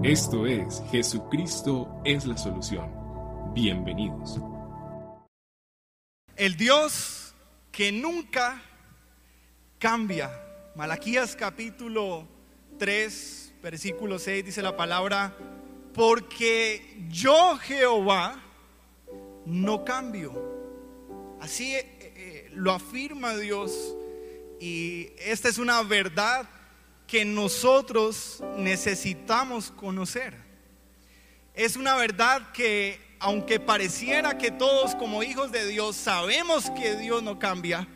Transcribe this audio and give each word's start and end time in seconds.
Esto 0.00 0.46
es 0.46 0.82
Jesucristo 0.90 2.00
es 2.04 2.24
la 2.24 2.36
solución. 2.36 2.90
Bienvenidos. 3.52 4.40
El 6.34 6.56
Dios 6.56 7.34
que 7.70 7.92
nunca 7.92 8.60
cambia. 9.78 10.30
Malaquías 10.74 11.36
capítulo 11.36 12.26
3, 12.78 13.52
versículo 13.62 14.18
6 14.18 14.46
dice 14.46 14.62
la 14.62 14.76
palabra, 14.76 15.36
porque 15.92 16.96
yo 17.10 17.58
Jehová 17.58 18.42
no 19.44 19.84
cambio. 19.84 21.36
Así 21.38 21.74
eh, 21.74 21.86
eh, 22.00 22.50
lo 22.54 22.72
afirma 22.72 23.36
Dios 23.36 23.94
y 24.58 25.10
esta 25.18 25.50
es 25.50 25.58
una 25.58 25.82
verdad 25.82 26.48
que 27.12 27.26
nosotros 27.26 28.42
necesitamos 28.56 29.70
conocer. 29.70 30.32
Es 31.52 31.76
una 31.76 31.94
verdad 31.94 32.52
que 32.52 32.98
aunque 33.18 33.60
pareciera 33.60 34.38
que 34.38 34.50
todos 34.50 34.94
como 34.94 35.22
hijos 35.22 35.52
de 35.52 35.66
Dios 35.66 35.94
sabemos 35.94 36.70
que 36.70 36.96
Dios 36.96 37.22
no 37.22 37.38
cambia, 37.38 37.86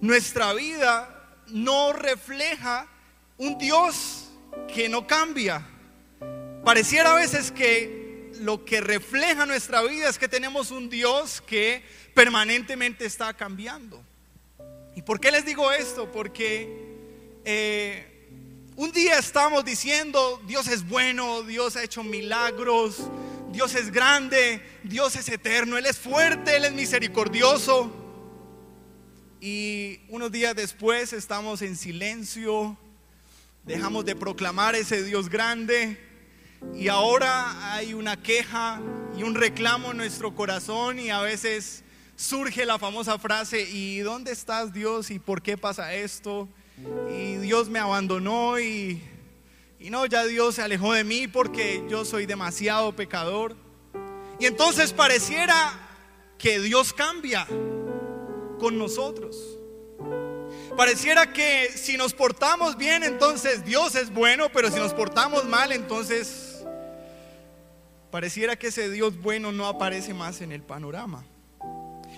nuestra 0.00 0.52
vida 0.52 1.36
no 1.48 1.92
refleja 1.92 2.86
un 3.38 3.58
Dios 3.58 4.30
que 4.72 4.88
no 4.88 5.04
cambia. 5.04 5.66
Pareciera 6.64 7.10
a 7.10 7.16
veces 7.16 7.50
que 7.50 8.30
lo 8.38 8.64
que 8.64 8.80
refleja 8.80 9.46
nuestra 9.46 9.82
vida 9.82 10.08
es 10.08 10.16
que 10.16 10.28
tenemos 10.28 10.70
un 10.70 10.88
Dios 10.88 11.40
que 11.40 11.82
permanentemente 12.14 13.04
está 13.04 13.34
cambiando. 13.34 14.00
¿Y 14.94 15.02
por 15.02 15.18
qué 15.18 15.32
les 15.32 15.44
digo 15.44 15.72
esto? 15.72 16.12
Porque 16.12 16.94
eh, 17.44 18.13
un 18.76 18.90
día 18.90 19.18
estamos 19.18 19.64
diciendo, 19.64 20.42
Dios 20.46 20.66
es 20.66 20.88
bueno, 20.88 21.42
Dios 21.42 21.76
ha 21.76 21.84
hecho 21.84 22.02
milagros, 22.02 23.08
Dios 23.52 23.74
es 23.76 23.92
grande, 23.92 24.60
Dios 24.82 25.14
es 25.14 25.28
eterno, 25.28 25.78
Él 25.78 25.86
es 25.86 25.96
fuerte, 25.96 26.56
Él 26.56 26.64
es 26.64 26.72
misericordioso. 26.72 27.92
Y 29.40 30.00
unos 30.08 30.32
días 30.32 30.56
después 30.56 31.12
estamos 31.12 31.62
en 31.62 31.76
silencio, 31.76 32.76
dejamos 33.64 34.04
de 34.04 34.16
proclamar 34.16 34.74
ese 34.74 35.04
Dios 35.04 35.28
grande 35.28 36.00
y 36.74 36.88
ahora 36.88 37.74
hay 37.74 37.94
una 37.94 38.20
queja 38.20 38.80
y 39.16 39.22
un 39.22 39.34
reclamo 39.34 39.92
en 39.92 39.98
nuestro 39.98 40.34
corazón 40.34 40.98
y 40.98 41.10
a 41.10 41.20
veces 41.20 41.84
surge 42.16 42.64
la 42.64 42.78
famosa 42.78 43.18
frase, 43.18 43.68
¿y 43.70 43.98
dónde 43.98 44.32
estás 44.32 44.72
Dios? 44.72 45.10
¿Y 45.10 45.18
por 45.18 45.42
qué 45.42 45.56
pasa 45.56 45.94
esto? 45.94 46.48
Y 47.10 47.36
Dios 47.36 47.68
me 47.68 47.78
abandonó 47.78 48.58
y, 48.58 49.02
y 49.78 49.90
no, 49.90 50.06
ya 50.06 50.24
Dios 50.24 50.56
se 50.56 50.62
alejó 50.62 50.92
de 50.92 51.04
mí 51.04 51.28
porque 51.28 51.84
yo 51.88 52.04
soy 52.04 52.26
demasiado 52.26 52.94
pecador. 52.94 53.56
Y 54.40 54.46
entonces 54.46 54.92
pareciera 54.92 55.72
que 56.38 56.58
Dios 56.58 56.92
cambia 56.92 57.46
con 58.58 58.78
nosotros. 58.78 59.58
Pareciera 60.76 61.32
que 61.32 61.70
si 61.74 61.96
nos 61.96 62.14
portamos 62.14 62.76
bien, 62.76 63.04
entonces 63.04 63.64
Dios 63.64 63.94
es 63.94 64.12
bueno, 64.12 64.48
pero 64.52 64.70
si 64.70 64.78
nos 64.78 64.92
portamos 64.92 65.44
mal, 65.44 65.70
entonces 65.70 66.64
pareciera 68.10 68.56
que 68.56 68.68
ese 68.68 68.90
Dios 68.90 69.20
bueno 69.20 69.52
no 69.52 69.66
aparece 69.66 70.12
más 70.14 70.40
en 70.40 70.50
el 70.50 70.62
panorama. 70.62 71.24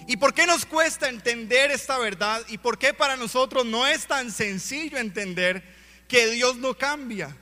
¿Y 0.09 0.17
por 0.17 0.33
qué 0.33 0.47
nos 0.47 0.65
cuesta 0.65 1.09
entender 1.09 1.71
esta 1.71 1.99
verdad? 1.99 2.43
¿Y 2.49 2.59
por 2.59 2.79
qué 2.79 2.95
para 2.95 3.17
nosotros 3.17 3.67
no 3.67 3.87
es 3.87 4.07
tan 4.07 4.31
sencillo 4.31 4.99
entender 4.99 5.65
que 6.07 6.29
Dios 6.29 6.57
no 6.57 6.79
cambia? 6.79 7.37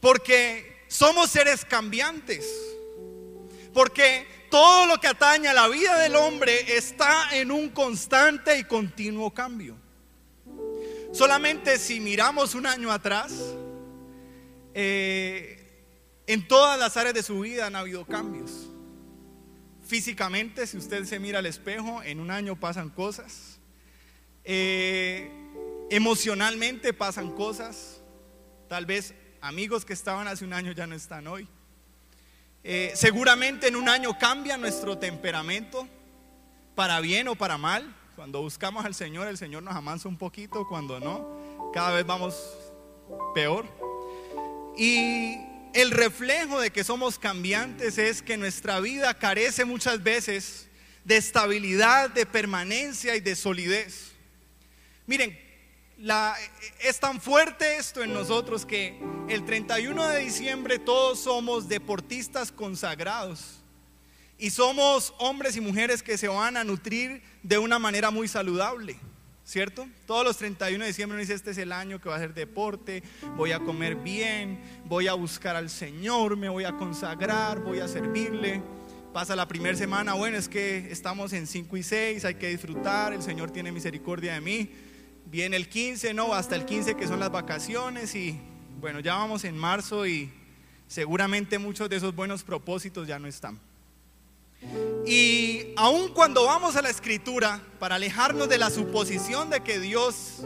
Porque 0.00 0.84
somos 0.88 1.30
seres 1.30 1.64
cambiantes. 1.64 2.46
Porque 3.72 4.26
todo 4.50 4.86
lo 4.86 4.98
que 4.98 5.06
atañe 5.06 5.48
a 5.48 5.54
la 5.54 5.68
vida 5.68 5.98
del 5.98 6.16
hombre 6.16 6.76
está 6.76 7.36
en 7.36 7.50
un 7.50 7.70
constante 7.70 8.58
y 8.58 8.64
continuo 8.64 9.32
cambio. 9.32 9.76
Solamente 11.12 11.78
si 11.78 12.00
miramos 12.00 12.54
un 12.54 12.66
año 12.66 12.92
atrás, 12.92 13.32
eh, 14.74 15.56
en 16.26 16.46
todas 16.46 16.78
las 16.78 16.96
áreas 16.96 17.14
de 17.14 17.22
su 17.22 17.40
vida 17.40 17.66
han 17.66 17.76
habido 17.76 18.04
cambios. 18.04 18.69
Físicamente, 19.90 20.68
si 20.68 20.76
usted 20.76 21.04
se 21.04 21.18
mira 21.18 21.40
al 21.40 21.46
espejo, 21.46 22.00
en 22.04 22.20
un 22.20 22.30
año 22.30 22.54
pasan 22.54 22.90
cosas. 22.90 23.58
Eh, 24.44 25.28
emocionalmente 25.90 26.92
pasan 26.92 27.32
cosas. 27.32 28.00
Tal 28.68 28.86
vez 28.86 29.14
amigos 29.40 29.84
que 29.84 29.92
estaban 29.92 30.28
hace 30.28 30.44
un 30.44 30.52
año 30.52 30.70
ya 30.70 30.86
no 30.86 30.94
están 30.94 31.26
hoy. 31.26 31.48
Eh, 32.62 32.92
seguramente 32.94 33.66
en 33.66 33.74
un 33.74 33.88
año 33.88 34.16
cambia 34.16 34.56
nuestro 34.56 34.96
temperamento, 34.96 35.88
para 36.76 37.00
bien 37.00 37.26
o 37.26 37.34
para 37.34 37.58
mal. 37.58 37.92
Cuando 38.14 38.42
buscamos 38.42 38.84
al 38.84 38.94
Señor, 38.94 39.26
el 39.26 39.38
Señor 39.38 39.64
nos 39.64 39.74
amansa 39.74 40.08
un 40.08 40.18
poquito, 40.18 40.68
cuando 40.68 41.00
no, 41.00 41.72
cada 41.74 41.90
vez 41.96 42.06
vamos 42.06 42.36
peor. 43.34 43.66
Y 44.78 45.49
el 45.74 45.90
reflejo 45.90 46.60
de 46.60 46.70
que 46.70 46.84
somos 46.84 47.18
cambiantes 47.18 47.98
es 47.98 48.22
que 48.22 48.36
nuestra 48.36 48.80
vida 48.80 49.14
carece 49.14 49.64
muchas 49.64 50.02
veces 50.02 50.68
de 51.04 51.16
estabilidad, 51.16 52.10
de 52.10 52.26
permanencia 52.26 53.16
y 53.16 53.20
de 53.20 53.36
solidez. 53.36 54.12
Miren, 55.06 55.38
es 56.80 56.98
tan 56.98 57.20
fuerte 57.20 57.76
esto 57.76 58.02
en 58.02 58.12
nosotros 58.12 58.64
que 58.64 58.98
el 59.28 59.44
31 59.44 60.08
de 60.08 60.20
diciembre 60.20 60.78
todos 60.78 61.20
somos 61.20 61.68
deportistas 61.68 62.50
consagrados 62.50 63.60
y 64.38 64.50
somos 64.50 65.12
hombres 65.18 65.56
y 65.56 65.60
mujeres 65.60 66.02
que 66.02 66.16
se 66.16 66.28
van 66.28 66.56
a 66.56 66.64
nutrir 66.64 67.22
de 67.42 67.58
una 67.58 67.78
manera 67.78 68.10
muy 68.10 68.28
saludable. 68.28 68.98
¿Cierto? 69.50 69.88
Todos 70.06 70.24
los 70.24 70.36
31 70.36 70.84
de 70.84 70.86
diciembre 70.86 71.16
uno 71.16 71.22
dice, 71.22 71.34
este 71.34 71.50
es 71.50 71.58
el 71.58 71.72
año 71.72 72.00
que 72.00 72.08
va 72.08 72.14
a 72.14 72.18
hacer 72.18 72.34
deporte, 72.34 73.02
voy 73.36 73.50
a 73.50 73.58
comer 73.58 73.96
bien, 73.96 74.60
voy 74.84 75.08
a 75.08 75.14
buscar 75.14 75.56
al 75.56 75.68
Señor, 75.68 76.36
me 76.36 76.48
voy 76.48 76.62
a 76.62 76.76
consagrar, 76.76 77.58
voy 77.58 77.80
a 77.80 77.88
servirle. 77.88 78.62
Pasa 79.12 79.34
la 79.34 79.48
primera 79.48 79.76
semana, 79.76 80.14
bueno, 80.14 80.36
es 80.36 80.48
que 80.48 80.92
estamos 80.92 81.32
en 81.32 81.48
5 81.48 81.76
y 81.76 81.82
6, 81.82 82.24
hay 82.26 82.36
que 82.36 82.48
disfrutar, 82.48 83.12
el 83.12 83.22
Señor 83.22 83.50
tiene 83.50 83.72
misericordia 83.72 84.34
de 84.34 84.40
mí. 84.40 84.70
Viene 85.26 85.56
el 85.56 85.68
15, 85.68 86.14
no, 86.14 86.32
hasta 86.32 86.54
el 86.54 86.64
15 86.64 86.94
que 86.94 87.08
son 87.08 87.18
las 87.18 87.32
vacaciones 87.32 88.14
y 88.14 88.38
bueno, 88.80 89.00
ya 89.00 89.16
vamos 89.16 89.42
en 89.42 89.58
marzo 89.58 90.06
y 90.06 90.30
seguramente 90.86 91.58
muchos 91.58 91.90
de 91.90 91.96
esos 91.96 92.14
buenos 92.14 92.44
propósitos 92.44 93.08
ya 93.08 93.18
no 93.18 93.26
están. 93.26 93.58
Y 95.06 95.72
aun 95.76 96.12
cuando 96.12 96.44
vamos 96.44 96.76
a 96.76 96.82
la 96.82 96.90
escritura, 96.90 97.62
para 97.78 97.96
alejarnos 97.96 98.48
de 98.48 98.58
la 98.58 98.70
suposición 98.70 99.50
de 99.50 99.60
que 99.60 99.80
Dios 99.80 100.42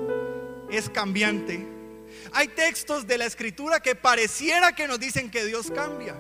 es 0.71 0.89
cambiante, 0.89 1.67
hay 2.33 2.49
textos 2.49 3.07
de 3.07 3.19
la 3.19 3.27
escritura 3.27 3.81
que 3.81 3.95
pareciera 3.95 4.75
que 4.75 4.89
nos 4.89 5.01
dicen 5.01 5.31
que 5.31 5.45
Dios 5.45 5.71
cambia. 5.71 6.17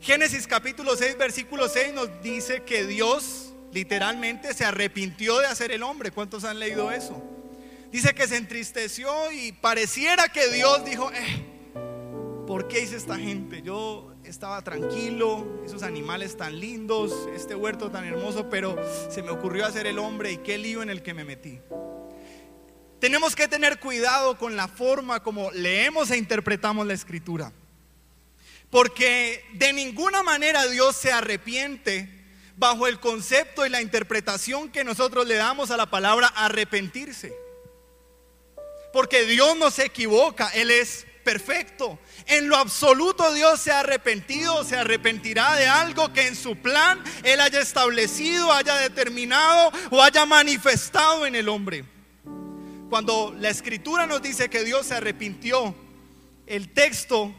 Génesis 0.00 0.46
capítulo 0.46 0.96
6, 0.96 1.16
versículo 1.18 1.68
6 1.68 1.94
nos 1.94 2.22
dice 2.22 2.62
que 2.62 2.86
Dios 2.86 3.54
literalmente 3.72 4.54
se 4.54 4.64
arrepintió 4.64 5.38
de 5.38 5.46
hacer 5.46 5.72
el 5.72 5.82
hombre. 5.82 6.10
¿Cuántos 6.10 6.44
han 6.44 6.58
leído 6.58 6.92
eso? 6.92 7.22
Dice 7.90 8.14
que 8.14 8.26
se 8.28 8.36
entristeció 8.36 9.32
y 9.32 9.52
pareciera 9.52 10.28
que 10.28 10.48
Dios 10.48 10.84
dijo, 10.84 11.10
eh, 11.12 11.44
¿por 12.46 12.68
qué 12.68 12.82
hice 12.82 12.96
esta 12.96 13.16
gente? 13.16 13.62
Yo 13.62 14.14
estaba 14.26 14.62
tranquilo, 14.62 15.62
esos 15.64 15.82
animales 15.82 16.36
tan 16.36 16.58
lindos, 16.58 17.28
este 17.34 17.54
huerto 17.54 17.90
tan 17.90 18.04
hermoso, 18.04 18.50
pero 18.50 18.76
se 19.10 19.22
me 19.22 19.30
ocurrió 19.30 19.66
hacer 19.66 19.86
el 19.86 19.98
hombre 19.98 20.32
y 20.32 20.38
qué 20.38 20.58
lío 20.58 20.82
en 20.82 20.90
el 20.90 21.02
que 21.02 21.14
me 21.14 21.24
metí. 21.24 21.60
Tenemos 22.98 23.36
que 23.36 23.46
tener 23.46 23.78
cuidado 23.78 24.36
con 24.36 24.56
la 24.56 24.68
forma 24.68 25.22
como 25.22 25.50
leemos 25.52 26.10
e 26.10 26.16
interpretamos 26.16 26.86
la 26.86 26.94
escritura. 26.94 27.52
Porque 28.70 29.44
de 29.54 29.72
ninguna 29.72 30.22
manera 30.22 30.66
Dios 30.66 30.96
se 30.96 31.12
arrepiente 31.12 32.10
bajo 32.56 32.86
el 32.86 32.98
concepto 32.98 33.64
y 33.64 33.68
la 33.68 33.82
interpretación 33.82 34.70
que 34.70 34.82
nosotros 34.82 35.26
le 35.26 35.36
damos 35.36 35.70
a 35.70 35.76
la 35.76 35.86
palabra 35.86 36.26
arrepentirse. 36.28 37.32
Porque 38.92 39.24
Dios 39.26 39.56
no 39.56 39.70
se 39.70 39.86
equivoca, 39.86 40.48
Él 40.48 40.70
es 40.70 41.06
perfecto. 41.22 41.98
En 42.26 42.48
lo 42.48 42.56
absoluto 42.56 43.32
Dios 43.32 43.60
se 43.60 43.70
ha 43.70 43.80
arrepentido, 43.80 44.64
se 44.64 44.76
arrepentirá 44.76 45.54
de 45.54 45.66
algo 45.66 46.12
que 46.12 46.26
en 46.26 46.34
su 46.34 46.56
plan 46.56 47.02
Él 47.22 47.40
haya 47.40 47.60
establecido, 47.60 48.52
haya 48.52 48.74
determinado 48.76 49.70
o 49.90 50.02
haya 50.02 50.26
manifestado 50.26 51.24
en 51.24 51.36
el 51.36 51.48
hombre. 51.48 51.84
Cuando 52.90 53.34
la 53.38 53.48
escritura 53.48 54.06
nos 54.06 54.22
dice 54.22 54.50
que 54.50 54.64
Dios 54.64 54.86
se 54.86 54.94
arrepintió, 54.94 55.74
el 56.46 56.72
texto, 56.72 57.34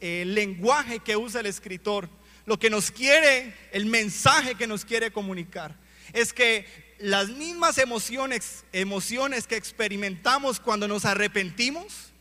el 0.00 0.34
lenguaje 0.34 0.98
que 1.00 1.16
usa 1.16 1.40
el 1.40 1.46
escritor, 1.46 2.08
lo 2.44 2.58
que 2.58 2.70
nos 2.70 2.90
quiere, 2.90 3.54
el 3.72 3.86
mensaje 3.86 4.56
que 4.56 4.66
nos 4.66 4.84
quiere 4.84 5.12
comunicar, 5.12 5.76
es 6.12 6.32
que 6.32 6.66
las 6.98 7.28
mismas 7.28 7.78
emociones, 7.78 8.64
emociones 8.72 9.46
que 9.46 9.56
experimentamos 9.56 10.60
cuando 10.60 10.86
nos 10.86 11.04
arrepentimos, 11.04 12.11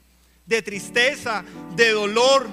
de 0.45 0.61
tristeza, 0.61 1.43
de 1.75 1.91
dolor, 1.91 2.47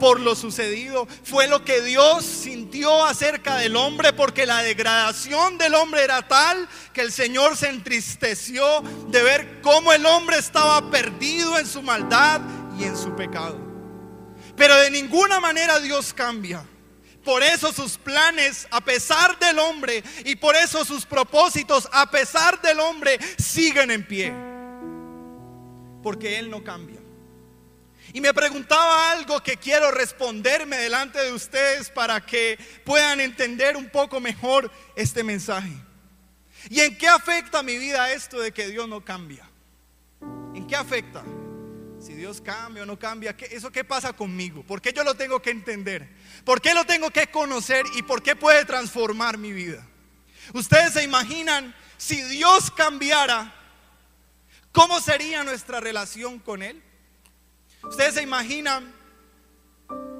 por 0.00 0.18
lo 0.18 0.34
sucedido. 0.34 1.06
Fue 1.22 1.46
lo 1.46 1.64
que 1.64 1.82
Dios 1.82 2.24
sintió 2.24 3.04
acerca 3.04 3.56
del 3.56 3.76
hombre 3.76 4.12
porque 4.12 4.46
la 4.46 4.62
degradación 4.62 5.58
del 5.58 5.74
hombre 5.74 6.02
era 6.02 6.26
tal 6.26 6.68
que 6.92 7.02
el 7.02 7.12
Señor 7.12 7.56
se 7.56 7.68
entristeció 7.68 8.80
de 9.08 9.22
ver 9.22 9.60
cómo 9.60 9.92
el 9.92 10.06
hombre 10.06 10.38
estaba 10.38 10.90
perdido 10.90 11.58
en 11.58 11.66
su 11.66 11.82
maldad 11.82 12.40
y 12.78 12.84
en 12.84 12.96
su 12.96 13.14
pecado. 13.14 13.58
Pero 14.56 14.76
de 14.76 14.90
ninguna 14.90 15.38
manera 15.38 15.78
Dios 15.78 16.12
cambia. 16.12 16.66
Por 17.24 17.42
eso 17.42 17.70
sus 17.72 17.98
planes, 17.98 18.66
a 18.70 18.80
pesar 18.80 19.38
del 19.38 19.58
hombre, 19.58 20.02
y 20.24 20.36
por 20.36 20.56
eso 20.56 20.84
sus 20.86 21.04
propósitos, 21.04 21.86
a 21.92 22.10
pesar 22.10 22.60
del 22.62 22.80
hombre, 22.80 23.18
siguen 23.38 23.90
en 23.90 24.06
pie. 24.06 24.32
Porque 26.02 26.38
Él 26.38 26.50
no 26.50 26.64
cambia. 26.64 26.99
Y 28.12 28.20
me 28.20 28.34
preguntaba 28.34 29.12
algo 29.12 29.42
que 29.42 29.56
quiero 29.56 29.90
responderme 29.90 30.76
delante 30.78 31.20
de 31.20 31.32
ustedes 31.32 31.90
para 31.90 32.20
que 32.24 32.58
puedan 32.84 33.20
entender 33.20 33.76
un 33.76 33.88
poco 33.88 34.20
mejor 34.20 34.70
este 34.96 35.22
mensaje. 35.22 35.72
¿Y 36.68 36.80
en 36.80 36.98
qué 36.98 37.08
afecta 37.08 37.62
mi 37.62 37.78
vida 37.78 38.12
esto 38.12 38.40
de 38.40 38.52
que 38.52 38.68
Dios 38.68 38.88
no 38.88 39.04
cambia? 39.04 39.48
¿En 40.54 40.66
qué 40.66 40.76
afecta? 40.76 41.22
Si 42.00 42.14
Dios 42.14 42.40
cambia 42.40 42.82
o 42.82 42.86
no 42.86 42.98
cambia, 42.98 43.36
¿eso 43.50 43.70
qué 43.70 43.84
pasa 43.84 44.12
conmigo? 44.12 44.62
¿Por 44.62 44.80
qué 44.80 44.92
yo 44.92 45.04
lo 45.04 45.14
tengo 45.14 45.40
que 45.40 45.50
entender? 45.50 46.08
¿Por 46.44 46.60
qué 46.60 46.74
lo 46.74 46.84
tengo 46.84 47.10
que 47.10 47.28
conocer 47.28 47.84
y 47.94 48.02
por 48.02 48.22
qué 48.22 48.34
puede 48.34 48.64
transformar 48.64 49.38
mi 49.38 49.52
vida? 49.52 49.86
Ustedes 50.52 50.94
se 50.94 51.04
imaginan 51.04 51.74
si 51.96 52.22
Dios 52.22 52.70
cambiara, 52.70 53.54
¿cómo 54.72 55.00
sería 55.00 55.44
nuestra 55.44 55.80
relación 55.80 56.38
con 56.38 56.62
Él? 56.62 56.82
Ustedes 57.82 58.14
se 58.14 58.22
imaginan 58.22 58.92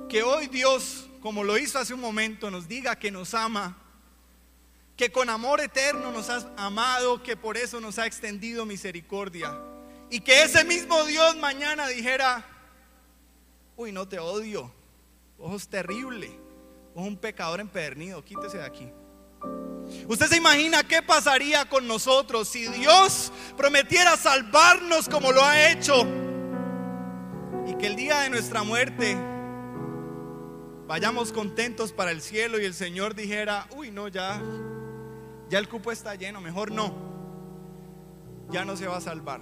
que 0.09 0.23
hoy 0.23 0.47
Dios, 0.47 1.07
como 1.21 1.45
lo 1.45 1.59
hizo 1.59 1.79
hace 1.79 1.95
un 1.95 2.01
momento, 2.01 2.51
nos 2.51 2.67
diga 2.67 2.97
que 2.97 3.11
nos 3.11 3.35
ama, 3.35 3.77
que 4.97 5.13
con 5.13 5.31
amor 5.31 5.61
eterno 5.61 6.11
nos 6.11 6.29
ha 6.31 6.47
amado, 6.57 7.23
que 7.23 7.37
por 7.37 7.57
eso 7.57 7.81
nos 7.81 7.99
ha 7.99 8.07
extendido 8.07 8.67
misericordia. 8.67 9.57
Y 10.11 10.21
que 10.21 10.43
ese 10.43 10.65
mismo 10.65 11.05
Dios 11.05 11.37
mañana 11.37 11.87
dijera, 11.87 12.45
uy, 13.77 13.93
no 13.93 14.09
te 14.09 14.19
odio, 14.19 14.73
ojos 15.39 15.69
terrible, 15.69 16.29
sos 16.95 17.07
un 17.07 17.17
pecador 17.17 17.61
empedernido, 17.61 18.25
quítese 18.25 18.59
de 18.59 18.65
aquí. 18.65 18.93
Usted 20.09 20.27
se 20.27 20.37
imagina 20.37 20.83
qué 20.83 21.03
pasaría 21.03 21.69
con 21.69 21.87
nosotros 21.87 22.49
si 22.49 22.67
Dios 22.69 23.33
prometiera 23.57 24.17
salvarnos 24.17 25.09
como 25.09 25.33
lo 25.33 25.45
ha 25.45 25.71
hecho 25.71 26.07
y 27.71 27.75
que 27.75 27.87
el 27.87 27.95
día 27.95 28.21
de 28.21 28.31
nuestra 28.31 28.65
muerte 28.65 29.17
vayamos 30.89 31.33
contentos 31.33 31.93
para 31.93 32.11
el 32.11 32.21
cielo 32.21 32.59
y 32.59 32.65
el 32.65 32.75
Señor 32.75 33.15
dijera, 33.15 33.69
uy, 33.77 33.93
no, 33.93 34.09
ya, 34.09 34.43
ya 35.49 35.59
el 35.61 35.69
cupo 35.69 35.93
está 35.93 36.17
lleno, 36.17 36.41
mejor 36.41 36.73
no, 36.73 36.93
ya 38.51 38.65
no 38.65 38.77
se 38.77 38.89
va 38.89 38.97
a 38.97 39.01
salvar. 39.01 39.41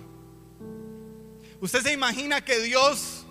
Usted 1.60 1.80
se 1.80 1.94
imagina 1.94 2.44
que 2.44 2.60
Dios 2.60 3.26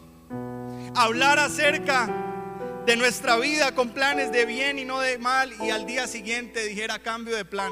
hablara 0.96 1.46
acerca 1.46 2.10
de 2.88 2.98
nuestra 2.98 3.38
vida 3.38 3.76
con 3.76 3.92
planes 3.92 4.32
de 4.32 4.48
bien 4.48 4.80
y 4.80 4.86
no 4.86 5.00
de 5.00 5.20
mal 5.20 5.54
y 5.62 5.70
al 5.70 5.86
día 5.86 6.08
siguiente 6.08 6.66
dijera 6.66 6.98
cambio 7.04 7.36
de 7.36 7.46
plan. 7.46 7.72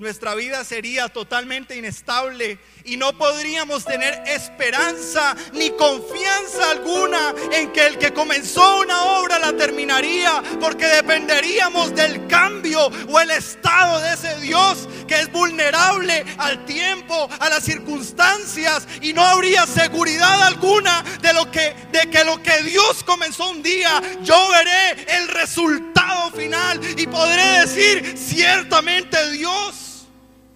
Nuestra 0.00 0.34
vida 0.34 0.64
sería 0.64 1.10
totalmente 1.10 1.76
inestable 1.76 2.58
y 2.86 2.96
no 2.96 3.18
podríamos 3.18 3.84
tener 3.84 4.22
esperanza 4.26 5.36
ni 5.52 5.68
confianza 5.72 6.70
alguna 6.70 7.34
en 7.52 7.70
que 7.70 7.86
el 7.86 7.98
que 7.98 8.14
comenzó 8.14 8.80
una 8.80 9.02
obra 9.20 9.38
la 9.38 9.52
terminaría, 9.52 10.42
porque 10.58 10.86
dependeríamos 10.86 11.94
del 11.94 12.26
cambio 12.28 12.86
o 13.10 13.20
el 13.20 13.30
estado 13.30 14.00
de 14.00 14.14
ese 14.14 14.40
Dios 14.40 14.88
que 15.06 15.20
es 15.20 15.30
vulnerable 15.30 16.24
al 16.38 16.64
tiempo, 16.64 17.28
a 17.38 17.50
las 17.50 17.62
circunstancias 17.62 18.88
y 19.02 19.12
no 19.12 19.22
habría 19.22 19.66
seguridad 19.66 20.44
alguna 20.44 21.04
de 21.20 21.34
lo 21.34 21.50
que 21.50 21.76
de 21.92 22.08
que 22.08 22.24
lo 22.24 22.42
que 22.42 22.62
Dios 22.62 23.04
comenzó 23.04 23.50
un 23.50 23.62
día, 23.62 24.00
yo 24.22 24.48
veré 24.48 25.18
el 25.18 25.28
resultado 25.28 26.30
final 26.30 26.80
y 26.96 27.06
podré 27.06 27.60
decir 27.60 28.14
ciertamente 28.16 29.30
Dios 29.32 29.89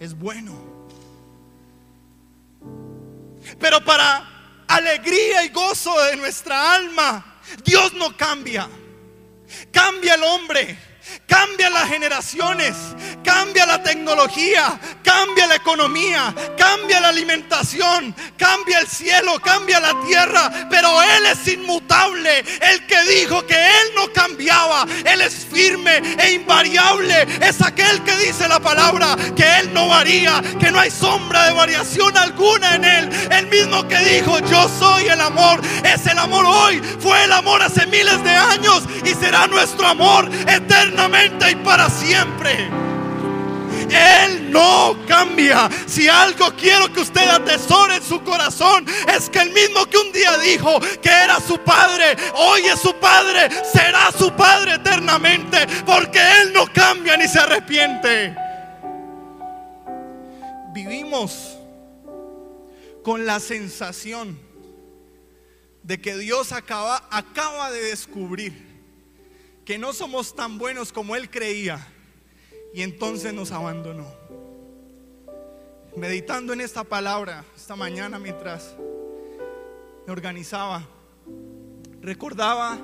es 0.01 0.17
bueno. 0.17 0.55
Pero 3.59 3.85
para 3.85 4.65
alegría 4.69 5.45
y 5.45 5.49
gozo 5.51 5.99
de 6.05 6.17
nuestra 6.17 6.75
alma, 6.75 7.41
Dios 7.65 7.93
no 7.95 8.17
cambia. 8.17 8.69
Cambia 9.71 10.15
el 10.15 10.23
hombre 10.23 10.79
Cambia 11.27 11.71
las 11.71 11.89
generaciones, 11.89 12.75
cambia 13.35 13.67
la 13.67 13.83
tecnología, 13.83 14.79
cambia 15.03 15.49
la 15.49 15.57
economía, 15.57 16.33
cambia 16.57 17.01
la 17.01 17.09
alimentación, 17.09 18.15
cambia 18.39 18.79
el 18.79 18.87
cielo, 18.87 19.41
cambia 19.43 19.81
la 19.81 19.93
tierra, 20.07 20.69
pero 20.71 21.03
Él 21.03 21.27
es 21.27 21.49
inmutable. 21.49 22.45
El 22.61 22.87
que 22.87 23.03
dijo 23.03 23.45
que 23.45 23.57
Él 23.57 23.87
no 23.97 24.13
cambiaba, 24.13 24.87
Él 25.05 25.21
es 25.21 25.47
firme 25.53 26.01
e 26.17 26.33
invariable. 26.33 27.27
Es 27.41 27.61
aquel 27.61 28.05
que 28.05 28.17
dice 28.19 28.47
la 28.47 28.61
palabra 28.61 29.17
que 29.35 29.59
Él 29.59 29.75
no 29.75 29.89
varía, 29.89 30.41
que 30.61 30.71
no 30.71 30.79
hay 30.79 30.91
sombra 30.91 31.47
de 31.47 31.53
variación 31.55 32.17
alguna 32.17 32.77
en 32.77 32.85
Él. 32.85 33.11
El 33.33 33.49
mismo 33.49 33.87
que 33.89 33.99
dijo, 33.99 34.39
yo 34.51 34.69
soy 34.79 35.09
el 35.09 35.21
amor, 35.21 35.61
es 35.85 36.07
el 36.07 36.19
amor 36.19 36.45
hoy, 36.47 36.81
fue 37.01 37.25
el 37.25 37.33
amor 37.33 37.63
hace 37.63 37.85
miles 37.87 38.23
de 38.23 38.31
años 38.31 38.85
y 39.05 39.09
será 39.15 39.49
nuestro 39.49 39.89
amor 39.89 40.31
eterno 40.47 41.09
y 41.51 41.55
para 41.57 41.91
siempre. 41.91 42.94
Él 43.95 44.51
no 44.51 44.97
cambia. 45.07 45.69
Si 45.87 46.09
algo 46.09 46.53
quiero 46.57 46.93
que 46.93 47.01
usted 47.01 47.29
atesore 47.29 47.97
en 47.97 48.03
su 48.03 48.23
corazón, 48.23 48.87
es 49.15 49.31
que 49.31 49.41
el 49.41 49.51
mismo 49.53 49.87
que 49.87 49.99
un 49.99 50.13
día 50.13 50.37
dijo 50.39 50.81
que 51.01 51.09
era 51.09 51.41
su 51.41 51.59
padre, 51.59 52.17
hoy 52.35 52.63
es 52.63 52.81
su 52.81 52.95
padre, 52.95 53.49
será 53.73 54.11
su 54.13 54.33
padre 54.33 54.75
eternamente, 54.75 55.67
porque 55.87 56.19
Él 56.41 56.53
no 56.53 56.67
cambia 56.73 57.17
ni 57.17 57.29
se 57.29 57.39
arrepiente. 57.39 58.37
Vivimos 60.73 61.57
con 63.05 63.25
la 63.25 63.39
sensación 63.39 64.39
de 65.85 66.01
que 66.01 66.17
Dios 66.17 66.53
acaba, 66.53 67.07
acaba 67.11 67.71
de 67.71 67.83
descubrir 67.85 68.75
que 69.65 69.79
no 69.79 69.93
somos 69.93 70.35
tan 70.35 70.59
buenos 70.59 70.93
como 70.93 71.15
él 71.15 71.31
creía 71.31 71.87
y 72.75 72.83
entonces 72.83 73.33
nos 73.33 73.53
abandonó. 73.53 74.05
Meditando 75.97 76.53
en 76.53 76.61
esta 76.61 76.83
palabra 76.83 77.45
esta 77.55 77.77
mañana 77.77 78.19
mientras 78.19 78.75
me 80.05 80.13
organizaba, 80.13 80.83
recordaba 82.01 82.77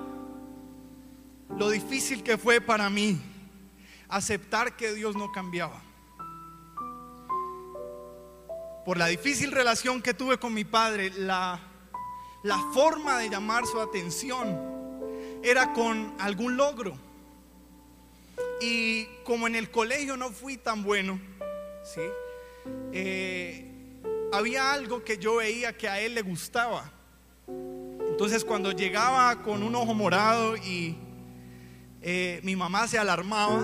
lo 1.59 1.69
difícil 1.69 2.23
que 2.23 2.39
fue 2.39 2.61
para 2.61 2.89
mí 2.89 3.21
aceptar 4.09 4.77
que 4.77 4.95
Dios 4.95 5.17
no 5.17 5.33
cambiaba. 5.33 5.83
Por 8.85 8.97
la 8.97 9.07
difícil 9.09 9.51
relación 9.51 10.01
que 10.03 10.15
tuve 10.15 10.39
con 10.39 10.55
mi 10.55 10.65
padre, 10.65 11.11
la, 11.11 11.59
la 12.45 12.59
forma 12.73 13.19
de 13.19 13.29
llamar 13.29 13.67
su 13.67 13.81
atención 13.81 14.57
era 15.43 15.73
con 15.73 16.15
algún 16.21 16.57
logro. 16.57 17.10
Y 18.61 19.07
como 19.25 19.47
en 19.47 19.57
el 19.57 19.71
colegio 19.71 20.17
no 20.17 20.31
fui 20.31 20.57
tan 20.57 20.83
bueno, 20.83 21.19
¿sí? 21.83 22.03
Eh, 22.93 23.71
había 24.33 24.73
algo 24.73 25.03
que 25.03 25.19
yo 25.19 25.37
veía 25.37 25.77
que 25.77 25.89
a 25.89 26.01
él 26.01 26.15
le 26.15 26.23
gustaba. 26.23 26.93
Entonces 27.49 28.45
cuando 28.45 28.73
llegaba 28.73 29.43
con 29.43 29.63
un 29.63 29.75
ojo 29.75 29.95
morado 29.95 30.57
y 30.57 30.97
eh, 32.03 32.41
mi 32.43 32.55
mamá 32.55 32.87
se 32.87 32.99
alarmaba, 32.99 33.63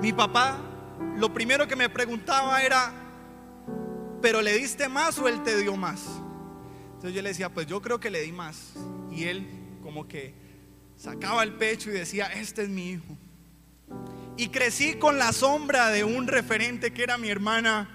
mi 0.00 0.12
papá 0.12 0.58
lo 1.16 1.32
primero 1.32 1.68
que 1.68 1.76
me 1.76 1.88
preguntaba 1.88 2.62
era, 2.62 2.92
¿pero 4.22 4.40
le 4.40 4.54
diste 4.54 4.88
más 4.88 5.18
o 5.18 5.28
él 5.28 5.42
te 5.42 5.56
dio 5.58 5.76
más? 5.76 6.06
Entonces 6.94 7.14
yo 7.14 7.22
le 7.22 7.28
decía, 7.28 7.48
pues 7.50 7.66
yo 7.66 7.82
creo 7.82 8.00
que 8.00 8.10
le 8.10 8.22
di 8.22 8.32
más. 8.32 8.72
Y 9.10 9.24
él 9.24 9.46
como 9.82 10.08
que 10.08 10.34
sacaba 10.96 11.42
el 11.42 11.52
pecho 11.54 11.90
y 11.90 11.94
decía, 11.94 12.26
este 12.26 12.62
es 12.62 12.68
mi 12.68 12.90
hijo. 12.90 13.16
Y 14.36 14.48
crecí 14.48 14.94
con 14.94 15.18
la 15.18 15.32
sombra 15.32 15.90
de 15.90 16.04
un 16.04 16.26
referente 16.26 16.92
que 16.92 17.02
era 17.02 17.18
mi 17.18 17.28
hermana, 17.28 17.88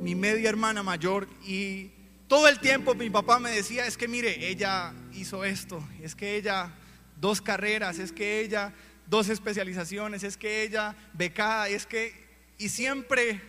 mi 0.00 0.14
media 0.14 0.48
hermana 0.48 0.82
mayor. 0.82 1.28
Y 1.46 1.92
todo 2.26 2.48
el 2.48 2.58
tiempo 2.58 2.94
mi 2.94 3.08
papá 3.08 3.38
me 3.38 3.50
decía, 3.50 3.86
es 3.86 3.96
que 3.96 4.08
mire, 4.08 4.48
ella 4.48 4.92
hizo 5.12 5.44
esto, 5.44 5.86
es 6.02 6.16
que 6.16 6.36
ella 6.36 6.72
dos 7.20 7.40
carreras, 7.40 7.98
es 7.98 8.10
que 8.10 8.40
ella 8.40 8.74
dos 9.06 9.28
especializaciones, 9.28 10.24
es 10.24 10.36
que 10.36 10.62
ella 10.62 10.96
becada, 11.12 11.68
es 11.68 11.86
que... 11.86 12.24
Y 12.58 12.68
siempre 12.68 13.40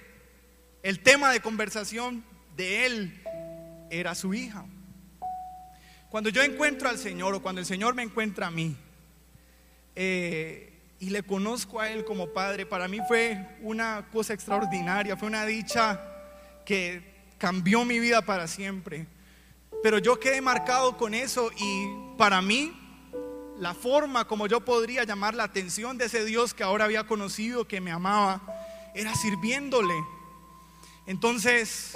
el 0.83 0.99
tema 0.99 1.31
de 1.31 1.39
conversación 1.39 2.23
de 2.55 2.85
él 2.85 3.21
era 3.89 4.13
su 4.13 4.33
hija. 4.33 4.65
cuando 6.09 6.29
yo 6.29 6.43
encuentro 6.43 6.87
al 6.87 6.97
Señor 6.97 7.33
o 7.33 7.41
cuando 7.41 7.59
el 7.59 7.67
Señor 7.67 7.95
me 7.95 8.03
encuentra 8.03 8.47
a 8.47 8.51
mí 8.51 8.77
eh, 9.95 10.74
y 11.05 11.11
le 11.11 11.21
conozco 11.21 11.79
a 11.79 11.91
Él 11.91 12.03
como 12.03 12.29
Padre, 12.29 12.65
para 12.65 12.87
mí 12.87 12.97
fue 13.07 13.37
una 13.61 14.07
cosa 14.11 14.33
extraordinaria, 14.33 15.15
fue 15.15 15.27
una 15.27 15.45
dicha 15.45 16.01
que 16.65 17.27
cambió 17.37 17.85
mi 17.85 17.99
vida 17.99 18.23
para 18.23 18.47
siempre. 18.47 19.05
Pero 19.83 19.99
yo 19.99 20.19
quedé 20.19 20.41
marcado 20.41 20.97
con 20.97 21.13
eso 21.13 21.51
y 21.55 21.85
para 22.17 22.41
mí 22.41 22.73
la 23.59 23.75
forma 23.75 24.25
como 24.25 24.47
yo 24.47 24.61
podría 24.65 25.03
llamar 25.03 25.35
la 25.35 25.43
atención 25.43 25.99
de 25.99 26.05
ese 26.05 26.25
Dios 26.25 26.55
que 26.55 26.63
ahora 26.63 26.85
había 26.85 27.05
conocido, 27.05 27.67
que 27.67 27.79
me 27.81 27.91
amaba, 27.91 28.41
era 28.95 29.13
sirviéndole. 29.13 29.93
Entonces, 31.05 31.93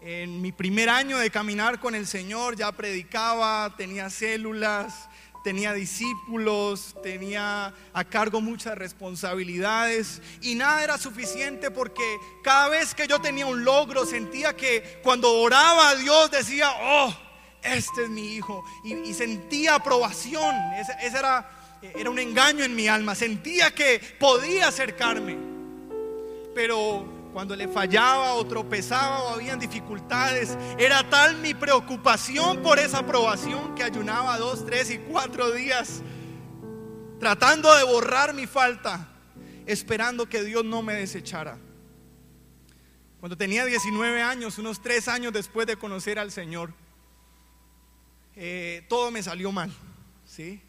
en 0.00 0.42
mi 0.42 0.50
primer 0.50 0.88
año 0.88 1.16
de 1.18 1.30
caminar 1.30 1.78
con 1.78 1.94
el 1.94 2.08
Señor 2.08 2.56
ya 2.56 2.72
predicaba, 2.72 3.72
tenía 3.76 4.10
células, 4.10 5.08
tenía 5.46 5.72
discípulos, 5.72 6.96
tenía 7.04 7.72
a 7.92 8.04
cargo 8.04 8.40
muchas 8.40 8.76
responsabilidades 8.76 10.20
y 10.42 10.56
nada 10.56 10.82
era 10.82 10.98
suficiente 10.98 11.70
porque 11.70 12.02
cada 12.42 12.68
vez 12.68 12.96
que 12.96 13.06
yo 13.06 13.20
tenía 13.20 13.46
un 13.46 13.62
logro 13.64 14.04
sentía 14.06 14.56
que 14.56 14.98
cuando 15.04 15.32
oraba 15.32 15.90
a 15.90 15.94
Dios 15.94 16.32
decía, 16.32 16.72
oh, 16.82 17.14
este 17.62 18.02
es 18.02 18.08
mi 18.08 18.34
hijo. 18.34 18.64
Y, 18.82 19.14
sentía 19.14 19.76
aprobación, 19.76 20.52
ese, 20.80 21.16
era, 21.16 21.48
era 21.94 22.10
un 22.10 22.18
engaño 22.18 22.64
en 22.64 22.74
mi 22.74 22.88
alma, 22.88 23.14
sentía 23.14 23.72
que 23.72 24.00
podía 24.18 24.66
acercarme, 24.66 25.36
pero 26.56 27.06
cuando 27.36 27.54
le 27.54 27.68
fallaba 27.68 28.32
o 28.32 28.46
tropezaba 28.46 29.24
o 29.24 29.28
habían 29.34 29.58
dificultades, 29.58 30.56
era 30.78 31.06
tal 31.10 31.36
mi 31.36 31.52
preocupación 31.52 32.62
por 32.62 32.78
esa 32.78 33.00
aprobación 33.00 33.74
que 33.74 33.82
ayunaba 33.82 34.38
dos, 34.38 34.64
tres 34.64 34.90
y 34.90 34.96
cuatro 34.96 35.50
días, 35.50 36.02
tratando 37.20 37.76
de 37.76 37.84
borrar 37.84 38.32
mi 38.32 38.46
falta, 38.46 39.06
esperando 39.66 40.26
que 40.26 40.44
Dios 40.44 40.64
no 40.64 40.80
me 40.80 40.94
desechara. 40.94 41.58
Cuando 43.20 43.36
tenía 43.36 43.66
19 43.66 44.22
años, 44.22 44.56
unos 44.56 44.80
tres 44.80 45.06
años 45.06 45.30
después 45.34 45.66
de 45.66 45.76
conocer 45.76 46.18
al 46.18 46.32
Señor, 46.32 46.72
eh, 48.34 48.86
todo 48.88 49.10
me 49.10 49.22
salió 49.22 49.52
mal, 49.52 49.70
¿sí? 50.24 50.62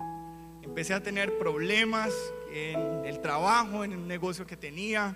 Empecé 0.64 0.94
a 0.94 1.02
tener 1.02 1.38
problemas 1.38 2.14
en 2.52 3.06
el 3.06 3.22
trabajo, 3.22 3.86
en 3.86 3.94
el 3.94 4.06
negocio 4.06 4.46
que 4.46 4.58
tenía 4.58 5.16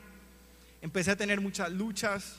empecé 0.81 1.11
a 1.11 1.15
tener 1.15 1.39
muchas 1.39 1.71
luchas. 1.71 2.37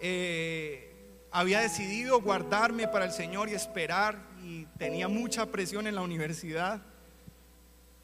Eh, 0.00 0.90
había 1.30 1.60
decidido 1.60 2.20
guardarme 2.20 2.86
para 2.86 3.06
el 3.06 3.12
Señor 3.12 3.48
y 3.48 3.54
esperar 3.54 4.18
y 4.42 4.66
tenía 4.78 5.08
mucha 5.08 5.46
presión 5.46 5.86
en 5.86 5.94
la 5.94 6.02
universidad. 6.02 6.82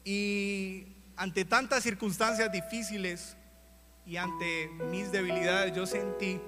Y 0.03 0.87
ante 1.15 1.45
tantas 1.45 1.83
circunstancias 1.83 2.51
difíciles 2.51 3.37
y 4.05 4.17
ante 4.17 4.69
mis 4.89 5.11
debilidades, 5.11 5.73
yo 5.75 5.85
sentí 5.85 6.41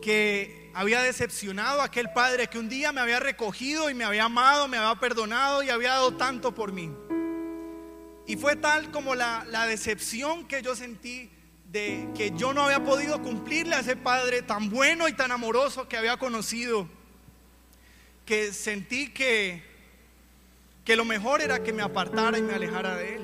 que 0.00 0.72
había 0.74 1.02
decepcionado 1.02 1.80
a 1.80 1.84
aquel 1.84 2.10
padre 2.10 2.48
que 2.48 2.58
un 2.58 2.68
día 2.68 2.92
me 2.92 3.00
había 3.00 3.20
recogido 3.20 3.88
y 3.88 3.94
me 3.94 4.04
había 4.04 4.24
amado, 4.24 4.66
me 4.66 4.78
había 4.78 4.98
perdonado 4.98 5.62
y 5.62 5.68
había 5.70 5.90
dado 5.90 6.16
tanto 6.16 6.54
por 6.54 6.72
mí. 6.72 6.90
Y 8.26 8.36
fue 8.36 8.56
tal 8.56 8.90
como 8.90 9.14
la, 9.14 9.44
la 9.48 9.66
decepción 9.66 10.48
que 10.48 10.62
yo 10.62 10.74
sentí 10.74 11.30
de 11.72 12.10
que 12.14 12.32
yo 12.36 12.52
no 12.52 12.64
había 12.64 12.84
podido 12.84 13.22
cumplirle 13.22 13.74
a 13.74 13.80
ese 13.80 13.96
padre 13.96 14.42
tan 14.42 14.68
bueno 14.68 15.08
y 15.08 15.14
tan 15.14 15.32
amoroso 15.32 15.88
que 15.88 15.96
había 15.96 16.18
conocido, 16.18 16.86
que 18.26 18.52
sentí 18.52 19.08
que, 19.08 19.62
que 20.84 20.96
lo 20.96 21.06
mejor 21.06 21.40
era 21.40 21.62
que 21.62 21.72
me 21.72 21.82
apartara 21.82 22.36
y 22.36 22.42
me 22.42 22.52
alejara 22.52 22.94
de 22.96 23.16
él. 23.16 23.22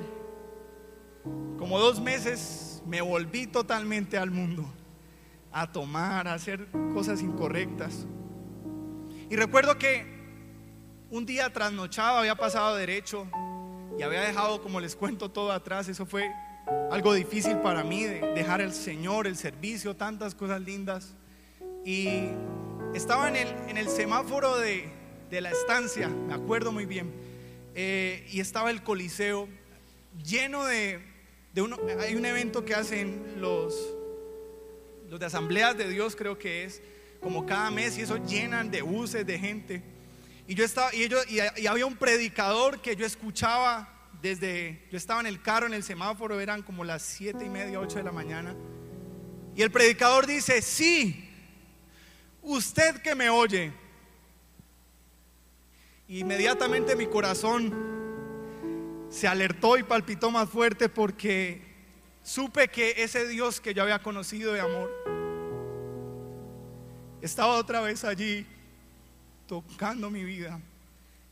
Como 1.58 1.78
dos 1.78 2.00
meses 2.00 2.82
me 2.86 3.02
volví 3.02 3.46
totalmente 3.46 4.16
al 4.16 4.30
mundo, 4.30 4.64
a 5.52 5.70
tomar, 5.70 6.26
a 6.26 6.32
hacer 6.32 6.68
cosas 6.94 7.20
incorrectas. 7.20 8.06
Y 9.28 9.36
recuerdo 9.36 9.76
que 9.76 10.06
un 11.10 11.26
día 11.26 11.52
trasnochado 11.52 12.16
había 12.16 12.34
pasado 12.34 12.76
derecho 12.76 13.28
y 13.98 14.02
había 14.02 14.22
dejado, 14.22 14.62
como 14.62 14.80
les 14.80 14.96
cuento, 14.96 15.30
todo 15.30 15.52
atrás. 15.52 15.86
Eso 15.88 16.06
fue 16.06 16.30
algo 16.90 17.14
difícil 17.14 17.58
para 17.58 17.84
mí, 17.84 18.04
de 18.04 18.20
dejar 18.34 18.60
el 18.60 18.72
Señor, 18.72 19.26
el 19.26 19.36
servicio, 19.36 19.96
tantas 19.96 20.34
cosas 20.34 20.60
lindas. 20.60 21.14
Y 21.84 22.28
estaba 22.94 23.28
en 23.28 23.36
el, 23.36 23.48
en 23.68 23.76
el 23.76 23.88
semáforo 23.88 24.58
de, 24.58 24.88
de, 25.30 25.40
la 25.40 25.50
estancia, 25.50 26.08
me 26.08 26.34
acuerdo 26.34 26.72
muy 26.72 26.86
bien, 26.86 27.12
eh, 27.74 28.26
y 28.30 28.40
estaba 28.40 28.70
el 28.70 28.82
Coliseo 28.82 29.48
lleno 30.24 30.64
de, 30.64 31.00
de 31.52 31.62
uno, 31.62 31.78
hay 32.00 32.14
un 32.14 32.24
evento 32.24 32.64
que 32.64 32.74
hacen 32.74 33.40
los, 33.40 33.74
los 35.08 35.20
de 35.20 35.26
asambleas 35.26 35.76
de 35.76 35.88
Dios, 35.88 36.16
creo 36.16 36.38
que 36.38 36.64
es, 36.64 36.82
como 37.20 37.46
cada 37.46 37.70
mes, 37.70 37.98
y 37.98 38.02
eso 38.02 38.16
llenan 38.16 38.70
de 38.70 38.82
buses, 38.82 39.26
de 39.26 39.38
gente. 39.38 39.82
Y 40.46 40.54
yo 40.54 40.64
estaba, 40.64 40.94
y, 40.94 41.02
ellos, 41.02 41.24
y 41.30 41.66
había 41.66 41.84
un 41.84 41.96
predicador 41.96 42.80
que 42.80 42.96
yo 42.96 43.04
escuchaba 43.04 43.97
desde, 44.20 44.86
yo 44.90 44.96
estaba 44.96 45.20
en 45.20 45.26
el 45.26 45.42
carro, 45.42 45.66
en 45.66 45.74
el 45.74 45.82
semáforo, 45.82 46.40
eran 46.40 46.62
como 46.62 46.84
las 46.84 47.02
siete 47.02 47.44
y 47.44 47.48
media, 47.48 47.80
ocho 47.80 47.98
de 47.98 48.04
la 48.04 48.12
mañana. 48.12 48.54
Y 49.54 49.62
el 49.62 49.70
predicador 49.70 50.26
dice, 50.26 50.62
sí, 50.62 51.28
usted 52.42 53.00
que 53.02 53.14
me 53.14 53.30
oye. 53.30 53.72
Inmediatamente 56.08 56.96
mi 56.96 57.06
corazón 57.06 57.74
se 59.10 59.28
alertó 59.28 59.76
y 59.76 59.82
palpitó 59.82 60.30
más 60.30 60.48
fuerte 60.48 60.88
porque 60.88 61.62
supe 62.22 62.68
que 62.68 62.94
ese 62.98 63.26
Dios 63.28 63.60
que 63.60 63.74
yo 63.74 63.82
había 63.82 64.02
conocido 64.02 64.52
de 64.52 64.60
amor 64.60 64.90
estaba 67.20 67.56
otra 67.56 67.80
vez 67.80 68.04
allí 68.04 68.46
tocando 69.46 70.10
mi 70.10 70.24
vida. 70.24 70.60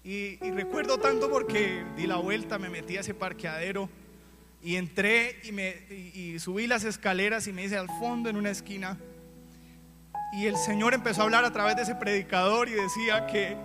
Y, 0.07 0.37
recuerdo 0.53 0.99
tanto 0.99 1.29
porque 1.29 1.85
di 1.97 2.07
la 2.07 2.15
vuelta, 2.15 2.61
me 2.61 2.69
metí 2.69 2.97
a 2.97 3.01
ese 3.01 3.13
parqueadero 3.13 3.91
y 4.63 4.77
entré 4.77 5.41
y, 5.43 5.51
me, 5.51 5.83
y, 5.91 6.39
subí 6.39 6.69
las 6.69 6.85
escaleras 6.85 7.49
y 7.49 7.53
me 7.53 7.65
hice 7.65 7.77
al 7.77 7.89
fondo 7.99 8.31
en 8.31 8.37
una 8.37 8.51
esquina. 8.51 9.01
Y 10.33 10.47
el 10.47 10.57
Señor 10.59 10.95
empezó 10.95 11.23
a 11.23 11.25
hablar 11.25 11.45
a 11.45 11.53
través 11.53 11.75
de 11.75 11.83
ese 11.83 11.97
predicador 11.97 12.69
y 12.69 12.75
decía 12.75 13.27
que, 13.27 13.57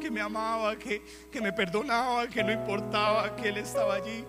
que 0.00 0.08
me 0.08 0.20
amaba, 0.20 0.78
que, 0.78 1.02
que 1.32 1.40
me 1.40 1.52
perdonaba, 1.52 2.28
que 2.28 2.44
no 2.44 2.52
importaba, 2.52 3.34
que 3.34 3.48
Él 3.48 3.56
estaba 3.56 3.96
allí. 3.96 4.24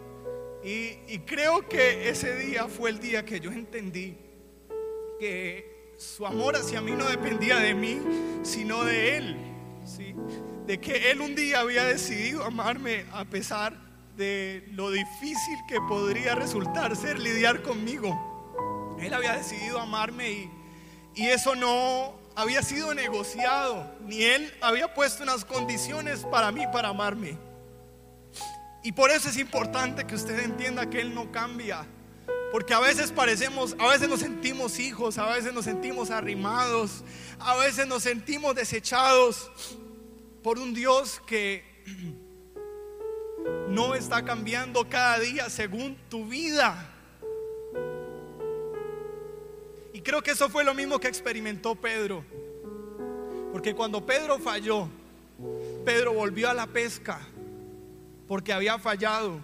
Y, 0.64 0.98
y 1.08 1.20
creo 1.20 1.70
que 1.70 2.10
ese 2.10 2.36
día 2.36 2.66
fue 2.66 2.90
el 2.90 2.98
día 2.98 3.24
que 3.24 3.40
yo 3.40 3.52
entendí 3.52 4.18
que 5.20 5.94
su 5.98 6.26
amor 6.26 6.56
hacia 6.56 6.82
mí 6.82 6.94
no 6.94 7.06
dependía 7.06 7.58
de 7.58 7.76
mí, 7.76 8.02
sino 8.42 8.84
de 8.84 9.18
Él. 9.18 9.57
¿Sí? 9.88 10.14
de 10.66 10.80
que 10.80 11.12
Él 11.12 11.22
un 11.22 11.34
día 11.36 11.62
había 11.62 11.86
decidido 11.86 12.44
amarme 12.44 13.06
a 13.14 13.26
pesar 13.26 13.74
de 14.18 14.68
lo 14.72 14.92
difícil 14.92 15.58
que 15.68 15.80
podría 15.82 16.36
resultar 16.36 16.96
ser 16.96 17.20
lidiar 17.20 17.62
conmigo. 17.62 18.96
Él 19.00 19.14
había 19.14 19.34
decidido 19.34 19.80
amarme 19.80 20.32
y, 20.32 20.52
y 21.16 21.28
eso 21.28 21.56
no 21.56 22.16
había 22.36 22.62
sido 22.62 22.94
negociado, 22.94 23.96
ni 24.02 24.24
Él 24.24 24.54
había 24.62 24.94
puesto 24.94 25.24
unas 25.24 25.46
condiciones 25.46 26.26
para 26.26 26.52
mí 26.52 26.66
para 26.72 26.90
amarme. 26.90 27.38
Y 28.84 28.92
por 28.92 29.10
eso 29.10 29.30
es 29.30 29.38
importante 29.38 30.06
que 30.06 30.16
usted 30.16 30.40
entienda 30.40 30.90
que 30.90 31.02
Él 31.02 31.14
no 31.14 31.32
cambia. 31.32 31.86
Porque 32.52 32.74
a 32.74 32.80
veces 32.80 33.12
parecemos, 33.12 33.76
a 33.78 33.88
veces 33.90 34.08
nos 34.08 34.22
sentimos 34.22 34.80
hijos, 34.80 35.18
a 35.18 35.28
veces 35.28 35.54
nos 35.54 35.66
sentimos 35.66 36.12
arrimados, 36.12 37.04
a 37.40 37.58
veces 37.58 37.88
nos 37.88 38.04
sentimos 38.04 38.56
desechados 38.56 39.52
por 40.42 40.58
un 40.58 40.74
Dios 40.74 41.22
que 41.26 41.66
no 43.70 43.96
está 43.96 44.24
cambiando 44.24 44.88
cada 44.88 45.20
día 45.20 45.50
según 45.50 45.98
tu 46.10 46.26
vida. 46.26 46.94
Y 49.92 50.02
creo 50.02 50.22
que 50.22 50.32
eso 50.32 50.48
fue 50.48 50.64
lo 50.64 50.74
mismo 50.74 51.00
que 51.00 51.08
experimentó 51.08 51.76
Pedro. 51.76 52.24
Porque 53.52 53.76
cuando 53.76 54.06
Pedro 54.06 54.40
falló, 54.40 54.88
Pedro 55.84 56.14
volvió 56.14 56.50
a 56.50 56.54
la 56.54 56.68
pesca 56.68 57.20
porque 58.28 58.54
había 58.54 58.78
fallado. 58.78 59.40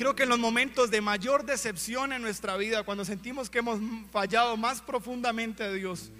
Creo 0.00 0.16
que 0.16 0.22
en 0.22 0.30
los 0.30 0.38
momentos 0.38 0.90
de 0.90 1.02
mayor 1.02 1.44
decepción 1.44 2.14
en 2.14 2.22
nuestra 2.22 2.56
vida, 2.56 2.84
cuando 2.84 3.04
sentimos 3.04 3.50
que 3.50 3.58
hemos 3.58 3.78
fallado 4.10 4.56
más 4.56 4.80
profundamente 4.80 5.62
a 5.62 5.70
Dios, 5.70 6.10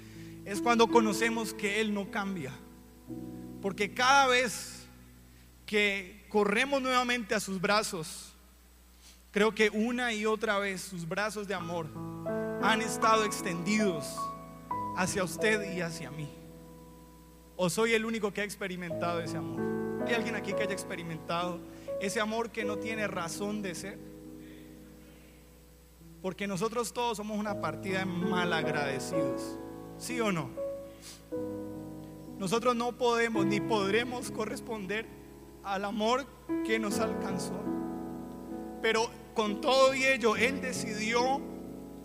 es 0.45 0.61
cuando 0.61 0.87
conocemos 0.89 1.55
que 1.55 1.81
Él 1.81 1.95
no 1.95 2.11
cambia. 2.11 2.53
Porque 3.63 3.95
cada 3.95 4.27
vez 4.27 4.87
que 5.65 6.27
corremos 6.29 6.83
nuevamente 6.83 7.35
a 7.35 7.41
sus 7.41 7.59
brazos, 7.59 8.35
creo 9.31 9.55
que 9.55 9.71
una 9.71 10.13
y 10.13 10.27
otra 10.27 10.59
vez 10.59 10.83
sus 10.83 11.09
brazos 11.09 11.49
de 11.49 11.55
amor 11.55 11.87
han 12.61 12.83
estado 12.83 13.25
extendidos 13.25 14.05
hacia 14.95 15.25
usted 15.25 15.73
y 15.75 15.81
hacia 15.81 16.11
mí. 16.11 16.29
¿O 17.57 17.71
soy 17.71 17.95
el 17.95 18.05
único 18.05 18.31
que 18.31 18.43
ha 18.43 18.45
experimentado 18.45 19.21
ese 19.23 19.39
amor? 19.39 20.07
¿Hay 20.07 20.13
alguien 20.13 20.35
aquí 20.35 20.53
que 20.53 20.65
haya 20.65 20.75
experimentado 20.75 21.59
ese 22.01 22.21
amor 22.21 22.51
que 22.51 22.65
no 22.65 22.79
tiene 22.79 23.07
razón 23.07 23.63
de 23.63 23.75
ser? 23.75 23.99
Porque 26.23 26.47
nosotros 26.47 26.93
todos 26.93 27.17
somos 27.17 27.39
una 27.39 27.61
partida 27.61 28.01
de 28.01 28.05
malagradecidos. 28.05 29.59
¿Sí 29.99 30.21
o 30.21 30.33
no? 30.33 30.51
Nosotros 32.39 32.75
no 32.75 32.97
podemos 32.97 33.47
ni 33.47 33.61
podremos 33.61 34.31
corresponder 34.31 35.07
al 35.63 35.85
amor 35.85 36.27
que 36.65 36.79
nos 36.79 36.99
alcanzó. 36.99 37.61
Pero 38.83 39.11
con 39.35 39.61
todo 39.61 39.95
y 39.95 40.05
ello, 40.05 40.37
Él 40.37 40.61
decidió 40.61 41.41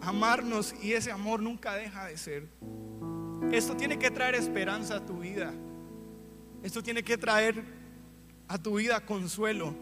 amarnos 0.02 0.76
y 0.82 0.94
ese 0.94 1.12
amor 1.12 1.42
nunca 1.42 1.76
deja 1.76 2.06
de 2.06 2.18
ser. 2.18 2.48
Esto 3.52 3.76
tiene 3.76 3.98
que 3.98 4.12
traer 4.12 4.36
esperanza 4.36 4.98
a 4.98 5.06
tu 5.06 5.20
vida. 5.20 5.54
Esto 6.64 6.82
tiene 6.84 7.04
que 7.04 7.18
traer 7.18 7.64
a 8.48 8.58
tu 8.58 8.76
vida 8.78 9.06
consuelo. 9.06 9.76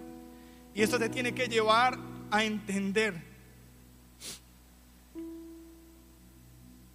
Y 0.74 0.82
esto 0.82 0.98
te 0.98 1.10
tiene 1.10 1.34
que 1.34 1.48
llevar 1.48 1.98
a 2.32 2.44
entender 2.44 3.22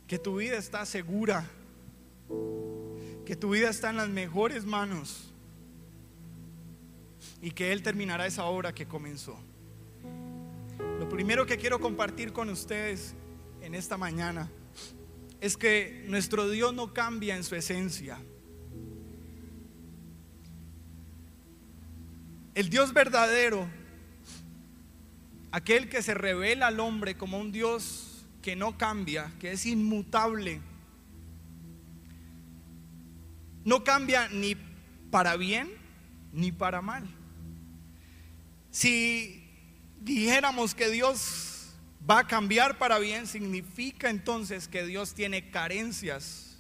que 0.07 0.19
tu 0.19 0.37
vida 0.37 0.57
está 0.57 0.85
segura, 0.87 1.45
que 3.25 3.37
tu 3.37 3.51
vida 3.51 3.69
está 3.69 3.91
en 3.91 3.97
las 3.97 4.09
mejores 4.09 4.65
manos 4.65 5.33
y 7.43 7.51
que 7.51 7.73
Él 7.73 7.83
terminará 7.83 8.27
esa 8.27 8.45
obra 8.47 8.73
que 8.73 8.87
comenzó. 8.87 9.39
Lo 10.99 11.09
primero 11.09 11.47
que 11.47 11.59
quiero 11.59 11.79
compartir 11.79 12.33
con 12.33 12.49
ustedes 12.49 13.15
en 13.61 13.75
esta 13.75 13.97
mañana 13.97 14.51
es 15.41 15.57
que 15.57 16.05
nuestro 16.09 16.49
Dios 16.49 16.75
no 16.75 16.93
cambia 16.93 17.37
en 17.37 17.45
su 17.45 17.55
esencia. 17.55 18.19
El 22.59 22.71
Dios 22.71 22.93
verdadero, 22.93 23.69
aquel 25.53 25.89
que 25.89 26.03
se 26.03 26.13
revela 26.13 26.67
al 26.67 26.81
hombre 26.81 27.17
como 27.17 27.39
un 27.39 27.53
Dios 27.53 28.27
que 28.43 28.57
no 28.57 28.77
cambia, 28.77 29.33
que 29.39 29.53
es 29.53 29.65
inmutable, 29.65 30.61
no 33.65 33.85
cambia 33.85 34.27
ni 34.31 34.57
para 35.09 35.37
bien 35.37 35.71
ni 36.33 36.51
para 36.51 36.83
mal. 36.83 37.07
Si 38.73 39.49
dijéramos 40.01 40.75
que 40.75 40.91
Dios 40.91 41.77
va 42.11 42.19
a 42.19 42.27
cambiar 42.27 42.77
para 42.77 42.99
bien, 42.99 43.29
significa 43.29 44.11
entonces 44.11 44.67
que 44.67 44.85
Dios 44.85 45.15
tiene 45.15 45.49
carencias 45.53 46.59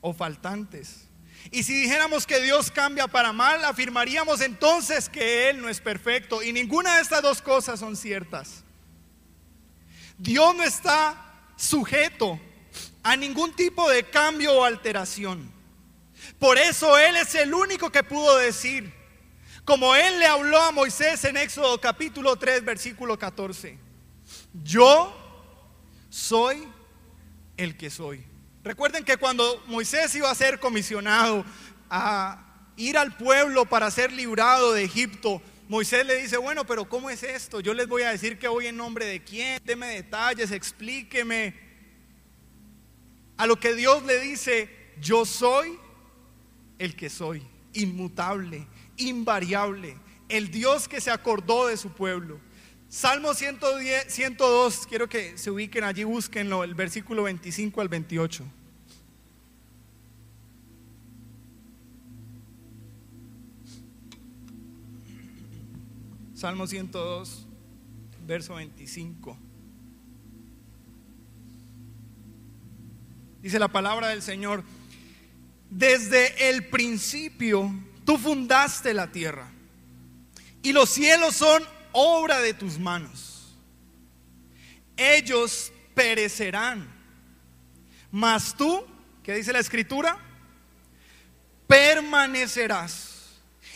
o 0.00 0.14
faltantes. 0.14 1.11
Y 1.50 1.64
si 1.64 1.74
dijéramos 1.74 2.26
que 2.26 2.40
Dios 2.40 2.70
cambia 2.70 3.08
para 3.08 3.32
mal, 3.32 3.64
afirmaríamos 3.64 4.40
entonces 4.40 5.08
que 5.08 5.50
Él 5.50 5.60
no 5.60 5.68
es 5.68 5.80
perfecto. 5.80 6.42
Y 6.42 6.52
ninguna 6.52 6.96
de 6.96 7.02
estas 7.02 7.22
dos 7.22 7.42
cosas 7.42 7.80
son 7.80 7.96
ciertas. 7.96 8.64
Dios 10.18 10.54
no 10.54 10.62
está 10.62 11.50
sujeto 11.56 12.40
a 13.02 13.16
ningún 13.16 13.54
tipo 13.54 13.88
de 13.90 14.04
cambio 14.04 14.52
o 14.54 14.64
alteración. 14.64 15.52
Por 16.38 16.58
eso 16.58 16.96
Él 16.98 17.16
es 17.16 17.34
el 17.34 17.52
único 17.52 17.90
que 17.90 18.02
pudo 18.02 18.36
decir, 18.38 18.92
como 19.64 19.94
Él 19.94 20.18
le 20.18 20.26
habló 20.26 20.60
a 20.60 20.72
Moisés 20.72 21.24
en 21.24 21.36
Éxodo 21.36 21.80
capítulo 21.80 22.36
3, 22.36 22.64
versículo 22.64 23.18
14. 23.18 23.78
Yo 24.62 25.12
soy 26.08 26.68
el 27.56 27.76
que 27.76 27.90
soy. 27.90 28.31
Recuerden 28.64 29.04
que 29.04 29.16
cuando 29.16 29.62
Moisés 29.66 30.14
iba 30.14 30.30
a 30.30 30.34
ser 30.34 30.60
comisionado 30.60 31.44
a 31.90 32.70
ir 32.76 32.96
al 32.96 33.16
pueblo 33.16 33.64
para 33.66 33.90
ser 33.90 34.12
librado 34.12 34.72
de 34.72 34.84
Egipto, 34.84 35.42
Moisés 35.68 36.06
le 36.06 36.16
dice, 36.22 36.36
bueno, 36.36 36.64
pero 36.64 36.88
¿cómo 36.88 37.10
es 37.10 37.22
esto? 37.22 37.60
Yo 37.60 37.74
les 37.74 37.88
voy 37.88 38.02
a 38.02 38.10
decir 38.10 38.38
que 38.38 38.46
voy 38.46 38.66
en 38.66 38.76
nombre 38.76 39.06
de 39.06 39.24
quién, 39.24 39.58
deme 39.64 39.88
detalles, 39.88 40.52
explíqueme. 40.52 41.54
A 43.36 43.46
lo 43.46 43.58
que 43.58 43.74
Dios 43.74 44.04
le 44.04 44.20
dice, 44.20 44.68
yo 45.00 45.24
soy 45.24 45.78
el 46.78 46.94
que 46.94 47.10
soy, 47.10 47.42
inmutable, 47.72 48.66
invariable, 48.96 49.96
el 50.28 50.50
Dios 50.50 50.88
que 50.88 51.00
se 51.00 51.10
acordó 51.10 51.66
de 51.66 51.76
su 51.76 51.90
pueblo. 51.92 52.38
Salmo 52.88 53.32
110, 53.32 54.12
102, 54.12 54.86
quiero 54.86 55.08
que 55.08 55.38
se 55.38 55.50
ubiquen 55.50 55.84
allí, 55.84 56.04
búsquenlo, 56.04 56.62
el 56.62 56.74
versículo 56.74 57.22
25 57.22 57.80
al 57.80 57.88
28. 57.88 58.44
Salmo 66.42 66.66
102, 66.66 67.46
verso 68.26 68.56
25. 68.56 69.38
Dice 73.40 73.60
la 73.60 73.68
palabra 73.68 74.08
del 74.08 74.22
Señor, 74.22 74.64
desde 75.70 76.50
el 76.50 76.66
principio 76.66 77.72
tú 78.04 78.18
fundaste 78.18 78.92
la 78.92 79.12
tierra 79.12 79.52
y 80.64 80.72
los 80.72 80.90
cielos 80.90 81.36
son 81.36 81.62
obra 81.92 82.40
de 82.40 82.54
tus 82.54 82.76
manos. 82.76 83.54
Ellos 84.96 85.72
perecerán, 85.94 86.92
mas 88.10 88.56
tú, 88.56 88.84
¿qué 89.22 89.36
dice 89.36 89.52
la 89.52 89.60
escritura? 89.60 90.18
Permanecerás. 91.68 93.11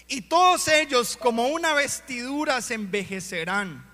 Y 0.08 0.22
todos 0.22 0.68
ellos 0.68 1.16
como 1.16 1.48
una 1.48 1.74
vestidura 1.74 2.60
se 2.60 2.74
envejecerán. 2.74 3.84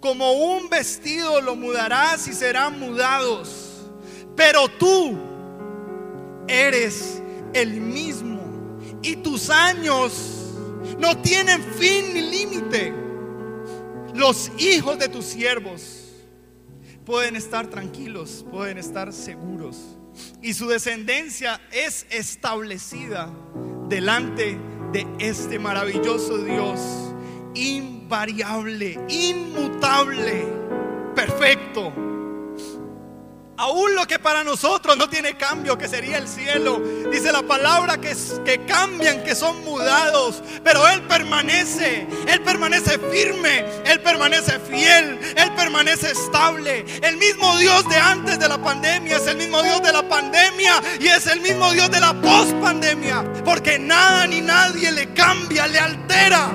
Como 0.00 0.32
un 0.32 0.68
vestido 0.68 1.40
lo 1.40 1.56
mudarás 1.56 2.26
y 2.28 2.34
serán 2.34 2.78
mudados. 2.78 3.86
Pero 4.36 4.68
tú 4.68 5.16
eres 6.48 7.22
el 7.52 7.80
mismo. 7.80 8.40
Y 9.02 9.16
tus 9.16 9.50
años 9.50 10.52
no 10.98 11.16
tienen 11.18 11.62
fin 11.74 12.12
ni 12.14 12.20
límite 12.22 13.04
los 14.14 14.52
hijos 14.58 14.98
de 14.98 15.08
tus 15.08 15.24
siervos 15.24 16.04
pueden 17.04 17.36
estar 17.36 17.66
tranquilos, 17.66 18.46
pueden 18.50 18.78
estar 18.78 19.12
seguros. 19.12 19.76
Y 20.40 20.54
su 20.54 20.68
descendencia 20.68 21.60
es 21.72 22.06
establecida 22.10 23.30
delante 23.88 24.56
de 24.56 24.58
este 25.18 25.58
maravilloso 25.58 26.38
Dios, 26.38 26.80
invariable, 27.54 28.98
inmutable, 29.08 30.46
perfecto 31.14 32.13
Aún 33.56 33.94
lo 33.94 34.04
que 34.06 34.18
para 34.18 34.42
nosotros 34.42 34.96
no 34.96 35.08
tiene 35.08 35.36
cambio, 35.36 35.78
que 35.78 35.86
sería 35.86 36.18
el 36.18 36.26
cielo. 36.26 36.82
Dice 37.12 37.30
la 37.30 37.42
palabra 37.42 37.98
que, 37.98 38.64
cambian, 38.66 39.22
que 39.22 39.36
son 39.36 39.62
mudados. 39.64 40.42
Pero 40.64 40.88
Él 40.88 41.02
permanece, 41.02 42.06
Él 42.26 42.40
permanece 42.42 42.98
firme, 42.98 43.64
Él 43.84 44.00
permanece 44.00 44.58
fiel, 44.58 45.20
Él 45.36 45.52
permanece 45.54 46.10
estable. 46.10 46.84
El 47.00 47.16
mismo 47.16 47.56
Dios 47.58 47.88
de 47.88 47.96
antes 47.96 48.40
de 48.40 48.48
la 48.48 48.58
pandemia 48.58 49.18
es 49.18 49.26
el 49.28 49.36
mismo 49.36 49.62
Dios 49.62 49.80
de 49.82 49.92
la 49.92 50.08
pandemia 50.08 50.82
y 50.98 51.06
es 51.06 51.26
el 51.28 51.40
mismo 51.40 51.70
Dios 51.72 51.90
de 51.92 52.00
la 52.00 52.12
post-pandemia. 52.20 53.44
Porque 53.44 53.78
nada 53.78 54.26
ni 54.26 54.40
nadie 54.40 54.90
le 54.90 55.14
cambia, 55.14 55.68
le 55.68 55.78
altera. 55.78 56.50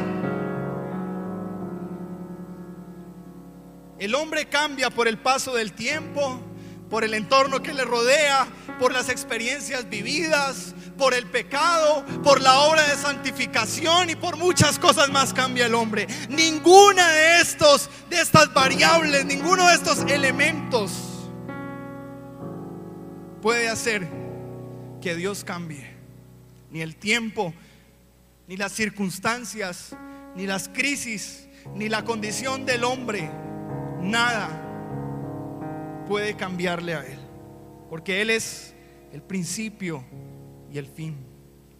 El 3.99 4.15
hombre 4.15 4.47
cambia 4.47 4.89
por 4.89 5.07
el 5.07 5.17
paso 5.17 5.53
del 5.53 5.73
tiempo 5.73 6.48
por 6.89 7.03
el 7.03 7.13
entorno 7.13 7.61
que 7.61 7.73
le 7.73 7.85
rodea, 7.85 8.47
por 8.79 8.91
las 8.91 9.09
experiencias 9.09 9.89
vividas, 9.89 10.73
por 10.97 11.13
el 11.13 11.27
pecado, 11.27 12.03
por 12.23 12.41
la 12.41 12.59
obra 12.59 12.87
de 12.87 12.95
santificación 12.95 14.09
y 14.09 14.15
por 14.15 14.37
muchas 14.37 14.79
cosas 14.79 15.09
más 15.09 15.33
cambia 15.33 15.67
el 15.67 15.75
hombre. 15.75 16.07
Ninguna 16.29 17.07
de 17.09 17.41
estos 17.41 17.89
de 18.09 18.19
estas 18.19 18.53
variables, 18.53 19.25
ninguno 19.25 19.67
de 19.67 19.75
estos 19.75 19.99
elementos 20.09 20.91
puede 23.41 23.69
hacer 23.69 24.07
que 25.01 25.15
Dios 25.15 25.43
cambie. 25.43 25.97
Ni 26.71 26.81
el 26.81 26.95
tiempo, 26.95 27.53
ni 28.47 28.57
las 28.57 28.71
circunstancias, 28.71 29.95
ni 30.35 30.45
las 30.45 30.69
crisis, 30.69 31.47
ni 31.75 31.89
la 31.89 32.03
condición 32.03 32.65
del 32.65 32.83
hombre, 32.83 33.29
nada 34.01 34.68
puede 36.09 36.35
cambiarle 36.35 36.95
a 36.95 37.05
Él, 37.05 37.19
porque 37.87 38.19
Él 38.19 38.31
es 38.31 38.73
el 39.13 39.21
principio 39.21 40.03
y 40.71 40.79
el 40.79 40.87
fin. 40.87 41.15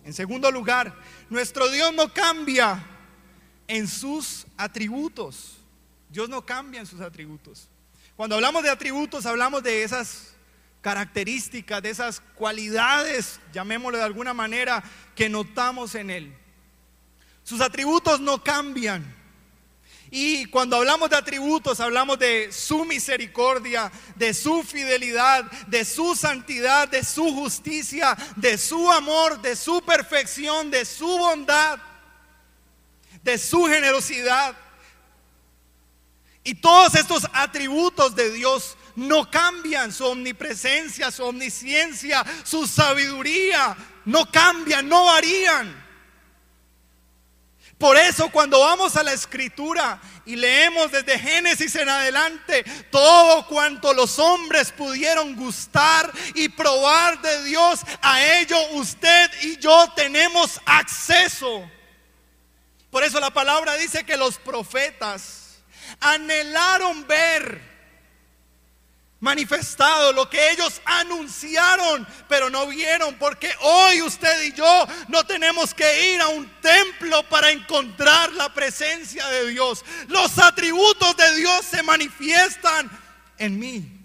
En 0.04 0.13
segundo 0.13 0.52
lugar, 0.52 0.96
nuestro 1.32 1.68
Dios 1.68 1.92
no 1.96 2.13
cambia 2.13 2.80
en 3.68 3.88
sus 3.88 4.46
atributos. 4.56 5.58
Dios 6.10 6.30
no 6.30 6.46
cambia 6.46 6.80
en 6.80 6.86
sus 6.86 7.02
atributos. 7.02 7.70
Cuando 8.15 8.36
hablamos 8.36 8.62
de 8.62 8.70
atributos, 8.70 9.26
hablamos 9.26 9.63
de 9.63 9.82
esas 9.82 10.36
características, 10.82 11.82
de 11.82 11.89
esas 11.89 12.20
cualidades, 12.36 13.39
llamémoslo 13.52 13.98
de 13.98 14.04
alguna 14.04 14.36
manera, 14.36 14.84
que 15.15 15.28
notamos 15.28 15.96
en 15.96 16.12
Él. 16.12 16.38
Sus 17.44 17.62
atributos 17.62 18.20
no 18.20 18.44
cambian. 18.44 19.18
Y 20.12 20.45
cuando 20.45 20.78
hablamos 20.78 21.10
de 21.10 21.17
atributos, 21.17 21.80
hablamos 21.80 22.17
de 22.17 22.52
su 22.52 22.84
misericordia, 22.84 23.91
de 24.15 24.34
su 24.34 24.63
fidelidad, 24.63 25.43
de 25.67 25.86
su 25.86 26.15
santidad, 26.15 26.88
de 26.88 27.04
su 27.04 27.32
justicia, 27.32 28.17
de 28.36 28.58
su 28.58 28.91
amor, 28.91 29.39
de 29.41 29.56
su 29.56 29.82
perfección, 29.82 30.72
de 30.72 30.84
su 30.84 31.06
bondad, 31.06 31.80
de 33.22 33.38
su 33.38 33.65
generosidad. 33.65 34.56
Y 36.43 36.56
todos 36.56 36.95
estos 36.95 37.28
atributos 37.32 38.15
de 38.15 38.32
Dios 38.32 38.78
no 38.95 39.30
cambian, 39.30 39.91
su 39.91 40.06
omnipresencia, 40.06 41.12
su 41.12 41.24
omnisciencia, 41.24 42.26
su 42.43 42.65
sabiduría, 42.65 43.78
no 44.06 44.26
cambian, 44.32 44.89
no 44.89 45.06
varían. 45.06 45.79
Por 47.80 47.96
eso 47.96 48.30
cuando 48.30 48.60
vamos 48.60 48.98
a 48.98 49.04
la 49.04 49.13
escritura 49.13 50.02
y 50.26 50.36
leemos 50.36 50.92
desde 50.92 51.18
Génesis 51.18 51.74
en 51.78 51.88
adelante 51.88 52.65
todo 52.92 53.48
cuanto 53.48 53.94
los 53.94 54.20
hombres 54.20 54.74
pudieron 54.74 55.34
gustar 55.38 56.12
y 56.36 56.50
probar 56.50 57.22
de 57.22 57.46
Dios, 57.46 57.80
a 58.02 58.22
ello 58.22 58.58
usted 58.72 59.32
y 59.44 59.58
yo 59.60 59.94
tenemos 59.96 60.60
acceso. 60.65 61.72
Por 62.92 63.06
eso 63.06 63.18
la 63.22 63.32
palabra 63.32 63.76
dice 63.76 64.04
que 64.04 64.18
los 64.18 64.38
profetas 64.38 65.62
anhelaron 66.02 67.08
ver 67.08 67.68
manifestado, 69.19 70.13
lo 70.13 70.29
que 70.29 70.51
ellos 70.51 70.82
anunciaron, 70.86 72.08
pero 72.27 72.49
no 72.49 72.67
vieron, 72.67 73.15
porque 73.15 73.53
hoy 73.62 74.01
usted 74.01 74.43
y 74.43 74.53
yo 74.53 74.88
no 75.10 75.25
tenemos 75.25 75.73
que 75.73 76.13
ir 76.13 76.21
a 76.21 76.29
un 76.29 76.49
templo 76.62 77.27
para 77.27 77.51
encontrar 77.51 78.32
la 78.34 78.53
presencia 78.53 79.27
de 79.27 79.49
Dios. 79.49 79.84
Los 80.08 80.38
atributos 80.39 81.17
de 81.17 81.36
Dios 81.36 81.65
se 81.65 81.84
manifiestan 81.84 82.89
en 83.38 83.60
mí. 83.60 83.95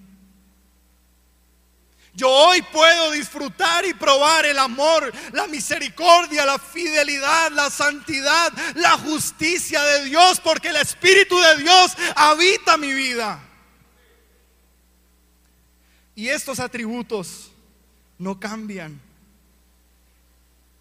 Yo 2.17 2.31
hoy 2.31 2.63
puedo 2.63 3.11
disfrutar 3.11 3.85
y 3.85 3.93
probar 3.93 4.47
el 4.47 4.59
amor, 4.61 5.13
la 5.33 5.49
misericordia, 5.49 6.47
la 6.47 6.61
fidelidad, 6.61 7.51
la 7.51 7.71
santidad, 7.71 8.53
la 8.77 8.93
justicia 8.93 9.83
de 9.83 10.05
Dios, 10.05 10.39
porque 10.39 10.69
el 10.69 10.77
Espíritu 10.77 11.37
de 11.37 11.57
Dios 11.57 11.93
habita 12.15 12.77
mi 12.77 12.93
vida. 12.93 13.41
Y 16.15 16.29
estos 16.29 16.61
atributos 16.61 17.51
no 18.19 18.39
cambian. 18.39 19.01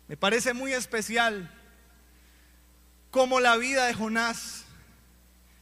Me 0.08 0.18
parece 0.18 0.54
muy 0.54 0.74
especial 0.74 1.50
cómo 3.10 3.40
la 3.40 3.58
vida 3.58 3.86
de 3.86 3.94
Jonás 3.94 4.66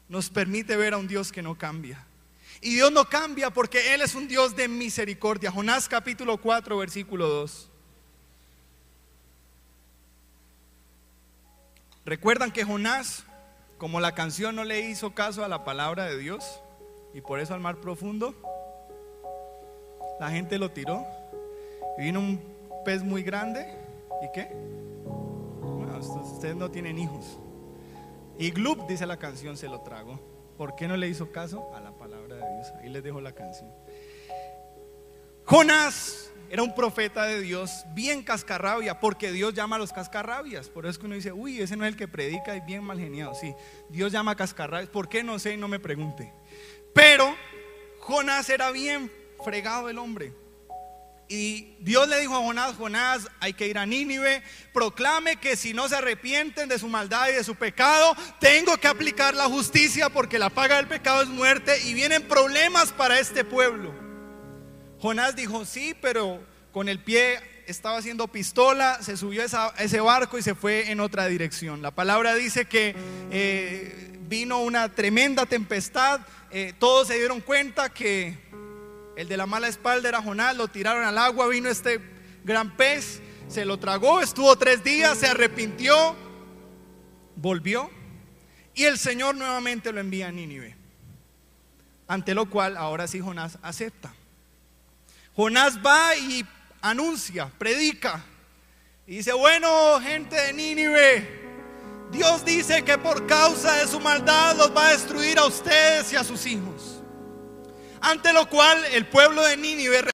nos 0.10 0.29
permite 0.29 0.75
ver 0.75 0.93
a 0.93 0.97
un 0.97 1.07
Dios 1.07 1.31
que 1.31 1.41
no 1.41 1.57
cambia. 1.57 2.05
Y 2.60 2.75
Dios 2.75 2.91
no 2.91 3.05
cambia 3.05 3.49
porque 3.49 3.93
Él 3.93 4.01
es 4.01 4.13
un 4.13 4.27
Dios 4.27 4.55
de 4.55 4.67
misericordia. 4.67 5.51
Jonás 5.51 5.88
capítulo 5.88 6.38
4, 6.38 6.77
versículo 6.77 7.27
2. 7.27 7.69
¿Recuerdan 12.05 12.51
que 12.51 12.63
Jonás, 12.63 13.23
como 13.77 13.99
la 13.99 14.13
canción 14.13 14.55
no 14.55 14.63
le 14.63 14.81
hizo 14.81 15.13
caso 15.13 15.45
a 15.45 15.47
la 15.47 15.63
palabra 15.63 16.05
de 16.05 16.17
Dios 16.17 16.43
y 17.13 17.21
por 17.21 17.39
eso 17.39 17.53
al 17.53 17.62
mar 17.62 17.77
profundo? 17.77 18.36
La 20.21 20.29
gente 20.29 20.60
lo 20.60 20.69
tiró. 20.69 21.03
Y 21.97 22.03
vino 22.03 22.19
un 22.19 22.39
pez 22.86 23.01
muy 23.01 23.23
grande. 23.23 23.65
¿Y 24.21 24.31
qué? 24.31 24.55
Ustedes 25.99 26.55
no 26.55 26.69
tienen 26.69 26.99
hijos. 26.99 27.39
Y 28.38 28.51
Glub, 28.51 28.88
dice 28.88 29.07
la 29.07 29.17
canción, 29.17 29.57
se 29.57 29.67
lo 29.67 29.81
tragó. 29.81 30.19
¿Por 30.57 30.75
qué 30.75 30.88
no 30.88 30.95
le 30.95 31.07
hizo 31.07 31.31
caso 31.31 31.73
a 31.75 31.81
la 31.81 31.97
palabra 31.97 32.36
de 32.36 32.53
Dios? 32.53 32.67
Ahí 32.79 32.89
les 32.89 33.03
dejo 33.03 33.19
la 33.19 33.31
canción. 33.31 33.71
Jonás 35.45 36.31
era 36.51 36.62
un 36.62 36.75
profeta 36.75 37.25
de 37.25 37.41
Dios 37.41 37.84
bien 37.95 38.21
cascarrabia, 38.21 38.99
porque 38.99 39.31
Dios 39.31 39.55
llama 39.55 39.77
a 39.77 39.79
los 39.79 39.91
cascarrabias. 39.91 40.69
Por 40.69 40.86
eso 40.86 40.91
es 40.91 40.97
que 40.99 41.07
uno 41.07 41.15
dice, 41.15 41.31
uy, 41.31 41.62
ese 41.62 41.75
no 41.75 41.84
es 41.84 41.93
el 41.93 41.97
que 41.97 42.07
predica 42.07 42.55
y 42.55 42.62
bien 42.62 42.84
mal 42.84 42.99
geniado. 42.99 43.34
Sí, 43.34 43.55
Dios 43.89 44.12
llama 44.12 44.34
a 44.34 44.36
cascarrabias. 44.36 44.89
¿Por 44.89 45.10
qué? 45.10 45.23
No 45.23 45.39
sé 45.39 45.57
no 45.57 45.67
me 45.67 45.79
pregunte. 45.79 46.31
Pero 46.93 47.34
Jonás 47.99 48.47
era 48.51 48.69
bien 48.69 49.20
fregado 49.43 49.89
el 49.89 49.97
hombre. 49.97 50.34
Y 51.32 51.77
Dios 51.80 52.10
le 52.10 52.19
dijo 52.19 52.36
a 52.36 52.41
Jonás, 52.41 52.75
Jonás, 52.75 53.30
hay 53.39 53.54
que 53.54 53.65
ir 53.65 53.77
a 53.77 53.86
Nínive, 53.86 54.43
proclame 54.73 55.38
que 55.38 55.56
si 55.56 55.73
no 55.73 55.88
se 55.88 55.95
arrepienten 55.95 56.67
de 56.67 56.77
su 56.77 56.89
maldad 56.89 57.30
y 57.30 57.32
de 57.32 57.45
su 57.45 57.56
pecado, 57.56 58.17
tengo 58.41 58.75
que 58.75 58.89
aplicar 58.89 59.34
la 59.34 59.45
justicia 59.45 60.10
porque 60.10 60.38
la 60.38 60.49
paga 60.49 60.75
del 60.75 60.88
pecado 60.88 61.21
es 61.21 61.30
muerte 61.30 61.82
y 61.86 61.93
vienen 61.93 62.27
problemas 62.27 62.91
para 62.91 63.17
este 63.17 63.45
pueblo. 63.45 63.93
Jonás 64.99 65.34
dijo, 65.34 65.63
sí, 65.63 65.95
pero 66.01 66.43
con 66.73 66.89
el 66.89 66.99
pie 66.99 67.39
estaba 67.65 67.97
haciendo 67.97 68.27
pistola, 68.27 69.01
se 69.01 69.15
subió 69.15 69.43
a 69.43 69.73
ese 69.80 70.01
barco 70.01 70.38
y 70.38 70.41
se 70.41 70.54
fue 70.54 70.91
en 70.91 70.99
otra 70.99 71.27
dirección. 71.27 71.82
La 71.82 71.91
palabra 71.91 72.36
dice 72.36 72.65
que 72.65 72.93
eh, 73.32 74.19
vino 74.27 74.60
una 74.60 74.93
tremenda 74.93 75.45
tempestad, 75.45 76.19
eh, 76.51 76.73
todos 76.77 77.08
se 77.08 77.17
dieron 77.17 77.39
cuenta 77.39 77.89
que 77.89 78.50
el 79.21 79.27
de 79.27 79.38
la 79.38 79.45
mala 79.45 79.67
espalda 79.67 80.10
era 80.10 80.21
Jonás, 80.21 80.55
lo 80.57 80.67
tiraron 80.67 81.03
al 81.03 81.17
agua, 81.17 81.47
vino 81.47 81.69
este 81.69 82.01
gran 82.43 82.75
pez, 82.75 83.21
se 83.47 83.65
lo 83.65 83.77
tragó, 83.77 84.19
estuvo 84.19 84.55
tres 84.55 84.84
días, 84.84 85.17
se 85.17 85.27
arrepintió, 85.27 86.15
volvió 87.36 87.89
y 88.73 88.86
el 88.86 88.97
Señor 88.97 89.36
nuevamente 89.36 89.91
lo 89.91 89.99
envía 89.99 90.27
a 90.27 90.31
Nínive. 90.31 90.75
Ante 92.07 92.34
lo 92.34 92.49
cual 92.49 92.77
ahora 92.77 93.07
sí 93.07 93.19
Jonás 93.19 93.57
acepta. 93.62 94.13
Jonás 95.36 95.79
va 95.86 96.15
y 96.15 96.45
anuncia, 96.81 97.51
predica 97.57 98.23
y 99.05 99.17
dice, 99.17 99.34
bueno, 99.34 99.99
gente 100.01 100.36
de 100.36 100.53
Nínive, 100.53 101.41
Dios 102.12 102.43
dice 102.43 102.84
que 102.84 102.97
por 102.97 103.27
causa 103.27 103.75
de 103.75 103.88
su 103.88 103.99
maldad 103.99 104.55
los 104.57 104.75
va 104.75 104.88
a 104.88 104.91
destruir 104.93 105.38
a 105.38 105.45
ustedes 105.45 106.12
y 106.12 106.15
a 106.15 106.23
sus 106.23 106.45
hijos. 106.45 107.00
Ante 108.01 108.33
lo 108.33 108.49
cual 108.49 108.83
el 108.85 109.07
pueblo 109.07 109.43
de 109.43 109.57
Nínive 109.57 110.11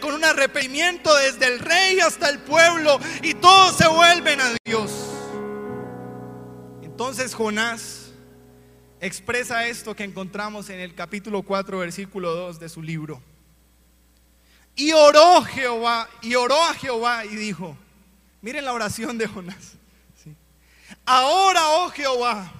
con 0.00 0.14
un 0.14 0.24
arrepentimiento 0.24 1.14
desde 1.16 1.46
el 1.46 1.58
rey 1.58 1.98
hasta 2.00 2.28
el 2.28 2.40
pueblo 2.40 3.00
y 3.22 3.34
todos 3.34 3.76
se 3.76 3.88
vuelven 3.88 4.40
a 4.40 4.54
Dios. 4.64 4.92
Entonces 6.82 7.34
Jonás 7.34 8.12
expresa 9.00 9.66
esto 9.66 9.94
que 9.94 10.04
encontramos 10.04 10.68
en 10.70 10.80
el 10.80 10.94
capítulo 10.94 11.42
4, 11.42 11.78
versículo 11.78 12.34
2 12.34 12.60
de 12.60 12.68
su 12.68 12.82
libro. 12.82 13.22
Y 14.74 14.92
oró 14.92 15.42
Jehová, 15.42 16.08
y 16.20 16.34
oró 16.34 16.62
a 16.62 16.74
Jehová 16.74 17.24
y 17.24 17.34
dijo, 17.34 17.76
miren 18.42 18.66
la 18.66 18.74
oración 18.74 19.16
de 19.16 19.26
Jonás. 19.26 19.72
Ahora, 21.06 21.68
oh 21.68 21.88
Jehová, 21.90 22.52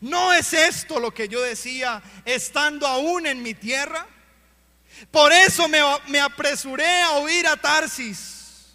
¿No 0.00 0.32
es 0.32 0.52
esto 0.52 1.00
lo 1.00 1.12
que 1.12 1.28
yo 1.28 1.40
decía 1.42 2.02
estando 2.24 2.86
aún 2.86 3.26
en 3.26 3.42
mi 3.42 3.54
tierra? 3.54 4.06
Por 5.10 5.32
eso 5.32 5.68
me, 5.68 6.20
apresuré 6.20 7.02
a 7.02 7.12
oír 7.12 7.46
a 7.46 7.56
Tarsis, 7.56 8.74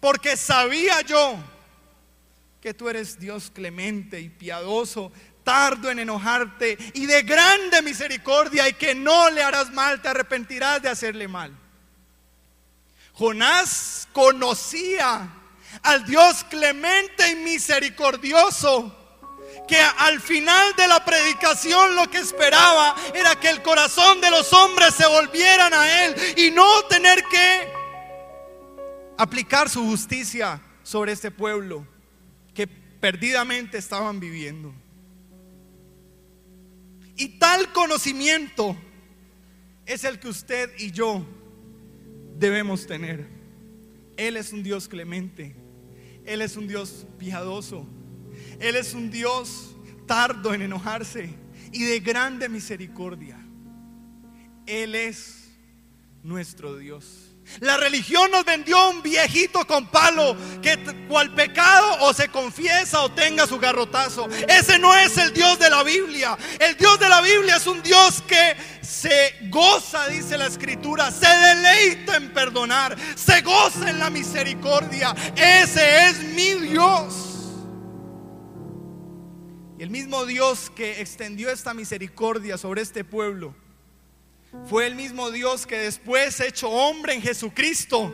porque 0.00 0.36
sabía 0.36 1.00
yo 1.02 1.36
que 2.60 2.74
tú 2.74 2.88
eres 2.88 3.18
Dios 3.18 3.50
clemente 3.52 4.20
y 4.20 4.28
piadoso, 4.28 5.12
tardo 5.44 5.90
en 5.90 6.00
enojarte 6.00 6.76
y 6.94 7.06
de 7.06 7.22
grande 7.22 7.82
misericordia 7.82 8.68
y 8.68 8.72
que 8.72 8.94
no 8.94 9.30
le 9.30 9.42
harás 9.42 9.70
mal, 9.72 10.02
te 10.02 10.08
arrepentirás 10.08 10.82
de 10.82 10.88
hacerle 10.88 11.28
mal. 11.28 11.56
Jonás 13.12 14.08
conocía 14.12 15.28
al 15.82 16.04
Dios 16.04 16.44
clemente 16.44 17.28
y 17.30 17.36
misericordioso 17.36 19.05
que 19.66 19.76
al 19.76 20.20
final 20.20 20.74
de 20.76 20.86
la 20.86 21.04
predicación 21.04 21.96
lo 21.96 22.08
que 22.10 22.18
esperaba 22.18 22.94
era 23.14 23.38
que 23.38 23.50
el 23.50 23.62
corazón 23.62 24.20
de 24.20 24.30
los 24.30 24.52
hombres 24.52 24.94
se 24.94 25.06
volvieran 25.06 25.72
a 25.74 26.04
Él 26.04 26.14
y 26.36 26.50
no 26.50 26.82
tener 26.88 27.22
que 27.24 27.72
aplicar 29.18 29.68
su 29.68 29.84
justicia 29.84 30.60
sobre 30.82 31.12
este 31.12 31.30
pueblo 31.30 31.86
que 32.54 32.66
perdidamente 32.66 33.78
estaban 33.78 34.20
viviendo. 34.20 34.72
Y 37.16 37.38
tal 37.38 37.72
conocimiento 37.72 38.76
es 39.86 40.04
el 40.04 40.20
que 40.20 40.28
usted 40.28 40.70
y 40.78 40.90
yo 40.90 41.24
debemos 42.38 42.86
tener. 42.86 43.26
Él 44.16 44.36
es 44.36 44.52
un 44.52 44.62
Dios 44.62 44.88
clemente. 44.88 45.56
Él 46.24 46.42
es 46.42 46.56
un 46.56 46.68
Dios 46.68 47.06
piadoso. 47.18 47.86
Él 48.60 48.76
es 48.76 48.94
un 48.94 49.10
Dios 49.10 49.74
tardo 50.06 50.54
en 50.54 50.62
enojarse 50.62 51.34
y 51.72 51.84
de 51.84 52.00
grande 52.00 52.48
misericordia. 52.48 53.38
Él 54.66 54.94
es 54.94 55.50
nuestro 56.22 56.76
Dios. 56.76 57.26
La 57.60 57.76
religión 57.76 58.30
nos 58.32 58.44
vendió 58.44 58.90
un 58.90 59.02
viejito 59.02 59.64
con 59.66 59.86
palo 59.86 60.36
que 60.60 60.76
cual 61.08 61.32
pecado 61.32 61.98
o 62.00 62.12
se 62.12 62.28
confiesa 62.28 63.02
o 63.02 63.12
tenga 63.12 63.46
su 63.46 63.58
garrotazo. 63.58 64.28
Ese 64.48 64.78
no 64.78 64.94
es 64.94 65.16
el 65.16 65.32
Dios 65.32 65.58
de 65.58 65.70
la 65.70 65.84
Biblia. 65.84 66.36
El 66.58 66.76
Dios 66.76 66.98
de 66.98 67.08
la 67.08 67.20
Biblia 67.20 67.56
es 67.56 67.66
un 67.66 67.82
Dios 67.82 68.22
que 68.26 68.56
se 68.82 69.36
goza, 69.48 70.08
dice 70.08 70.36
la 70.36 70.46
escritura, 70.46 71.10
se 71.10 71.28
deleita 71.28 72.16
en 72.16 72.32
perdonar, 72.32 72.96
se 73.14 73.40
goza 73.42 73.90
en 73.90 74.00
la 74.00 74.10
misericordia. 74.10 75.14
Ese 75.36 76.08
es 76.08 76.18
mi 76.34 76.54
Dios. 76.54 77.35
Y 79.78 79.82
el 79.82 79.90
mismo 79.90 80.24
Dios 80.24 80.70
que 80.74 81.00
extendió 81.00 81.50
esta 81.50 81.74
misericordia 81.74 82.56
sobre 82.56 82.82
este 82.82 83.04
pueblo 83.04 83.54
fue 84.68 84.86
el 84.86 84.94
mismo 84.94 85.30
Dios 85.30 85.66
que 85.66 85.78
después 85.78 86.40
hecho 86.40 86.70
hombre 86.70 87.14
en 87.14 87.20
Jesucristo 87.20 88.12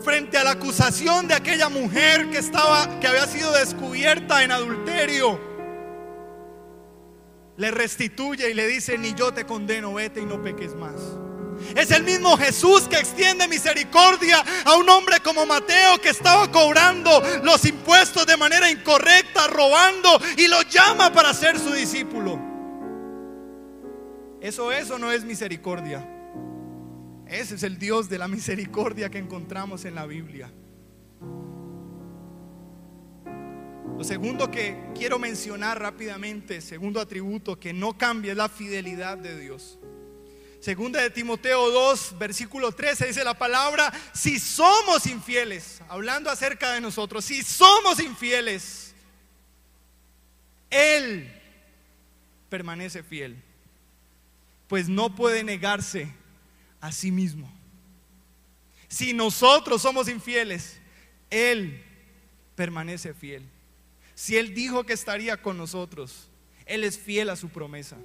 frente 0.00 0.36
a 0.36 0.44
la 0.44 0.52
acusación 0.52 1.28
de 1.28 1.34
aquella 1.34 1.68
mujer 1.68 2.28
que 2.30 2.38
estaba 2.38 2.98
que 2.98 3.06
había 3.06 3.26
sido 3.26 3.52
descubierta 3.52 4.42
en 4.42 4.50
adulterio 4.50 5.40
le 7.56 7.70
restituye 7.70 8.50
y 8.50 8.54
le 8.54 8.66
dice, 8.66 8.98
"Ni 8.98 9.14
yo 9.14 9.32
te 9.32 9.46
condeno, 9.46 9.94
vete 9.94 10.20
y 10.20 10.26
no 10.26 10.42
peques 10.42 10.74
más." 10.74 11.25
Es 11.74 11.90
el 11.90 12.02
mismo 12.02 12.36
Jesús 12.36 12.88
que 12.88 12.96
extiende 12.96 13.48
misericordia 13.48 14.44
a 14.64 14.76
un 14.76 14.88
hombre 14.88 15.20
como 15.20 15.46
Mateo 15.46 16.00
que 16.00 16.10
estaba 16.10 16.50
cobrando 16.50 17.22
los 17.42 17.64
impuestos 17.64 18.26
de 18.26 18.36
manera 18.36 18.70
incorrecta, 18.70 19.46
robando, 19.46 20.20
y 20.36 20.48
lo 20.48 20.62
llama 20.62 21.12
para 21.12 21.32
ser 21.34 21.58
su 21.58 21.72
discípulo. 21.72 22.38
Eso, 24.40 24.70
eso 24.72 24.98
no 24.98 25.10
es 25.10 25.24
misericordia. 25.24 26.06
Ese 27.26 27.56
es 27.56 27.62
el 27.62 27.78
Dios 27.78 28.08
de 28.08 28.18
la 28.18 28.28
misericordia 28.28 29.10
que 29.10 29.18
encontramos 29.18 29.84
en 29.84 29.94
la 29.94 30.06
Biblia. 30.06 30.52
Lo 33.96 34.04
segundo 34.04 34.50
que 34.50 34.76
quiero 34.94 35.18
mencionar 35.18 35.80
rápidamente, 35.80 36.60
segundo 36.60 37.00
atributo 37.00 37.58
que 37.58 37.72
no 37.72 37.96
cambia, 37.96 38.32
es 38.32 38.36
la 38.36 38.48
fidelidad 38.48 39.16
de 39.16 39.40
Dios. 39.40 39.78
Segunda 40.66 41.00
de 41.00 41.10
Timoteo 41.10 41.70
2, 41.70 42.18
versículo 42.18 42.72
13 42.72 43.06
dice 43.06 43.22
la 43.22 43.38
palabra, 43.38 43.92
si 44.12 44.40
somos 44.40 45.06
infieles, 45.06 45.80
hablando 45.88 46.28
acerca 46.28 46.72
de 46.72 46.80
nosotros, 46.80 47.24
si 47.24 47.44
somos 47.44 48.00
infieles, 48.00 48.92
Él 50.68 51.32
permanece 52.48 53.04
fiel 53.04 53.40
pues 54.66 54.88
no 54.88 55.14
puede 55.14 55.44
negarse 55.44 56.12
a 56.80 56.90
sí 56.90 57.12
mismo. 57.12 57.48
Si 58.88 59.12
nosotros 59.12 59.82
somos 59.82 60.08
infieles, 60.08 60.80
Él 61.30 61.80
permanece 62.56 63.14
fiel. 63.14 63.48
Si 64.16 64.36
Él 64.36 64.52
dijo 64.52 64.82
que 64.82 64.94
estaría 64.94 65.40
con 65.40 65.58
nosotros, 65.58 66.28
Él 66.64 66.82
es 66.82 66.98
fiel 66.98 67.30
a 67.30 67.36
su 67.36 67.50
promesa. 67.50 67.98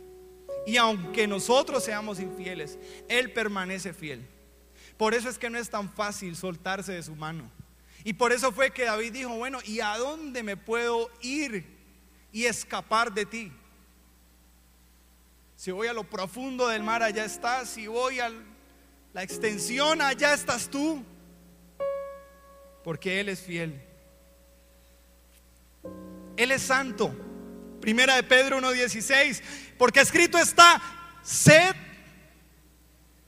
Y 0.65 0.78
aunque 0.78 1.28
nosotros 1.28 1.84
seamos 1.84 2.19
infieles, 2.19 2.78
Él 3.08 3.32
permanece 3.34 3.93
fiel. 3.93 4.28
Por 4.97 5.13
eso 5.13 5.30
es 5.30 5.38
que 5.38 5.50
no 5.50 5.58
es 5.58 5.69
tan 5.69 5.91
fácil 5.91 6.36
soltarse 6.36 6.93
de 6.93 7.04
su 7.04 7.15
mano. 7.15 7.50
Y 8.04 8.13
por 8.13 8.32
eso 8.32 8.52
fue 8.52 8.71
que 8.71 8.86
David 8.86 9.13
dijo, 9.13 9.36
bueno, 9.36 9.60
¿y 9.65 9.80
a 9.80 9.97
dónde 9.97 10.43
me 10.43 10.58
puedo 10.58 11.10
ir 11.21 11.65
y 12.32 12.45
escapar 12.45 13.12
de 13.13 13.26
ti? 13.26 13.52
Si 15.56 15.71
voy 15.71 15.88
a 15.88 15.93
lo 15.93 16.04
profundo 16.04 16.67
del 16.67 16.82
mar, 16.82 17.04
allá 17.04 17.26
estás. 17.26 17.69
Si 17.69 17.86
voy 17.86 18.19
a 18.19 18.32
la 19.13 19.24
extensión, 19.24 20.02
allá 20.02 20.34
estás 20.34 20.67
tú. 20.69 21.04
Porque 22.84 23.19
Él 23.19 23.30
es 23.30 23.41
fiel. 23.41 23.80
Él 26.38 26.52
es 26.52 26.63
santo. 26.63 27.15
Primera 27.82 28.15
de 28.15 28.24
Pedro 28.24 28.60
1.16. 28.60 29.41
Porque 29.78 30.00
escrito 30.00 30.38
está, 30.38 30.82
sed 31.24 31.76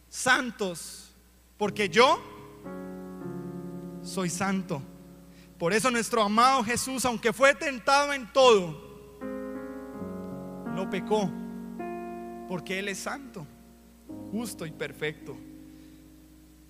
santos. 0.09 1.13
Porque 1.57 1.89
yo 1.89 2.21
soy 4.03 4.29
santo. 4.29 4.81
Por 5.57 5.73
eso 5.73 5.89
nuestro 5.91 6.21
amado 6.21 6.63
Jesús, 6.63 7.05
aunque 7.05 7.33
fue 7.33 7.55
tentado 7.55 8.13
en 8.13 8.31
todo, 8.31 9.19
no 10.75 10.89
pecó 10.89 11.31
porque 12.47 12.79
Él 12.79 12.87
es 12.89 12.99
santo, 12.99 13.47
justo 14.31 14.65
y 14.65 14.71
perfecto. 14.71 15.37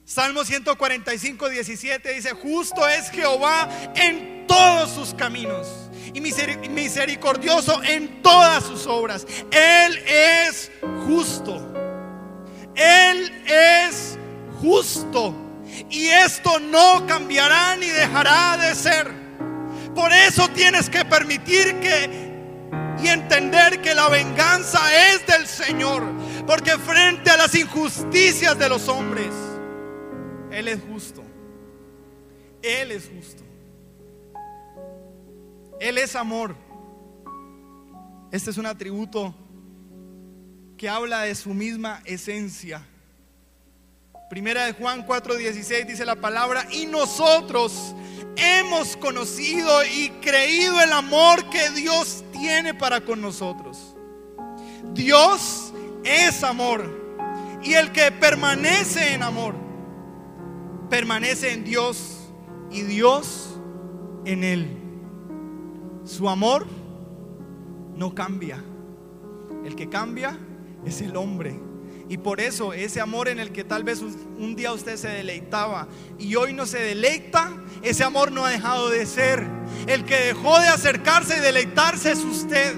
Salmo 0.05 0.43
145, 0.43 1.49
17 1.49 2.13
dice, 2.13 2.31
justo 2.31 2.87
es 2.87 3.09
Jehová 3.09 3.69
en 3.95 4.45
todos 4.47 4.91
sus 4.91 5.13
caminos 5.13 5.89
y 6.13 6.21
misericordioso 6.21 7.81
en 7.83 8.21
todas 8.21 8.63
sus 8.63 8.85
obras. 8.87 9.25
Él 9.51 9.97
es 10.07 10.71
justo. 11.05 11.73
Él 12.75 13.31
es 13.45 14.17
justo. 14.61 15.33
Y 15.89 16.07
esto 16.07 16.59
no 16.59 17.05
cambiará 17.07 17.75
ni 17.75 17.87
dejará 17.87 18.57
de 18.57 18.75
ser. 18.75 19.11
Por 19.95 20.11
eso 20.11 20.47
tienes 20.49 20.89
que 20.89 21.05
permitir 21.05 21.79
que 21.79 22.31
y 23.03 23.07
entender 23.07 23.81
que 23.81 23.93
la 23.93 24.07
venganza 24.07 24.79
es 25.11 25.25
del 25.25 25.47
Señor. 25.47 26.03
Porque 26.45 26.71
frente 26.77 27.29
a 27.29 27.37
las 27.37 27.53
injusticias 27.55 28.57
de 28.57 28.69
los 28.69 28.87
hombres, 28.87 29.33
Él 30.51 30.67
es 30.67 30.79
justo. 30.89 31.23
Él 32.61 32.91
es 32.91 33.09
justo. 33.09 33.42
Él 35.79 35.97
es 35.97 36.15
amor. 36.15 36.55
Este 38.31 38.49
es 38.49 38.57
un 38.57 38.65
atributo 38.65 39.35
que 40.77 40.89
habla 40.89 41.21
de 41.21 41.35
su 41.35 41.53
misma 41.53 42.01
esencia. 42.05 42.85
Primera 44.29 44.65
de 44.65 44.73
Juan 44.73 45.05
4:16 45.05 45.85
dice 45.85 46.05
la 46.05 46.15
palabra, 46.15 46.65
y 46.71 46.87
nosotros 46.87 47.95
hemos 48.35 48.97
conocido 48.97 49.85
y 49.85 50.09
creído 50.21 50.81
el 50.81 50.91
amor 50.91 51.49
que 51.49 51.69
Dios 51.69 52.23
tiene 52.31 52.73
para 52.73 53.01
con 53.01 53.21
nosotros. 53.21 53.95
Dios 54.93 55.73
es 56.03 56.43
amor. 56.43 57.01
Y 57.63 57.75
el 57.75 57.91
que 57.91 58.11
permanece 58.11 59.13
en 59.13 59.23
amor, 59.23 59.55
permanece 60.89 61.53
en 61.53 61.63
Dios 61.63 62.17
y 62.71 62.81
Dios 62.81 63.57
en 64.25 64.43
él. 64.43 64.82
Su 66.05 66.29
amor 66.29 66.65
no 67.95 68.13
cambia. 68.13 68.63
El 69.65 69.75
que 69.75 69.89
cambia 69.89 70.37
es 70.85 71.01
el 71.01 71.15
hombre. 71.15 71.59
Y 72.09 72.17
por 72.17 72.41
eso 72.41 72.73
ese 72.73 72.99
amor 72.99 73.29
en 73.29 73.39
el 73.39 73.51
que 73.51 73.63
tal 73.63 73.83
vez 73.83 74.01
un 74.01 74.55
día 74.55 74.73
usted 74.73 74.97
se 74.97 75.07
deleitaba 75.07 75.87
y 76.19 76.35
hoy 76.35 76.53
no 76.53 76.65
se 76.65 76.79
deleita, 76.79 77.51
ese 77.81 78.03
amor 78.03 78.31
no 78.31 78.45
ha 78.45 78.51
dejado 78.51 78.89
de 78.89 79.05
ser. 79.05 79.47
El 79.87 80.03
que 80.03 80.15
dejó 80.15 80.59
de 80.59 80.67
acercarse 80.67 81.37
y 81.37 81.39
deleitarse 81.39 82.11
es 82.11 82.19
usted. 82.19 82.75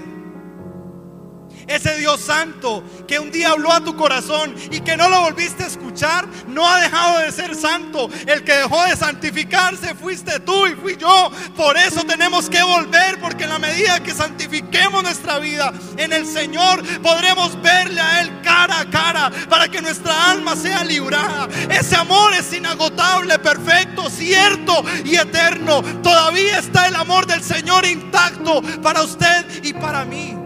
Ese 1.67 1.97
Dios 1.97 2.21
santo 2.21 2.83
que 3.07 3.19
un 3.19 3.31
día 3.31 3.51
habló 3.51 3.71
a 3.71 3.83
tu 3.83 3.95
corazón 3.95 4.55
y 4.71 4.81
que 4.81 4.95
no 4.95 5.09
lo 5.09 5.21
volviste 5.21 5.63
a 5.63 5.67
escuchar, 5.67 6.27
no 6.47 6.67
ha 6.69 6.81
dejado 6.81 7.19
de 7.19 7.31
ser 7.31 7.55
santo. 7.55 8.09
El 8.27 8.43
que 8.43 8.53
dejó 8.53 8.83
de 8.83 8.95
santificarse 8.95 9.95
fuiste 9.95 10.39
tú 10.41 10.67
y 10.67 10.75
fui 10.75 10.97
yo. 10.97 11.31
Por 11.55 11.77
eso 11.77 12.03
tenemos 12.03 12.49
que 12.49 12.61
volver, 12.61 13.19
porque 13.19 13.45
en 13.45 13.49
la 13.49 13.59
medida 13.59 14.01
que 14.01 14.13
santifiquemos 14.13 15.03
nuestra 15.03 15.39
vida 15.39 15.73
en 15.97 16.13
el 16.13 16.25
Señor, 16.25 16.83
podremos 16.99 17.59
verle 17.61 18.01
a 18.01 18.21
Él 18.21 18.41
cara 18.43 18.81
a 18.81 18.89
cara 18.89 19.31
para 19.49 19.67
que 19.67 19.81
nuestra 19.81 20.31
alma 20.31 20.55
sea 20.55 20.83
librada. 20.83 21.47
Ese 21.69 21.95
amor 21.95 22.33
es 22.33 22.53
inagotable, 22.53 23.39
perfecto, 23.39 24.09
cierto 24.09 24.83
y 25.03 25.15
eterno. 25.15 25.81
Todavía 26.03 26.59
está 26.59 26.87
el 26.87 26.95
amor 26.95 27.25
del 27.25 27.43
Señor 27.43 27.85
intacto 27.85 28.61
para 28.81 29.01
usted 29.01 29.63
y 29.63 29.73
para 29.73 30.05
mí. 30.05 30.44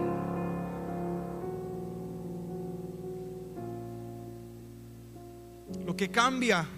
Lo 5.90 5.96
que 5.96 6.08
cambia 6.08 6.68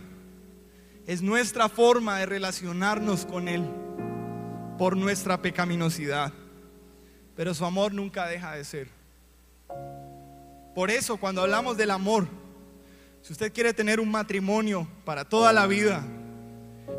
es 1.06 1.20
nuestra 1.20 1.68
forma 1.68 2.18
de 2.18 2.24
relacionarnos 2.24 3.26
con 3.26 3.46
Él 3.46 3.62
por 4.78 4.96
nuestra 4.96 5.42
pecaminosidad. 5.42 6.32
Pero 7.36 7.52
su 7.52 7.66
amor 7.66 7.92
nunca 7.92 8.26
deja 8.26 8.54
de 8.54 8.64
ser. 8.64 8.88
Por 10.74 10.90
eso 10.90 11.18
cuando 11.18 11.42
hablamos 11.42 11.76
del 11.76 11.90
amor, 11.90 12.26
si 13.20 13.34
usted 13.34 13.52
quiere 13.52 13.74
tener 13.74 14.00
un 14.00 14.10
matrimonio 14.10 14.88
para 15.04 15.26
toda 15.26 15.52
la 15.52 15.66
vida, 15.66 16.02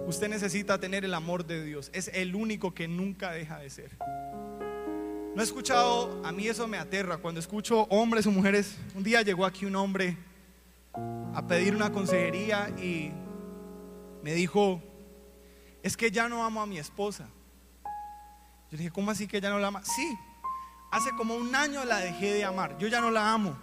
usted 0.05 0.29
necesita 0.29 0.79
tener 0.79 1.05
el 1.05 1.15
amor 1.15 1.47
de 1.47 1.65
Dios. 1.65 1.89
Es 1.95 2.11
el 2.13 2.35
único 2.35 2.75
que 2.75 2.87
nunca 2.87 3.31
deja 3.31 3.57
de 3.57 3.71
ser. 3.71 3.89
No 5.33 5.41
he 5.41 5.43
escuchado, 5.43 6.21
a 6.23 6.31
mí 6.31 6.47
eso 6.47 6.67
me 6.67 6.77
aterra, 6.77 7.17
cuando 7.17 7.39
escucho 7.39 7.87
hombres 7.89 8.27
o 8.27 8.31
mujeres, 8.31 8.75
un 8.93 9.03
día 9.03 9.23
llegó 9.23 9.47
aquí 9.47 9.65
un 9.65 9.75
hombre 9.75 10.15
a 10.95 11.45
pedir 11.47 11.75
una 11.75 11.91
consejería 11.91 12.69
y 12.77 13.11
me 14.21 14.33
dijo, 14.33 14.81
es 15.81 15.97
que 15.97 16.11
ya 16.11 16.29
no 16.29 16.45
amo 16.45 16.61
a 16.61 16.65
mi 16.65 16.77
esposa. 16.77 17.27
Yo 18.71 18.77
dije, 18.77 18.91
¿cómo 18.91 19.11
así 19.11 19.27
que 19.27 19.41
ya 19.41 19.49
no 19.49 19.59
la 19.59 19.67
ama? 19.67 19.83
Sí, 19.83 20.17
hace 20.91 21.11
como 21.11 21.35
un 21.35 21.53
año 21.55 21.83
la 21.85 21.97
dejé 21.97 22.33
de 22.33 22.43
amar, 22.43 22.77
yo 22.77 22.87
ya 22.87 23.01
no 23.01 23.11
la 23.11 23.33
amo. 23.33 23.57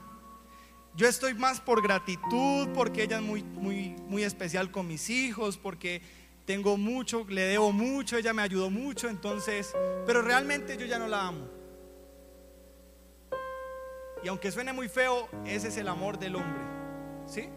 Yo 0.97 1.09
estoy 1.09 1.35
más 1.35 1.61
por 1.61 1.83
gratitud, 1.83 2.69
porque 2.75 3.05
ella 3.05 3.19
es 3.19 3.23
muy, 3.23 3.43
muy, 3.43 3.97
muy 4.09 4.25
especial 4.25 4.71
con 4.73 4.89
mis 4.89 5.09
hijos, 5.09 5.57
porque 5.57 6.03
tengo 6.45 6.77
mucho, 6.77 7.25
le 7.29 7.43
debo 7.43 7.71
mucho, 7.71 8.17
ella 8.17 8.33
me 8.35 8.43
ayudó 8.43 8.71
mucho, 8.71 9.09
entonces, 9.09 9.73
pero 10.05 10.21
realmente 10.21 10.77
yo 10.77 10.87
ya 10.87 10.99
no 10.99 11.07
la 11.07 11.29
amo. 11.29 11.49
Y 14.25 14.29
aunque 14.29 14.51
suene 14.51 14.73
muy 14.73 14.89
feo, 14.89 15.29
ese 15.47 15.69
es 15.69 15.77
el 15.77 15.89
amor 15.89 16.19
del 16.19 16.35
hombre. 16.35 16.70
¿Sí? 17.31 17.49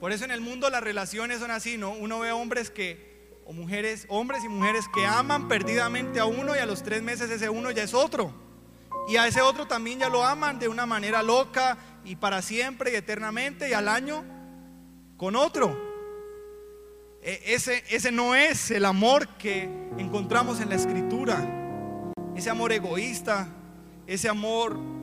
Por 0.00 0.12
eso 0.12 0.24
en 0.24 0.32
el 0.32 0.40
mundo 0.40 0.68
las 0.68 0.82
relaciones 0.82 1.38
son 1.38 1.50
así, 1.50 1.78
¿no? 1.78 1.92
Uno 1.92 2.18
ve 2.18 2.32
hombres 2.32 2.70
que, 2.70 3.38
o 3.46 3.52
mujeres, 3.52 4.04
hombres 4.08 4.44
y 4.44 4.48
mujeres 4.48 4.86
que 4.92 5.06
aman 5.06 5.48
perdidamente 5.48 6.18
a 6.18 6.26
uno 6.26 6.56
y 6.56 6.58
a 6.58 6.66
los 6.66 6.82
tres 6.82 7.02
meses 7.02 7.30
ese 7.30 7.48
uno 7.48 7.70
ya 7.70 7.84
es 7.84 7.94
otro. 7.94 8.34
Y 9.08 9.16
a 9.16 9.26
ese 9.26 9.42
otro 9.42 9.66
también 9.66 10.00
ya 10.00 10.08
lo 10.08 10.24
aman 10.24 10.58
de 10.58 10.68
una 10.68 10.86
manera 10.86 11.22
loca 11.22 11.78
y 12.04 12.16
para 12.16 12.42
siempre 12.42 12.92
y 12.92 12.96
eternamente 12.96 13.68
y 13.68 13.72
al 13.72 13.88
año 13.88 14.24
con 15.16 15.36
otro. 15.36 15.78
E, 17.22 17.54
ese, 17.54 17.84
ese 17.88 18.10
no 18.10 18.34
es 18.34 18.70
el 18.70 18.84
amor 18.84 19.28
que 19.36 19.62
encontramos 19.98 20.60
en 20.60 20.68
la 20.68 20.74
escritura. 20.74 22.12
Ese 22.34 22.50
amor 22.50 22.72
egoísta, 22.72 23.48
ese 24.06 24.28
amor 24.28 24.93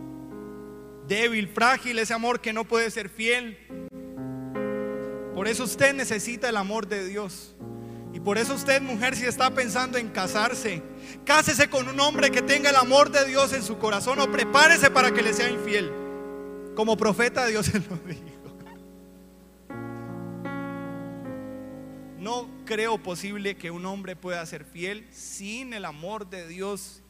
débil, 1.12 1.50
frágil, 1.50 2.00
ese 2.00 2.13
amor 2.13 2.39
que 2.39 2.54
no 2.54 2.63
puede 2.63 2.89
ser 2.89 3.10
fiel. 3.10 3.58
Por 5.36 5.50
eso 5.50 5.65
usted 5.65 5.93
necesita 5.93 6.47
el 6.47 6.56
amor 6.56 6.88
de 6.88 7.06
Dios. 7.06 7.54
Y 8.13 8.21
por 8.21 8.38
eso 8.38 8.54
usted, 8.54 8.82
mujer, 8.82 9.17
si 9.17 9.26
está 9.26 9.52
pensando 9.52 9.97
en 9.97 10.08
casarse, 10.08 10.82
cásese 11.26 11.69
con 11.69 11.89
un 11.89 12.00
hombre 12.00 12.32
que 12.32 12.41
tenga 12.41 12.69
el 12.69 12.78
amor 12.78 13.12
de 13.12 13.26
Dios 13.26 13.52
en 13.52 13.62
su 13.62 13.78
corazón 13.78 14.19
o 14.21 14.32
prepárese 14.32 14.89
para 14.89 15.12
que 15.12 15.21
le 15.21 15.34
sea 15.34 15.50
infiel. 15.50 15.91
Como 16.76 16.95
profeta 16.95 17.45
Dios 17.45 17.65
se 17.65 17.80
lo 17.80 17.97
dijo. 18.06 18.21
No 22.19 22.47
creo 22.63 23.00
posible 23.00 23.58
que 23.58 23.69
un 23.69 23.86
hombre 23.86 24.15
pueda 24.15 24.45
ser 24.45 24.63
fiel 24.63 25.06
sin 25.12 25.74
el 25.74 25.84
amor 25.84 26.30
de 26.30 26.47
Dios 26.47 27.02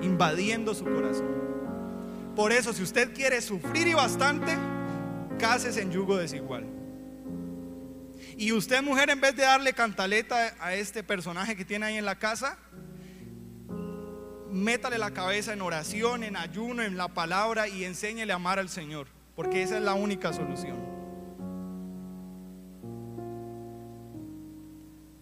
invadiendo 0.00 0.74
su 0.74 0.84
corazón. 0.84 1.81
Por 2.34 2.52
eso, 2.52 2.72
si 2.72 2.82
usted 2.82 3.14
quiere 3.14 3.40
sufrir 3.42 3.86
y 3.88 3.94
bastante, 3.94 4.56
cásese 5.38 5.82
en 5.82 5.92
yugo 5.92 6.16
desigual. 6.16 6.66
Y 8.36 8.52
usted, 8.52 8.82
mujer, 8.82 9.10
en 9.10 9.20
vez 9.20 9.36
de 9.36 9.42
darle 9.42 9.74
cantaleta 9.74 10.54
a 10.58 10.74
este 10.74 11.02
personaje 11.02 11.56
que 11.56 11.64
tiene 11.64 11.86
ahí 11.86 11.96
en 11.96 12.06
la 12.06 12.18
casa, 12.18 12.58
métale 14.50 14.98
la 14.98 15.12
cabeza 15.12 15.52
en 15.52 15.62
oración, 15.62 16.24
en 16.24 16.36
ayuno, 16.36 16.82
en 16.82 16.96
la 16.96 17.08
palabra 17.08 17.68
y 17.68 17.84
enséñele 17.84 18.32
a 18.32 18.36
amar 18.36 18.58
al 18.58 18.68
Señor, 18.68 19.08
porque 19.36 19.62
esa 19.62 19.76
es 19.76 19.82
la 19.82 19.94
única 19.94 20.32
solución. 20.32 20.76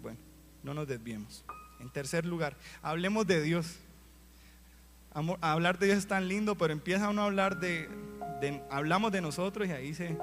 Bueno, 0.00 0.18
no 0.62 0.74
nos 0.74 0.86
desviemos. 0.86 1.44
En 1.80 1.90
tercer 1.90 2.24
lugar, 2.26 2.56
hablemos 2.82 3.26
de 3.26 3.42
Dios. 3.42 3.78
Hablar 5.12 5.78
de 5.78 5.86
Dios 5.86 5.98
es 5.98 6.06
tan 6.06 6.28
lindo, 6.28 6.56
pero 6.56 6.72
empieza 6.72 7.08
uno 7.08 7.22
a 7.22 7.26
hablar 7.26 7.60
de, 7.60 7.88
hablamos 8.70 9.12
de 9.12 9.20
nosotros 9.20 9.68
y 9.68 9.72
ahí 9.72 9.94
se, 9.94 10.16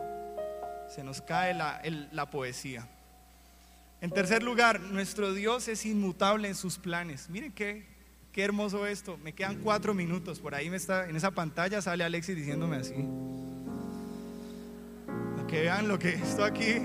se 0.93 1.03
nos 1.03 1.21
cae 1.21 1.53
la, 1.53 1.81
la 2.11 2.29
poesía. 2.29 2.87
En 4.01 4.11
tercer 4.11 4.43
lugar, 4.43 4.79
nuestro 4.79 5.33
Dios 5.33 5.67
es 5.67 5.85
inmutable 5.85 6.47
en 6.47 6.55
sus 6.55 6.77
planes. 6.77 7.29
Miren 7.29 7.51
qué, 7.51 7.97
Qué 8.37 8.43
hermoso 8.43 8.85
esto. 8.85 9.17
Me 9.23 9.33
quedan 9.33 9.55
cuatro 9.63 9.95
minutos. 9.95 10.39
Por 10.39 10.53
ahí 10.53 10.69
me 10.69 10.77
está, 10.77 11.09
en 11.09 11.15
esa 11.15 11.31
pantalla 11.31 11.81
sale 11.81 12.03
Alexis 12.03 12.35
diciéndome 12.35 12.75
así. 12.75 12.93
Para 15.35 15.47
que 15.47 15.61
vean 15.61 15.87
lo 15.87 15.97
que 15.97 16.09
esto 16.09 16.43
aquí, 16.43 16.83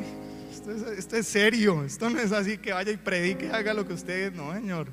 esto 0.97 1.15
es, 1.15 1.27
serio. 1.27 1.85
Esto 1.85 2.09
no 2.09 2.21
es 2.21 2.33
así 2.33 2.57
que 2.57 2.73
vaya 2.73 2.91
y 2.91 2.97
predique, 2.97 3.51
haga 3.51 3.75
lo 3.75 3.87
que 3.87 3.93
ustedes. 3.93 4.33
No, 4.33 4.51
Señor. 4.55 4.89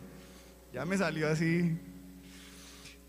Ya 0.73 0.83
me 0.83 0.97
salió 0.97 1.29
así. 1.29 1.77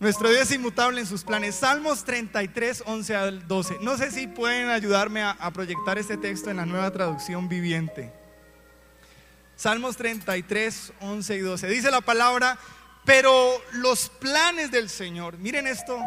Nuestro 0.01 0.31
Dios 0.31 0.45
es 0.45 0.53
inmutable 0.53 0.99
en 1.03 1.07
sus 1.07 1.25
planes. 1.25 1.57
Salmos 1.57 2.05
33, 2.05 2.85
11 2.87 3.15
al 3.17 3.47
12. 3.47 3.77
No 3.83 3.99
sé 3.99 4.11
si 4.11 4.27
pueden 4.27 4.71
ayudarme 4.71 5.21
a, 5.23 5.51
proyectar 5.53 5.99
este 5.99 6.17
texto 6.17 6.51
en 6.51 6.57
la 6.57 6.65
nueva 6.65 6.91
traducción 6.91 7.51
viviente. 7.51 8.11
Salmos 9.57 9.99
33, 9.99 10.95
11 11.01 11.37
y 11.37 11.41
12. 11.41 11.69
Dice 11.69 11.91
la 11.91 12.01
palabra, 12.01 12.59
pero 13.05 13.53
los 13.73 14.09
planes 14.09 14.71
del 14.71 14.89
Señor, 14.89 15.37
miren 15.37 15.67
esto. 15.67 15.99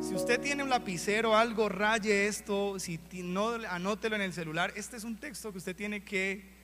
Si 0.00 0.14
usted 0.14 0.40
tiene 0.40 0.62
un 0.62 0.70
lapicero, 0.70 1.36
algo, 1.36 1.68
raye 1.68 2.26
esto. 2.26 2.78
Si 2.78 2.98
no, 3.12 3.56
anótelo 3.68 4.16
en 4.16 4.22
el 4.22 4.32
celular. 4.32 4.72
Este 4.74 4.96
es 4.96 5.04
un 5.04 5.18
texto 5.18 5.52
que 5.52 5.58
usted 5.58 5.76
tiene 5.76 6.02
que 6.02 6.55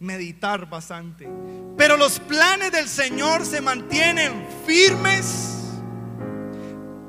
meditar 0.00 0.68
bastante. 0.68 1.28
Pero 1.76 1.96
los 1.96 2.18
planes 2.18 2.72
del 2.72 2.88
Señor 2.88 3.44
se 3.46 3.60
mantienen 3.60 4.46
firmes 4.66 5.58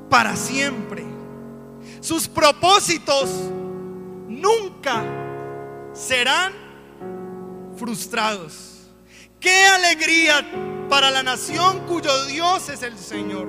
para 0.08 0.36
siempre. 0.36 1.02
Sus 2.00 2.28
propósitos 2.28 3.30
nunca 4.28 5.04
serán 5.94 6.52
frustrados. 7.76 8.90
Qué 9.40 9.64
alegría 9.66 10.46
para 10.88 11.10
la 11.10 11.22
nación 11.22 11.80
cuyo 11.88 12.26
Dios 12.26 12.68
es 12.68 12.82
el 12.82 12.96
Señor, 12.98 13.48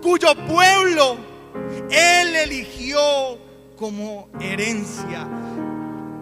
cuyo 0.00 0.34
pueblo 0.46 1.16
Él 1.90 2.36
eligió 2.36 3.00
como 3.76 4.28
herencia. 4.38 5.26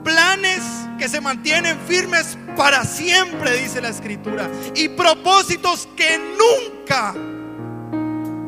Planes 0.04 0.62
que 0.98 1.08
se 1.08 1.20
mantienen 1.20 1.78
firmes 1.86 2.36
para 2.56 2.84
siempre, 2.84 3.58
dice 3.58 3.80
la 3.80 3.88
escritura, 3.88 4.50
y 4.74 4.88
propósitos 4.88 5.88
que 5.96 6.18
nunca 6.38 7.14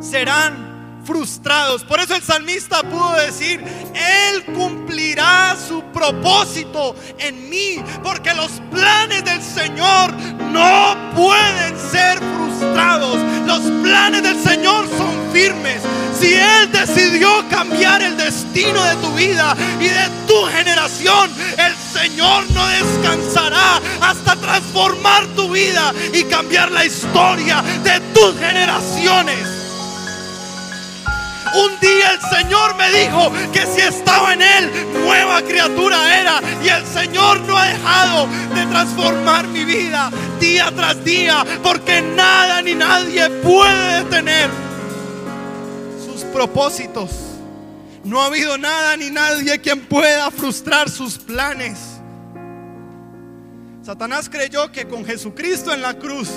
serán 0.01 1.01
frustrados. 1.05 1.85
Por 1.85 2.01
eso 2.01 2.15
el 2.15 2.23
salmista 2.23 2.83
pudo 2.83 3.13
decir, 3.17 3.63
Él 3.95 4.45
cumplirá 4.55 5.57
su 5.57 5.83
propósito 5.93 6.95
en 7.19 7.49
mí, 7.49 7.83
porque 8.03 8.35
los 8.35 8.51
planes 8.71 9.25
del 9.25 9.43
Señor 9.43 10.13
no 10.53 11.13
pueden 11.15 11.79
ser 11.79 12.19
frustrados. 12.19 12.42
Los 13.47 13.61
planes 13.83 14.23
del 14.23 14.41
Señor 14.41 14.87
son 14.97 15.33
firmes. 15.33 15.83
Si 16.19 16.33
Él 16.35 16.71
decidió 16.71 17.29
cambiar 17.51 18.03
el 18.03 18.17
destino 18.17 18.83
de 18.83 18.97
tu 18.97 19.13
vida 19.15 19.57
y 19.81 19.89
de 19.89 20.09
tu 20.27 20.45
generación, 20.47 21.31
el 21.59 21.75
Señor 21.77 22.49
no 22.53 22.67
descansará 22.69 23.81
hasta 24.01 24.37
transformar 24.37 25.27
tu 25.37 25.51
vida 25.51 25.93
y 26.13 26.23
cambiar 26.25 26.71
la 26.71 26.85
historia 26.85 27.63
de 27.83 28.01
tus 28.15 28.39
generaciones. 28.39 29.62
Un 31.55 31.79
día 31.81 32.13
el 32.13 32.21
Señor 32.39 32.75
me 32.77 32.91
dijo 32.91 33.31
que 33.53 33.67
si 33.67 33.81
estaba 33.81 34.33
en 34.33 34.43
Él, 34.43 34.71
nueva 35.05 35.43
criatura 35.43 36.19
era. 36.21 36.41
Y 36.65 36.69
el 36.69 36.87
Señor 36.87 37.41
no 37.41 37.57
ha 37.57 37.67
dejado 37.67 38.27
de 38.55 38.67
transformar 38.67 39.47
mi 39.49 39.65
vida 39.65 40.11
día 40.41 40.73
tras 40.75 41.05
día, 41.05 41.45
porque 41.63 42.01
nada 42.01 42.63
ni 42.63 42.75
nadie 42.75 43.29
puede 43.29 44.05
detener 44.05 44.51
sus 46.05 46.25
propósitos. 46.25 47.11
No 48.05 48.21
ha 48.21 48.27
habido 48.27 48.59
nada 48.59 48.97
ni 48.97 49.11
nadie 49.11 49.61
quien 49.61 49.81
pueda 49.87 50.31
frustrar 50.31 50.89
sus 50.89 51.19
planes. 51.19 51.79
Satanás 53.83 54.29
creyó 54.29 54.73
que 54.73 54.87
con 54.87 55.05
Jesucristo 55.05 55.73
en 55.73 55.83
la 55.83 55.95
cruz 55.95 56.31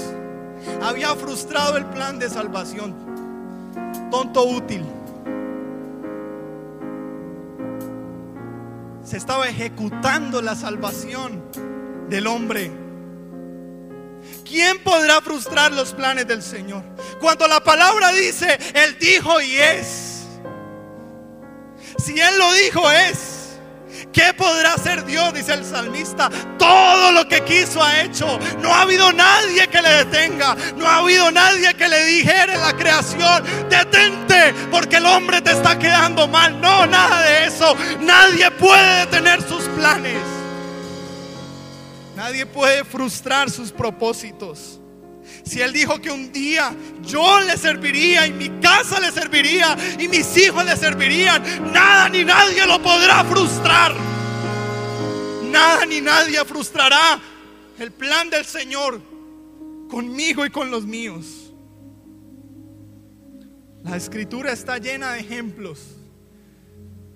había 0.84 1.16
frustrado 1.16 1.78
el 1.78 1.86
plan 1.86 2.20
de 2.20 2.30
salvación. 2.30 2.96
Tonto 4.12 4.44
útil. 4.44 4.84
Se 9.06 9.18
estaba 9.18 9.48
ejecutando 9.48 10.42
la 10.42 10.56
salvación 10.56 11.44
del 12.10 12.26
hombre. 12.28 12.72
¿Quién 14.44 14.82
podrá 14.84 15.22
frustrar 15.22 15.72
los 15.72 15.94
planes 15.94 16.28
del 16.28 16.42
Señor? 16.42 16.84
Cuando 17.22 17.48
la 17.48 17.64
palabra 17.64 18.12
dice, 18.12 18.58
Él 18.74 18.98
dijo 19.00 19.40
y 19.42 19.58
es. 19.58 20.24
Si 22.04 22.20
Él 22.20 22.38
lo 22.38 22.52
dijo 22.54 22.90
es. 22.92 23.35
¿Qué 24.16 24.34
podrá 24.34 24.76
hacer 24.76 25.04
Dios? 25.04 25.34
Dice 25.34 25.54
el 25.54 25.66
salmista. 25.66 26.30
Todo 26.58 27.12
lo 27.12 27.28
que 27.28 27.44
quiso 27.44 27.84
ha 27.84 28.00
hecho. 28.00 28.40
No 28.62 28.74
ha 28.74 28.84
habido 28.84 29.12
nadie 29.12 29.68
que 29.68 29.82
le 29.82 30.06
detenga. 30.06 30.56
No 30.78 30.88
ha 30.88 31.00
habido 31.00 31.30
nadie 31.32 31.74
que 31.74 31.90
le 31.90 32.06
dijera 32.06 32.54
en 32.54 32.62
la 32.62 32.72
creación, 32.78 33.44
detente 33.70 34.54
porque 34.72 34.98
el 34.98 35.06
hombre 35.06 35.42
te 35.42 35.52
está 35.52 35.78
quedando 35.78 36.30
mal. 36.30 36.62
No, 36.62 36.86
nada 36.86 37.24
de 37.24 37.48
eso. 37.48 37.76
Nadie 38.00 38.50
puede 38.52 39.00
detener 39.02 39.42
sus 39.42 39.64
planes. 39.64 40.24
Nadie 42.16 42.46
puede 42.46 42.86
frustrar 42.86 43.52
sus 43.52 43.74
propósitos. 43.74 44.80
Si 45.44 45.62
Él 45.62 45.74
dijo 45.74 46.00
que 46.02 46.12
un 46.12 46.32
día 46.32 46.76
yo 47.04 47.40
le 47.42 47.58
serviría 47.58 48.28
y 48.28 48.34
mi 48.34 48.50
casa 48.62 49.00
le 49.00 49.12
serviría 49.12 49.78
y 50.00 50.08
mis 50.08 50.36
hijos 50.38 50.66
le 50.66 50.76
servirían, 50.76 51.72
nada 51.72 52.10
ni 52.10 52.24
nadie 52.24 52.66
lo 52.66 52.82
podrá 52.82 53.24
frustrar. 53.24 53.96
Nada 55.44 55.86
ni 55.86 56.02
nadie 56.02 56.44
frustrará 56.46 57.20
el 57.80 57.92
plan 57.92 58.30
del 58.30 58.46
Señor 58.46 59.02
conmigo 59.90 60.46
y 60.46 60.50
con 60.50 60.72
los 60.72 60.86
míos. 60.86 61.54
La 63.84 63.96
escritura 63.96 64.52
está 64.52 64.78
llena 64.80 65.14
de 65.14 65.20
ejemplos 65.20 65.80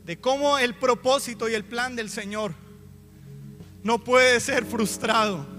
de 0.05 0.20
cómo 0.20 0.57
el 0.57 0.76
propósito 0.76 1.49
y 1.49 1.53
el 1.53 1.66
plan 1.66 1.95
del 1.95 2.10
Señor 2.10 2.53
no 3.84 4.03
puede 4.03 4.39
ser 4.39 4.66
frustrado. 4.66 5.59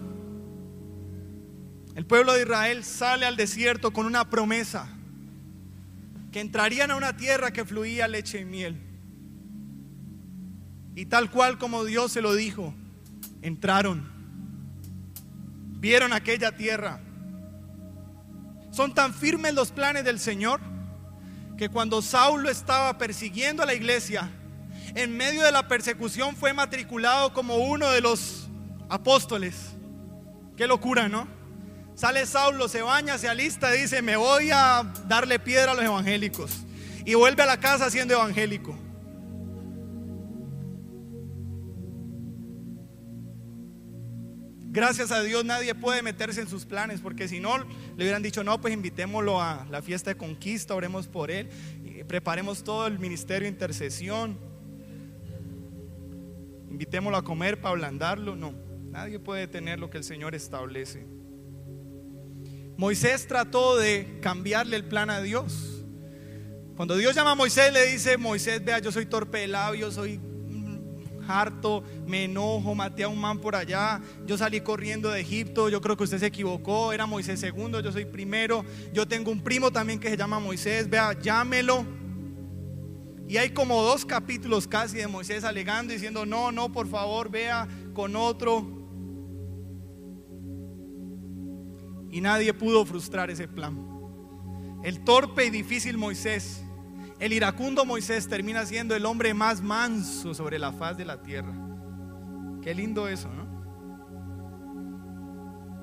El 2.00 2.06
pueblo 2.06 2.32
de 2.32 2.44
Israel 2.44 2.82
sale 2.82 3.26
al 3.26 3.36
desierto 3.36 3.92
con 3.92 4.06
una 4.06 4.30
promesa, 4.30 4.88
que 6.32 6.40
entrarían 6.40 6.90
a 6.90 6.96
una 6.96 7.14
tierra 7.14 7.52
que 7.52 7.66
fluía 7.66 8.08
leche 8.08 8.40
y 8.40 8.46
miel. 8.46 8.80
Y 10.94 11.04
tal 11.04 11.30
cual 11.30 11.58
como 11.58 11.84
Dios 11.84 12.10
se 12.12 12.22
lo 12.22 12.32
dijo, 12.32 12.72
entraron, 13.42 14.10
vieron 15.78 16.14
aquella 16.14 16.56
tierra. 16.56 17.02
Son 18.70 18.94
tan 18.94 19.12
firmes 19.12 19.52
los 19.52 19.70
planes 19.70 20.02
del 20.02 20.18
Señor 20.18 20.62
que 21.58 21.68
cuando 21.68 22.00
Saulo 22.00 22.48
estaba 22.48 22.96
persiguiendo 22.96 23.62
a 23.62 23.66
la 23.66 23.74
iglesia, 23.74 24.30
en 24.94 25.14
medio 25.14 25.42
de 25.42 25.52
la 25.52 25.68
persecución 25.68 26.34
fue 26.34 26.54
matriculado 26.54 27.34
como 27.34 27.56
uno 27.56 27.90
de 27.90 28.00
los 28.00 28.48
apóstoles. 28.88 29.72
Qué 30.56 30.66
locura, 30.66 31.06
¿no? 31.06 31.39
Sale 32.00 32.24
Saulo, 32.24 32.66
se 32.66 32.80
baña, 32.80 33.18
se 33.18 33.28
alista, 33.28 33.70
dice, 33.72 34.00
me 34.00 34.16
voy 34.16 34.48
a 34.50 34.90
darle 35.06 35.38
piedra 35.38 35.72
a 35.72 35.74
los 35.74 35.84
evangélicos. 35.84 36.62
Y 37.04 37.12
vuelve 37.12 37.42
a 37.42 37.46
la 37.46 37.60
casa 37.60 37.90
siendo 37.90 38.14
evangélico. 38.14 38.74
Gracias 44.70 45.12
a 45.12 45.22
Dios 45.22 45.44
nadie 45.44 45.74
puede 45.74 46.00
meterse 46.00 46.40
en 46.40 46.48
sus 46.48 46.64
planes, 46.64 47.02
porque 47.02 47.28
si 47.28 47.38
no, 47.38 47.58
le 47.58 47.66
hubieran 47.96 48.22
dicho, 48.22 48.42
no, 48.42 48.58
pues 48.62 48.72
invitémoslo 48.72 49.42
a 49.42 49.66
la 49.70 49.82
fiesta 49.82 50.08
de 50.08 50.16
conquista, 50.16 50.74
oremos 50.74 51.06
por 51.06 51.30
él, 51.30 51.50
y 51.84 52.02
preparemos 52.04 52.64
todo 52.64 52.86
el 52.86 52.98
ministerio 52.98 53.42
de 53.42 53.50
intercesión, 53.50 54.38
invitémoslo 56.70 57.18
a 57.18 57.24
comer 57.24 57.60
para 57.60 57.72
ablandarlo. 57.72 58.36
No, 58.36 58.54
nadie 58.90 59.18
puede 59.18 59.46
tener 59.48 59.78
lo 59.78 59.90
que 59.90 59.98
el 59.98 60.04
Señor 60.04 60.34
establece. 60.34 61.19
Moisés 62.80 63.26
trató 63.26 63.76
de 63.76 64.18
cambiarle 64.22 64.74
el 64.74 64.86
plan 64.86 65.10
a 65.10 65.20
Dios. 65.20 65.84
Cuando 66.76 66.96
Dios 66.96 67.14
llama 67.14 67.32
a 67.32 67.34
Moisés, 67.34 67.70
le 67.74 67.84
dice, 67.84 68.16
Moisés, 68.16 68.64
vea, 68.64 68.78
yo 68.78 68.90
soy 68.90 69.04
torpe 69.04 69.40
de 69.40 69.48
labios, 69.48 69.96
soy 69.96 70.16
mm, 70.16 71.28
harto, 71.28 71.84
me 72.06 72.24
enojo, 72.24 72.74
maté 72.74 73.02
a 73.02 73.08
un 73.08 73.20
man 73.20 73.38
por 73.38 73.54
allá, 73.54 74.00
yo 74.24 74.38
salí 74.38 74.62
corriendo 74.62 75.10
de 75.10 75.20
Egipto, 75.20 75.68
yo 75.68 75.82
creo 75.82 75.94
que 75.94 76.04
usted 76.04 76.20
se 76.20 76.28
equivocó, 76.28 76.94
era 76.94 77.04
Moisés 77.04 77.38
segundo, 77.38 77.80
yo 77.80 77.92
soy 77.92 78.06
primero, 78.06 78.64
yo 78.94 79.06
tengo 79.06 79.30
un 79.30 79.42
primo 79.42 79.70
también 79.70 80.00
que 80.00 80.08
se 80.08 80.16
llama 80.16 80.38
Moisés, 80.38 80.88
vea, 80.88 81.12
llámelo. 81.12 81.84
Y 83.28 83.36
hay 83.36 83.50
como 83.50 83.82
dos 83.82 84.06
capítulos 84.06 84.66
casi 84.66 84.96
de 84.96 85.06
Moisés 85.06 85.44
alegando, 85.44 85.92
diciendo, 85.92 86.24
no, 86.24 86.50
no, 86.50 86.72
por 86.72 86.88
favor, 86.88 87.30
vea 87.30 87.68
con 87.92 88.16
otro. 88.16 88.79
Y 92.10 92.20
nadie 92.20 92.52
pudo 92.54 92.84
frustrar 92.84 93.30
ese 93.30 93.46
plan. 93.46 93.78
El 94.82 95.04
torpe 95.04 95.46
y 95.46 95.50
difícil 95.50 95.98
Moisés, 95.98 96.64
el 97.18 97.32
iracundo 97.32 97.84
Moisés 97.84 98.28
termina 98.28 98.64
siendo 98.64 98.96
el 98.96 99.04
hombre 99.06 99.34
más 99.34 99.60
manso 99.60 100.34
sobre 100.34 100.58
la 100.58 100.72
faz 100.72 100.96
de 100.96 101.04
la 101.04 101.22
tierra. 101.22 101.52
Qué 102.62 102.74
lindo 102.74 103.08
eso, 103.08 103.28
¿no? 103.28 103.50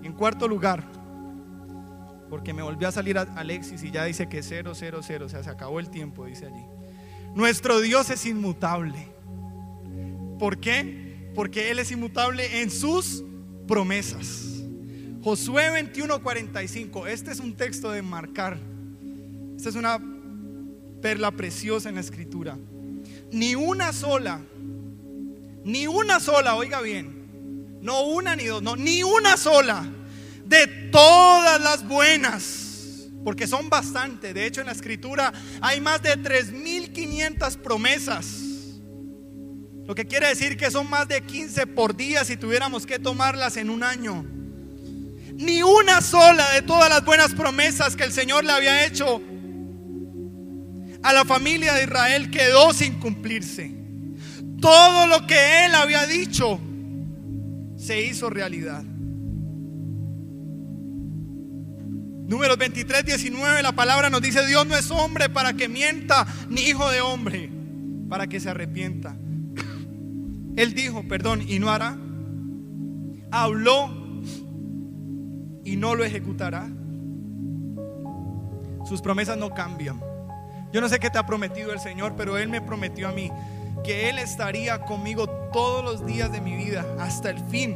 en 0.07 0.13
cuarto 0.13 0.47
lugar, 0.47 0.83
porque 2.29 2.53
me 2.53 2.61
volvió 2.61 2.87
a 2.87 2.91
salir 2.91 3.17
Alexis 3.17 3.83
y 3.83 3.91
ya 3.91 4.05
dice 4.05 4.27
que 4.27 4.41
0, 4.41 4.71
0, 4.73 4.99
0, 5.01 5.25
o 5.25 5.29
sea, 5.29 5.43
se 5.43 5.49
acabó 5.49 5.79
el 5.79 5.89
tiempo, 5.89 6.25
dice 6.25 6.45
allí. 6.45 6.65
Nuestro 7.35 7.81
Dios 7.81 8.09
es 8.09 8.25
inmutable. 8.25 9.07
¿Por 10.39 10.59
qué? 10.59 11.31
Porque 11.35 11.71
Él 11.71 11.79
es 11.79 11.91
inmutable 11.91 12.61
en 12.61 12.71
sus 12.71 13.23
promesas. 13.67 14.56
Josué 15.27 15.69
21:45. 15.71 17.05
Este 17.05 17.31
es 17.31 17.41
un 17.41 17.53
texto 17.57 17.91
de 17.91 18.01
marcar. 18.01 18.57
Esta 19.57 19.67
es 19.67 19.75
una 19.75 19.99
perla 21.01 21.31
preciosa 21.31 21.89
en 21.89 21.95
la 21.95 22.01
escritura. 22.01 22.57
Ni 23.33 23.53
una 23.53 23.91
sola, 23.91 24.39
ni 25.65 25.85
una 25.85 26.21
sola, 26.21 26.55
oiga 26.55 26.79
bien, 26.79 27.77
no 27.81 28.03
una 28.03 28.37
ni 28.37 28.45
dos, 28.45 28.63
no, 28.63 28.77
ni 28.77 29.03
una 29.03 29.35
sola 29.35 29.85
de 30.45 30.65
todas 30.93 31.59
las 31.59 31.85
buenas, 31.85 33.09
porque 33.25 33.47
son 33.47 33.69
bastante. 33.69 34.33
De 34.33 34.45
hecho, 34.45 34.61
en 34.61 34.67
la 34.67 34.71
escritura 34.71 35.33
hay 35.59 35.81
más 35.81 36.01
de 36.01 36.15
3.500 36.15 37.57
promesas. 37.57 38.43
Lo 39.85 39.93
que 39.93 40.05
quiere 40.05 40.29
decir 40.29 40.55
que 40.55 40.71
son 40.71 40.89
más 40.89 41.09
de 41.09 41.21
15 41.21 41.67
por 41.67 41.97
día 41.97 42.23
si 42.23 42.37
tuviéramos 42.37 42.85
que 42.85 42.97
tomarlas 42.97 43.57
en 43.57 43.69
un 43.69 43.83
año. 43.83 44.36
Ni 45.37 45.61
una 45.63 46.01
sola 46.01 46.51
de 46.51 46.61
todas 46.63 46.89
las 46.89 47.05
buenas 47.05 47.33
promesas 47.33 47.95
que 47.95 48.03
el 48.03 48.11
Señor 48.11 48.43
le 48.43 48.51
había 48.51 48.85
hecho 48.85 49.21
a 51.03 51.13
la 51.13 51.23
familia 51.23 51.73
de 51.73 51.83
Israel 51.83 52.29
quedó 52.29 52.73
sin 52.73 52.95
cumplirse. 52.95 53.73
Todo 54.59 55.07
lo 55.07 55.25
que 55.27 55.65
Él 55.65 55.75
había 55.75 56.05
dicho 56.05 56.59
se 57.77 58.05
hizo 58.05 58.29
realidad. 58.29 58.83
Números 62.27 62.57
23, 62.57 63.05
19, 63.05 63.63
la 63.63 63.71
palabra 63.71 64.09
nos 64.09 64.21
dice, 64.21 64.45
Dios 64.45 64.67
no 64.67 64.75
es 64.75 64.91
hombre 64.91 65.29
para 65.29 65.53
que 65.53 65.69
mienta, 65.69 66.27
ni 66.49 66.63
hijo 66.63 66.89
de 66.91 66.99
hombre 66.99 67.49
para 68.09 68.27
que 68.27 68.41
se 68.41 68.49
arrepienta. 68.49 69.15
Él 70.57 70.73
dijo, 70.73 71.07
perdón, 71.07 71.43
y 71.47 71.59
no 71.59 71.69
hará. 71.69 71.97
Habló 73.31 73.96
y 75.67 75.75
no 75.75 75.95
lo 75.95 76.05
ejecutará. 76.05 76.69
Sus 78.85 79.01
promesas 79.01 79.37
no 79.37 79.49
cambian. 79.49 80.01
Yo 80.71 80.79
no 80.79 80.87
sé 80.87 80.97
qué 80.97 81.09
te 81.09 81.17
ha 81.17 81.25
prometido 81.25 81.73
el 81.73 81.81
Señor, 81.81 82.13
pero 82.15 82.37
Él 82.37 82.47
me 82.47 82.61
prometió 82.61 83.09
a 83.09 83.11
mí 83.11 83.29
que 83.83 84.09
Él 84.09 84.17
estaría 84.17 84.79
conmigo 84.79 85.27
todos 85.51 85.83
los 85.83 86.05
días 86.05 86.31
de 86.31 86.39
mi 86.39 86.55
vida 86.55 86.85
hasta 86.99 87.29
el 87.29 87.39
fin. 87.49 87.75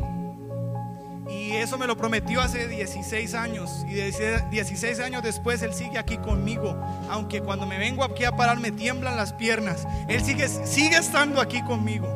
Y 1.30 1.52
eso 1.52 1.78
me 1.78 1.86
lo 1.86 1.98
prometió 1.98 2.40
hace 2.40 2.70
16 2.70 3.34
años. 3.34 3.86
Y 3.90 3.96
16 3.96 5.00
años 5.02 5.22
después 5.22 5.62
Él 5.62 5.74
sigue 5.74 5.98
aquí 5.98 6.18
conmigo. 6.18 6.82
Aunque 7.10 7.42
cuando 7.42 7.66
me 7.66 7.78
vengo 7.78 8.06
aquí 8.06 8.24
a 8.24 8.38
parar 8.38 8.58
me 8.62 8.72
tiemblan 8.72 9.18
las 9.18 9.34
piernas. 9.34 9.86
Él 10.08 10.24
sigue, 10.24 10.48
sigue 10.48 10.96
estando 10.96 11.42
aquí 11.42 11.62
conmigo. 11.64 12.08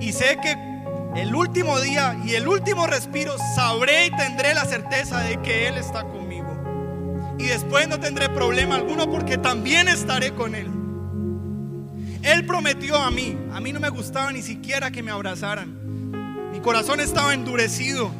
Y 0.00 0.12
sé 0.12 0.38
que 0.42 0.73
el 1.16 1.34
último 1.34 1.80
día 1.80 2.18
y 2.24 2.34
el 2.34 2.48
último 2.48 2.86
respiro, 2.86 3.36
sabré 3.54 4.06
y 4.06 4.10
tendré 4.10 4.54
la 4.54 4.64
certeza 4.64 5.20
de 5.20 5.40
que 5.42 5.68
Él 5.68 5.76
está 5.76 6.02
conmigo. 6.02 7.34
Y 7.38 7.46
después 7.46 7.88
no 7.88 8.00
tendré 8.00 8.28
problema 8.28 8.76
alguno 8.76 9.10
porque 9.10 9.38
también 9.38 9.88
estaré 9.88 10.32
con 10.32 10.54
Él. 10.54 10.70
Él 12.22 12.46
prometió 12.46 12.96
a 12.96 13.10
mí, 13.10 13.36
a 13.52 13.60
mí 13.60 13.72
no 13.72 13.80
me 13.80 13.90
gustaba 13.90 14.32
ni 14.32 14.42
siquiera 14.42 14.90
que 14.90 15.02
me 15.02 15.10
abrazaran. 15.10 16.50
Mi 16.52 16.60
corazón 16.60 17.00
estaba 17.00 17.34
endurecido. 17.34 18.10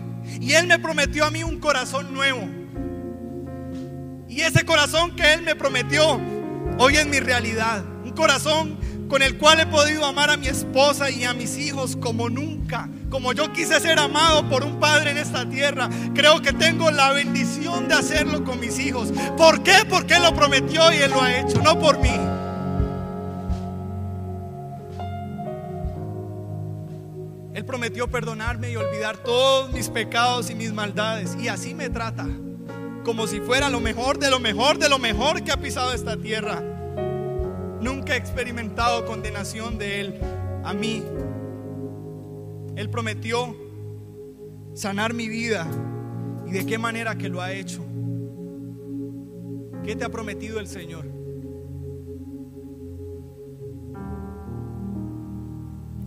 Y 0.40 0.52
Él 0.52 0.66
me 0.66 0.78
prometió 0.78 1.24
a 1.24 1.30
mí 1.30 1.42
un 1.42 1.58
corazón 1.58 2.12
nuevo. 2.12 2.48
Y 4.28 4.40
ese 4.40 4.64
corazón 4.64 5.14
que 5.16 5.32
Él 5.32 5.42
me 5.42 5.54
prometió, 5.54 6.20
hoy 6.78 6.96
es 6.96 7.06
mi 7.06 7.20
realidad. 7.20 7.84
Un 8.04 8.12
corazón 8.12 8.78
con 9.08 9.22
el 9.22 9.38
cual 9.38 9.60
he 9.60 9.66
podido 9.66 10.04
amar 10.04 10.30
a 10.30 10.36
mi 10.36 10.48
esposa 10.48 11.10
y 11.10 11.24
a 11.24 11.34
mis 11.34 11.58
hijos 11.58 11.96
como 11.96 12.28
nunca, 12.28 12.88
como 13.10 13.32
yo 13.32 13.52
quise 13.52 13.78
ser 13.80 13.98
amado 13.98 14.48
por 14.48 14.64
un 14.64 14.80
padre 14.80 15.10
en 15.10 15.18
esta 15.18 15.48
tierra. 15.48 15.88
Creo 16.14 16.40
que 16.42 16.52
tengo 16.52 16.90
la 16.90 17.12
bendición 17.12 17.88
de 17.88 17.94
hacerlo 17.94 18.44
con 18.44 18.60
mis 18.60 18.78
hijos. 18.78 19.12
¿Por 19.36 19.62
qué? 19.62 19.84
Porque 19.88 20.14
Él 20.14 20.22
lo 20.22 20.34
prometió 20.34 20.92
y 20.92 20.96
Él 20.96 21.10
lo 21.10 21.22
ha 21.22 21.38
hecho, 21.38 21.60
no 21.62 21.78
por 21.78 21.98
mí. 21.98 22.10
Él 27.54 27.64
prometió 27.64 28.08
perdonarme 28.08 28.72
y 28.72 28.76
olvidar 28.76 29.16
todos 29.18 29.72
mis 29.72 29.88
pecados 29.88 30.50
y 30.50 30.56
mis 30.56 30.72
maldades. 30.72 31.36
Y 31.40 31.46
así 31.46 31.72
me 31.72 31.88
trata, 31.88 32.26
como 33.04 33.28
si 33.28 33.38
fuera 33.40 33.70
lo 33.70 33.78
mejor 33.78 34.18
de 34.18 34.28
lo 34.28 34.40
mejor 34.40 34.78
de 34.78 34.88
lo 34.88 34.98
mejor 34.98 35.44
que 35.44 35.52
ha 35.52 35.56
pisado 35.56 35.92
esta 35.92 36.16
tierra. 36.16 36.73
Nunca 37.84 38.14
he 38.14 38.16
experimentado 38.16 39.04
condenación 39.04 39.76
de 39.76 40.00
Él 40.00 40.14
a 40.64 40.72
mí. 40.72 41.02
Él 42.76 42.88
prometió 42.88 43.54
sanar 44.72 45.12
mi 45.12 45.28
vida. 45.28 45.66
¿Y 46.46 46.52
de 46.52 46.64
qué 46.64 46.78
manera 46.78 47.14
que 47.16 47.28
lo 47.28 47.42
ha 47.42 47.52
hecho? 47.52 47.84
¿Qué 49.84 49.94
te 49.94 50.02
ha 50.02 50.08
prometido 50.08 50.60
el 50.60 50.66
Señor? 50.66 51.04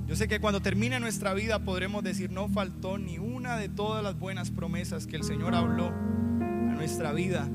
Yo 0.08 0.16
sé 0.16 0.28
que 0.28 0.40
cuando 0.40 0.64
termine 0.64 1.00
nuestra 1.00 1.36
vida 1.36 1.64
podremos 1.64 2.04
decir, 2.04 2.32
no 2.32 2.50
faltó 2.50 2.98
ni 2.98 3.20
una 3.20 3.56
de 3.56 3.70
todas 3.70 4.04
las 4.04 4.18
buenas 4.18 4.50
promesas 4.50 5.06
que 5.06 5.16
el 5.16 5.24
Señor 5.24 5.54
habló 5.54 5.90
a 5.90 6.74
nuestra 6.74 7.14
vida. 7.14 7.48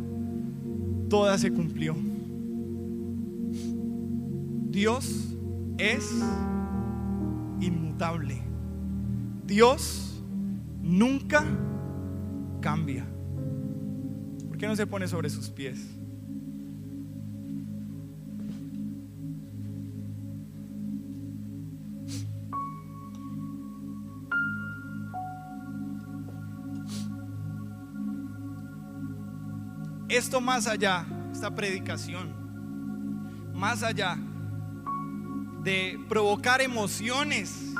Toda 1.08 1.38
se 1.38 1.52
cumplió. 1.52 2.11
Dios 4.72 5.34
es 5.76 6.10
inmutable. 7.60 8.42
Dios 9.44 10.24
nunca 10.80 11.44
cambia. 12.62 13.06
¿Por 14.48 14.56
qué 14.56 14.66
no 14.66 14.74
se 14.74 14.86
pone 14.86 15.06
sobre 15.06 15.28
sus 15.28 15.50
pies? 15.50 15.78
Esto 30.08 30.40
más 30.40 30.66
allá, 30.66 31.04
esta 31.30 31.54
predicación, 31.54 32.32
más 33.54 33.82
allá 33.82 34.18
de 35.62 36.00
provocar 36.08 36.60
emociones 36.60 37.74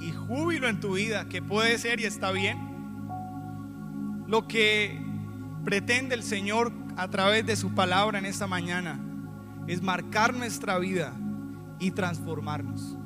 y 0.00 0.12
júbilo 0.12 0.68
en 0.68 0.80
tu 0.80 0.94
vida, 0.94 1.26
que 1.28 1.42
puede 1.42 1.78
ser 1.78 2.00
y 2.00 2.04
está 2.04 2.30
bien, 2.30 2.58
lo 4.26 4.46
que 4.46 5.00
pretende 5.64 6.14
el 6.14 6.22
Señor 6.22 6.72
a 6.96 7.08
través 7.08 7.44
de 7.44 7.56
su 7.56 7.74
palabra 7.74 8.18
en 8.18 8.26
esta 8.26 8.46
mañana 8.46 9.00
es 9.66 9.82
marcar 9.82 10.34
nuestra 10.34 10.78
vida 10.78 11.12
y 11.78 11.90
transformarnos. 11.90 12.96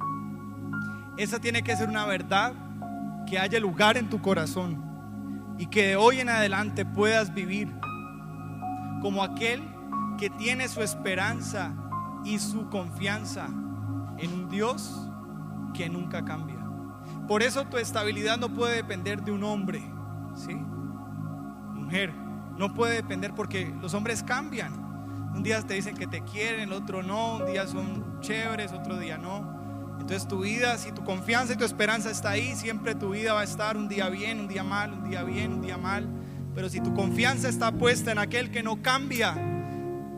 Esa 1.17 1.41
tiene 1.41 1.63
que 1.63 1.77
ser 1.77 1.89
una 1.89 2.07
verdad 2.07 2.53
que 3.27 3.39
haya 3.39 3.59
lugar 3.61 3.97
en 3.97 4.09
tu 4.09 4.21
corazón 4.21 4.83
y 5.59 5.67
que 5.67 5.89
de 5.89 5.97
hoy 5.97 6.21
en 6.21 6.29
adelante 6.29 6.85
puedas 6.85 7.35
vivir 7.35 7.73
como 9.01 9.23
aquel 9.23 9.63
que 10.19 10.31
tiene 10.31 10.69
su 10.69 10.83
esperanza 10.83 11.73
y 12.25 12.39
su 12.39 12.69
confianza 12.69 13.49
en 14.19 14.33
un 14.33 14.49
Dios 14.49 14.95
que 15.75 15.89
nunca 15.89 16.25
cambia. 16.25 16.59
Por 17.27 17.43
eso 17.43 17.65
tu 17.67 17.77
estabilidad 17.77 18.39
no 18.39 18.49
puede 18.49 18.77
depender 18.77 19.23
de 19.23 19.33
un 19.33 19.45
hombre, 19.45 19.83
¿sí? 20.35 20.55
Mujer, 21.75 22.13
no 22.57 22.75
puede 22.75 22.95
depender 22.95 23.35
porque 23.35 23.73
los 23.81 23.95
hombres 23.95 24.23
cambian. 24.23 24.73
Un 25.35 25.43
día 25.43 25.61
te 25.63 25.75
dicen 25.75 25.97
que 25.97 26.07
te 26.07 26.23
quieren, 26.23 26.61
el 26.61 26.73
otro 26.73 27.03
no, 27.03 27.37
un 27.37 27.47
día 27.47 27.67
son 27.67 28.21
chéveres, 28.21 28.73
otro 28.73 28.99
día 28.99 29.19
no. 29.19 29.59
Entonces 30.01 30.27
tu 30.27 30.41
vida, 30.41 30.77
si 30.79 30.91
tu 30.93 31.05
confianza 31.05 31.53
y 31.53 31.57
tu 31.57 31.65
esperanza 31.65 32.11
está 32.11 32.31
ahí, 32.31 32.57
siempre 32.57 32.95
tu 32.95 33.11
vida 33.11 33.35
va 33.35 33.43
a 33.43 33.45
estar 33.45 33.77
un 33.77 33.89
día 33.89 34.09
bien, 34.09 34.41
un 34.41 34.49
día 34.49 34.65
mal, 34.65 34.93
un 34.93 35.09
día 35.09 35.23
bien, 35.23 35.53
un 35.53 35.61
día 35.61 35.77
mal. 35.77 36.09
Pero 36.55 36.69
si 36.69 36.81
tu 36.81 36.95
confianza 36.95 37.49
está 37.49 37.73
puesta 37.73 38.11
en 38.11 38.19
aquel 38.19 38.51
que 38.51 38.63
no 38.63 38.83
cambia, 38.83 39.37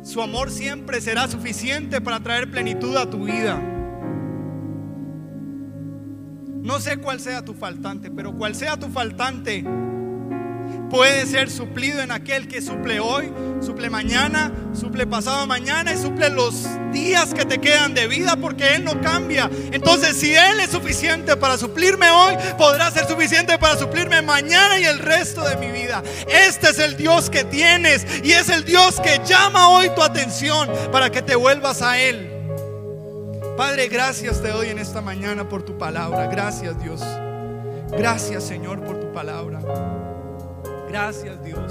su 0.02 0.22
amor 0.22 0.50
siempre 0.50 1.00
será 1.00 1.28
suficiente 1.28 2.00
para 2.00 2.20
traer 2.20 2.50
plenitud 2.50 2.96
a 2.96 3.10
tu 3.10 3.24
vida. 3.24 3.60
No 6.62 6.78
sé 6.78 6.98
cuál 6.98 7.20
sea 7.20 7.42
tu 7.42 7.54
faltante, 7.54 8.10
pero 8.10 8.34
cual 8.34 8.54
sea 8.54 8.76
tu 8.76 8.88
faltante, 8.90 9.64
puede 10.90 11.24
ser 11.24 11.50
suplido 11.50 12.02
en 12.02 12.10
aquel 12.10 12.48
que 12.48 12.60
suple 12.60 13.00
hoy, 13.00 13.32
suple 13.62 13.88
mañana, 13.88 14.52
suple 14.74 15.06
pasado 15.06 15.46
mañana 15.46 15.94
y 15.94 15.96
suple 15.96 16.28
los 16.28 16.66
días 16.92 17.32
que 17.32 17.46
te 17.46 17.58
quedan 17.58 17.94
de 17.94 18.08
vida 18.08 18.36
porque 18.36 18.74
Él 18.74 18.84
no 18.84 19.00
cambia. 19.00 19.48
Entonces 19.72 20.16
si 20.16 20.34
Él 20.34 20.60
es 20.60 20.70
suficiente 20.70 21.34
para 21.36 21.56
suplirme 21.56 22.10
hoy, 22.10 22.34
podrá 22.58 22.90
ser 22.90 23.06
suficiente 23.06 23.56
para 23.56 23.78
suplirme 23.78 24.20
mañana 24.20 24.78
y 24.78 24.84
el 24.84 24.98
resto 24.98 25.42
de 25.48 25.56
mi 25.56 25.70
vida. 25.70 26.02
Este 26.28 26.70
es 26.70 26.78
el 26.78 26.96
Dios 26.96 27.30
que 27.30 27.44
tienes 27.44 28.04
y 28.22 28.32
es 28.32 28.50
el 28.50 28.66
Dios 28.66 29.00
que 29.00 29.20
llama 29.24 29.68
hoy 29.68 29.90
tu 29.94 30.02
atención 30.02 30.68
para 30.92 31.08
que 31.10 31.22
te 31.22 31.36
vuelvas 31.36 31.80
a 31.80 31.98
Él. 31.98 32.39
Padre, 33.60 33.88
gracias 33.88 34.40
te 34.40 34.48
doy 34.48 34.68
en 34.68 34.78
esta 34.78 35.02
mañana 35.02 35.46
por 35.46 35.62
tu 35.62 35.76
palabra. 35.76 36.28
Gracias 36.28 36.82
Dios. 36.82 37.02
Gracias 37.90 38.44
Señor 38.44 38.82
por 38.86 38.98
tu 38.98 39.12
palabra. 39.12 39.60
Gracias 40.88 41.44
Dios. 41.44 41.70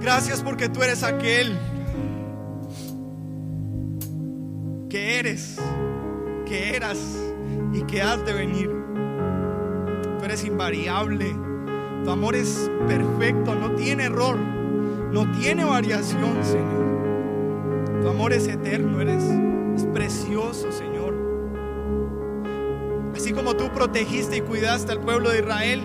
Gracias 0.00 0.40
porque 0.40 0.68
tú 0.68 0.80
eres 0.84 1.02
aquel 1.02 1.58
que 4.88 5.18
eres, 5.18 5.58
que 6.46 6.76
eras 6.76 6.98
y 7.72 7.82
que 7.82 8.00
has 8.00 8.24
de 8.24 8.32
venir. 8.32 8.70
Tú 10.20 10.24
eres 10.24 10.44
invariable. 10.44 11.34
Tu 12.04 12.10
amor 12.12 12.36
es 12.36 12.70
perfecto, 12.86 13.56
no 13.56 13.72
tiene 13.72 14.04
error, 14.04 14.38
no 14.38 15.32
tiene 15.32 15.64
variación, 15.64 16.44
Señor. 16.44 18.02
Tu 18.02 18.08
amor 18.08 18.32
es 18.32 18.46
eterno, 18.46 19.00
eres 19.00 19.24
es 19.78 19.84
precioso, 19.86 20.70
Señor. 20.72 21.14
Así 23.16 23.32
como 23.32 23.56
tú 23.56 23.70
protegiste 23.72 24.36
y 24.36 24.40
cuidaste 24.42 24.92
al 24.92 25.00
pueblo 25.00 25.30
de 25.30 25.40
Israel 25.40 25.82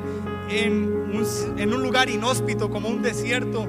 en 0.49 1.73
un 1.73 1.81
lugar 1.81 2.09
inhóspito 2.09 2.69
como 2.69 2.89
un 2.89 3.01
desierto, 3.01 3.67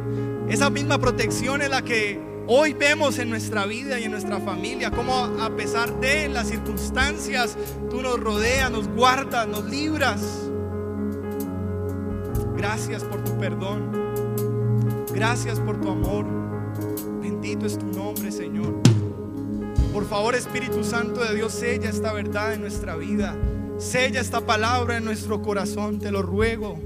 esa 0.48 0.68
misma 0.68 0.98
protección 0.98 1.62
es 1.62 1.70
la 1.70 1.82
que 1.82 2.20
hoy 2.46 2.74
vemos 2.74 3.18
en 3.18 3.30
nuestra 3.30 3.64
vida 3.64 3.98
y 3.98 4.04
en 4.04 4.10
nuestra 4.10 4.38
familia, 4.40 4.90
como 4.90 5.14
a 5.14 5.56
pesar 5.56 5.98
de 6.00 6.28
las 6.28 6.48
circunstancias, 6.48 7.56
tú 7.90 8.02
nos 8.02 8.20
rodeas, 8.20 8.70
nos 8.70 8.88
guardas, 8.88 9.48
nos 9.48 9.64
libras. 9.64 10.50
Gracias 12.56 13.04
por 13.04 13.24
tu 13.24 13.38
perdón. 13.38 13.92
Gracias 15.14 15.60
por 15.60 15.80
tu 15.80 15.90
amor. 15.90 16.26
Bendito 17.22 17.66
es 17.66 17.78
tu 17.78 17.86
nombre, 17.86 18.30
Señor. 18.30 18.93
Por 19.95 20.09
favor, 20.09 20.34
Espíritu 20.34 20.82
Santo 20.82 21.20
de 21.20 21.36
Dios, 21.36 21.53
sella 21.53 21.88
esta 21.88 22.12
verdad 22.12 22.53
en 22.53 22.62
nuestra 22.62 22.97
vida. 22.97 23.36
Sella 23.78 24.20
esta 24.20 24.40
palabra 24.40 24.97
en 24.97 25.05
nuestro 25.05 25.40
corazón, 25.40 26.01
te 26.01 26.11
lo 26.11 26.20
ruego 26.20 26.76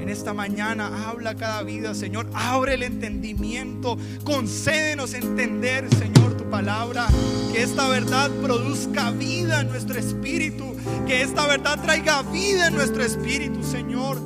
en 0.00 0.08
esta 0.08 0.34
mañana. 0.34 1.08
Habla 1.08 1.36
cada 1.36 1.62
vida, 1.62 1.94
Señor. 1.94 2.26
Abre 2.34 2.74
el 2.74 2.82
entendimiento. 2.82 3.96
Concédenos 4.24 5.14
entender, 5.14 5.88
Señor, 5.94 6.36
tu 6.36 6.50
palabra. 6.50 7.06
Que 7.52 7.62
esta 7.62 7.88
verdad 7.88 8.32
produzca 8.42 9.12
vida 9.12 9.60
en 9.60 9.68
nuestro 9.68 9.96
espíritu. 9.96 10.74
Que 11.06 11.22
esta 11.22 11.46
verdad 11.46 11.80
traiga 11.80 12.22
vida 12.22 12.66
en 12.66 12.74
nuestro 12.74 13.04
espíritu, 13.04 13.62
Señor. 13.62 14.18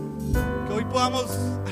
Que 0.67 0.73
hoy 0.73 0.85
podamos 0.87 1.27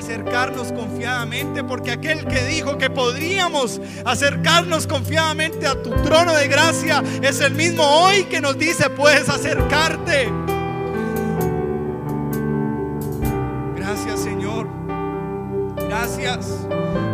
acercarnos 0.08 0.72
confiadamente, 0.72 1.62
porque 1.62 1.90
aquel 1.90 2.26
que 2.26 2.42
dijo 2.44 2.78
que 2.78 2.88
podríamos 2.88 3.78
acercarnos 4.06 4.86
confiadamente 4.86 5.66
a 5.66 5.82
tu 5.82 5.90
trono 6.02 6.32
de 6.32 6.48
gracia 6.48 7.02
es 7.20 7.42
el 7.42 7.54
mismo 7.54 7.82
hoy 7.84 8.24
que 8.24 8.40
nos 8.40 8.56
dice, 8.56 8.88
puedes 8.88 9.28
acercarte. 9.28 10.32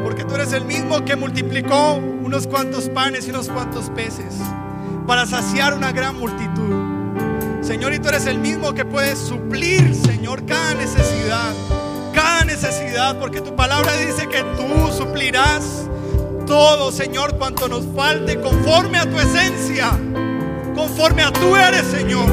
porque 0.04 0.24
tú 0.24 0.34
eres 0.36 0.52
el 0.52 0.64
mismo 0.64 1.04
que 1.04 1.16
multiplicó 1.16 1.94
unos 1.94 2.46
cuantos 2.46 2.88
panes 2.88 3.26
y 3.26 3.30
unos 3.30 3.48
cuantos 3.48 3.90
peces 3.90 4.36
para 5.06 5.26
saciar 5.26 5.74
una 5.74 5.90
gran 5.90 6.16
multitud. 6.16 7.60
Señor, 7.60 7.92
y 7.92 7.98
tú 7.98 8.08
eres 8.08 8.26
el 8.26 8.38
mismo 8.38 8.72
que 8.72 8.84
puedes 8.84 9.18
suplir, 9.18 9.94
Señor, 9.94 10.46
cada 10.46 10.74
necesidad, 10.74 11.52
necesidad, 12.54 13.18
porque 13.18 13.40
tu 13.40 13.56
palabra 13.56 13.96
dice 13.96 14.28
que 14.28 14.40
tú 14.56 14.92
suplirás 14.96 15.88
todo, 16.46 16.92
Señor, 16.92 17.36
cuanto 17.36 17.66
nos 17.66 17.84
falte, 17.96 18.40
conforme 18.40 18.98
a 18.98 19.10
tu 19.10 19.18
esencia, 19.18 19.90
conforme 20.72 21.24
a 21.24 21.32
tú 21.32 21.56
eres, 21.56 21.84
Señor. 21.86 22.26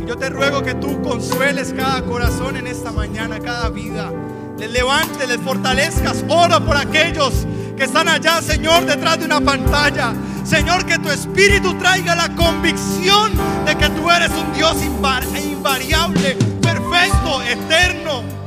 Y 0.00 0.06
yo 0.06 0.16
te 0.16 0.30
ruego 0.30 0.62
que 0.62 0.74
tú 0.74 1.02
consueles 1.02 1.74
cada 1.74 2.00
corazón 2.06 2.56
en 2.56 2.66
esta 2.66 2.90
mañana, 2.90 3.38
cada 3.38 3.68
vida 3.68 4.10
les 4.58 4.70
levante, 4.70 5.26
les 5.26 5.40
fortalezcas. 5.40 6.24
Ora 6.28 6.58
por 6.60 6.78
aquellos 6.78 7.46
que 7.76 7.84
están 7.84 8.08
allá, 8.08 8.40
Señor, 8.40 8.86
detrás 8.86 9.18
de 9.18 9.26
una 9.26 9.42
pantalla. 9.42 10.14
Señor, 10.42 10.86
que 10.86 10.98
tu 10.98 11.10
espíritu 11.10 11.74
traiga 11.74 12.14
la 12.14 12.34
convicción 12.34 13.30
de 13.66 13.76
que 13.76 13.90
tú 13.90 14.10
eres 14.10 14.30
un 14.30 14.54
Dios 14.54 14.76
invariable, 14.82 16.34
perfecto, 16.62 17.42
eterno. 17.42 18.39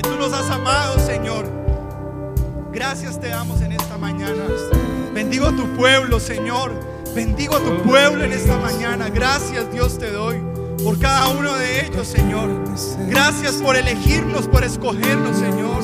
Que 0.00 0.08
tú 0.08 0.16
nos 0.16 0.32
has 0.32 0.48
amado, 0.50 0.98
Señor. 0.98 1.44
Gracias 2.72 3.20
te 3.20 3.28
damos 3.28 3.60
en 3.60 3.72
esta 3.72 3.98
mañana. 3.98 4.44
Bendigo 5.12 5.44
a 5.48 5.54
tu 5.54 5.66
pueblo, 5.76 6.18
Señor. 6.18 6.72
Bendigo 7.14 7.56
a 7.56 7.60
tu 7.60 7.82
pueblo 7.82 8.24
en 8.24 8.32
esta 8.32 8.56
mañana. 8.56 9.10
Gracias, 9.10 9.70
Dios, 9.70 9.98
te 9.98 10.10
doy 10.10 10.40
por 10.82 10.98
cada 10.98 11.28
uno 11.28 11.54
de 11.54 11.84
ellos, 11.84 12.06
Señor. 12.06 12.48
Gracias 13.10 13.56
por 13.56 13.76
elegirnos, 13.76 14.48
por 14.48 14.64
escogernos, 14.64 15.36
Señor. 15.36 15.82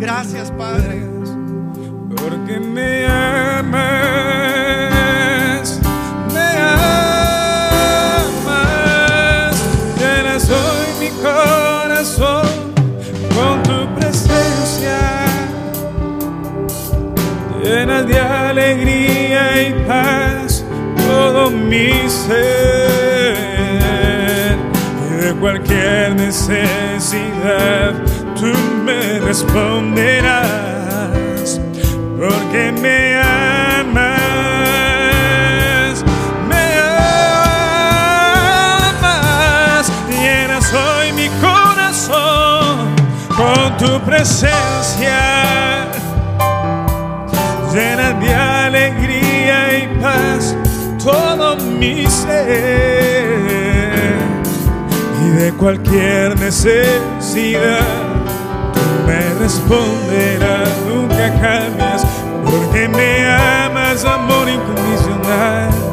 Gracias, 0.00 0.50
Padre. 0.50 1.06
Porque 2.16 2.58
me 2.58 3.06
amas, 3.06 4.37
De 18.06 18.18
alegría 18.20 19.60
y 19.60 19.72
paz 19.86 20.64
todo 20.96 21.50
mi 21.50 22.08
ser. 22.08 23.36
Y 25.04 25.14
de 25.24 25.34
cualquier 25.34 26.14
necesidad 26.14 27.94
tú 28.36 28.52
me 28.84 29.18
responderás. 29.18 30.38
Porque 32.16 32.72
me 32.80 33.16
amas, 33.16 34.04
me 36.48 36.66
amas. 38.94 39.92
Llenas 40.08 40.72
hoy 40.72 41.12
mi 41.14 41.28
corazón 41.40 42.94
con 43.36 43.76
tu 43.76 44.00
presencia. 44.06 45.77
Llena 47.78 48.12
de 48.14 48.34
alegría 48.34 49.78
y 49.78 50.00
paz 50.02 50.56
todo 50.98 51.56
mi 51.78 52.04
ser. 52.08 53.28
Y 55.24 55.28
de 55.28 55.52
cualquier 55.52 56.36
necesidad 56.40 57.78
tú 58.74 58.80
me 59.06 59.34
responderás, 59.38 60.70
nunca 60.88 61.32
cambias, 61.40 62.04
porque 62.44 62.88
me 62.88 63.24
amas, 63.28 64.04
amor 64.04 64.48
incondicional. 64.48 65.87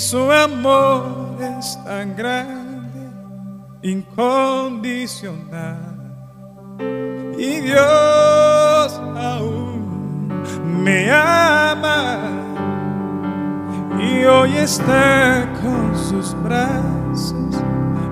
Su 0.00 0.32
amor 0.32 1.36
es 1.58 1.78
tan 1.84 2.16
grande, 2.16 3.10
incondicional. 3.82 5.98
Y 7.38 7.60
Dios 7.60 9.00
aún 9.16 10.42
me 10.82 11.08
ama 11.10 12.18
y 14.00 14.24
hoy 14.24 14.56
está 14.56 15.46
con 15.62 15.94
sus 15.96 16.34
brazos 16.42 17.62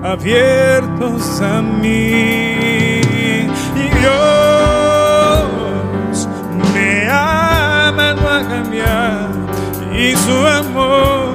abiertos 0.02 1.40
a 1.40 1.62
mí. 1.62 3.00
Y 3.74 3.88
Dios 4.00 4.18
me 6.74 7.08
ama, 7.10 8.12
no 8.14 8.28
ha 8.28 8.42
cambiado 8.46 9.38
y 9.98 10.14
su 10.14 10.46
amor 10.46 11.27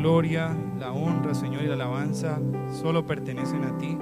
gloria, 0.00 0.56
la 0.78 0.92
honra, 0.92 1.34
Señor, 1.34 1.62
y 1.62 1.66
la 1.66 1.74
alabanza 1.74 2.40
solo 2.80 3.06
pertenecen 3.06 3.64
a 3.64 3.76
ti. 3.76 3.98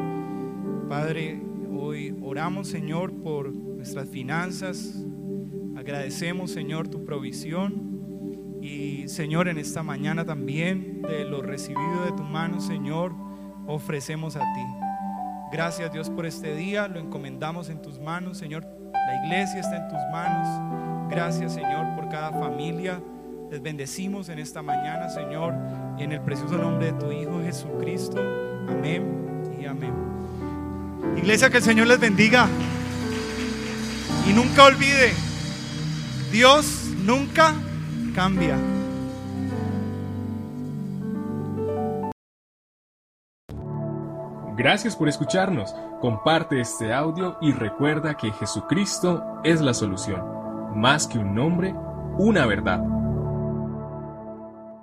Padre, 0.89 1.43
hoy 1.77 2.17
oramos, 2.23 2.69
Señor, 2.69 3.13
por 3.13 3.53
nuestras 3.53 4.09
finanzas. 4.09 5.05
Agradecemos, 5.77 6.53
Señor, 6.53 6.87
tu 6.87 7.05
provisión. 7.05 8.61
Y, 8.63 9.09
Señor, 9.09 9.49
en 9.49 9.59
esta 9.59 9.83
mañana 9.83 10.25
también, 10.25 11.03
de 11.03 11.25
lo 11.25 11.43
recibido 11.43 12.05
de 12.05 12.13
tu 12.13 12.23
mano, 12.23 12.61
Señor, 12.61 13.13
ofrecemos 13.67 14.37
a 14.37 14.41
ti. 14.41 14.65
Gracias 15.51 15.93
Dios 15.93 16.11
por 16.11 16.27
este 16.27 16.55
día, 16.55 16.87
lo 16.87 17.01
encomendamos 17.01 17.71
en 17.71 17.83
tus 17.83 17.99
manos, 17.99 18.39
Señor. 18.39 18.65
La 18.93 19.25
iglesia 19.25 19.61
está 19.61 19.77
en 19.77 19.89
tus 19.89 20.01
manos. 20.13 21.11
Gracias 21.11 21.55
Señor 21.55 21.97
por 21.97 22.09
cada 22.09 22.31
familia. 22.33 23.03
Les 23.51 23.63
bendecimos 23.63 24.29
en 24.29 24.39
esta 24.41 24.61
mañana, 24.61 25.09
Señor, 25.09 25.55
en 25.99 26.13
el 26.13 26.21
precioso 26.21 26.57
nombre 26.57 26.93
de 26.93 26.99
tu 26.99 27.13
Hijo 27.13 27.41
Jesucristo. 27.43 28.21
Amén 28.69 29.57
y 29.61 29.67
amén. 29.67 29.93
Iglesia, 31.17 31.51
que 31.51 31.59
el 31.59 31.63
Señor 31.63 31.87
les 31.87 31.99
bendiga. 31.99 32.47
Y 34.29 34.33
nunca 34.33 34.65
olvide, 34.65 35.13
Dios 36.31 36.91
nunca 37.05 37.55
cambia. 38.15 38.57
Gracias 44.57 44.97
por 44.97 45.09
escucharnos. 45.09 45.75
Comparte 46.01 46.61
este 46.61 46.93
audio 46.93 47.39
y 47.41 47.53
recuerda 47.53 48.17
que 48.17 48.33
Jesucristo 48.33 49.25
es 49.45 49.61
la 49.61 49.73
solución. 49.73 50.21
Más 50.75 51.07
que 51.07 51.19
un 51.19 51.35
nombre, 51.35 51.75
una 52.19 52.45
verdad. 52.45 52.83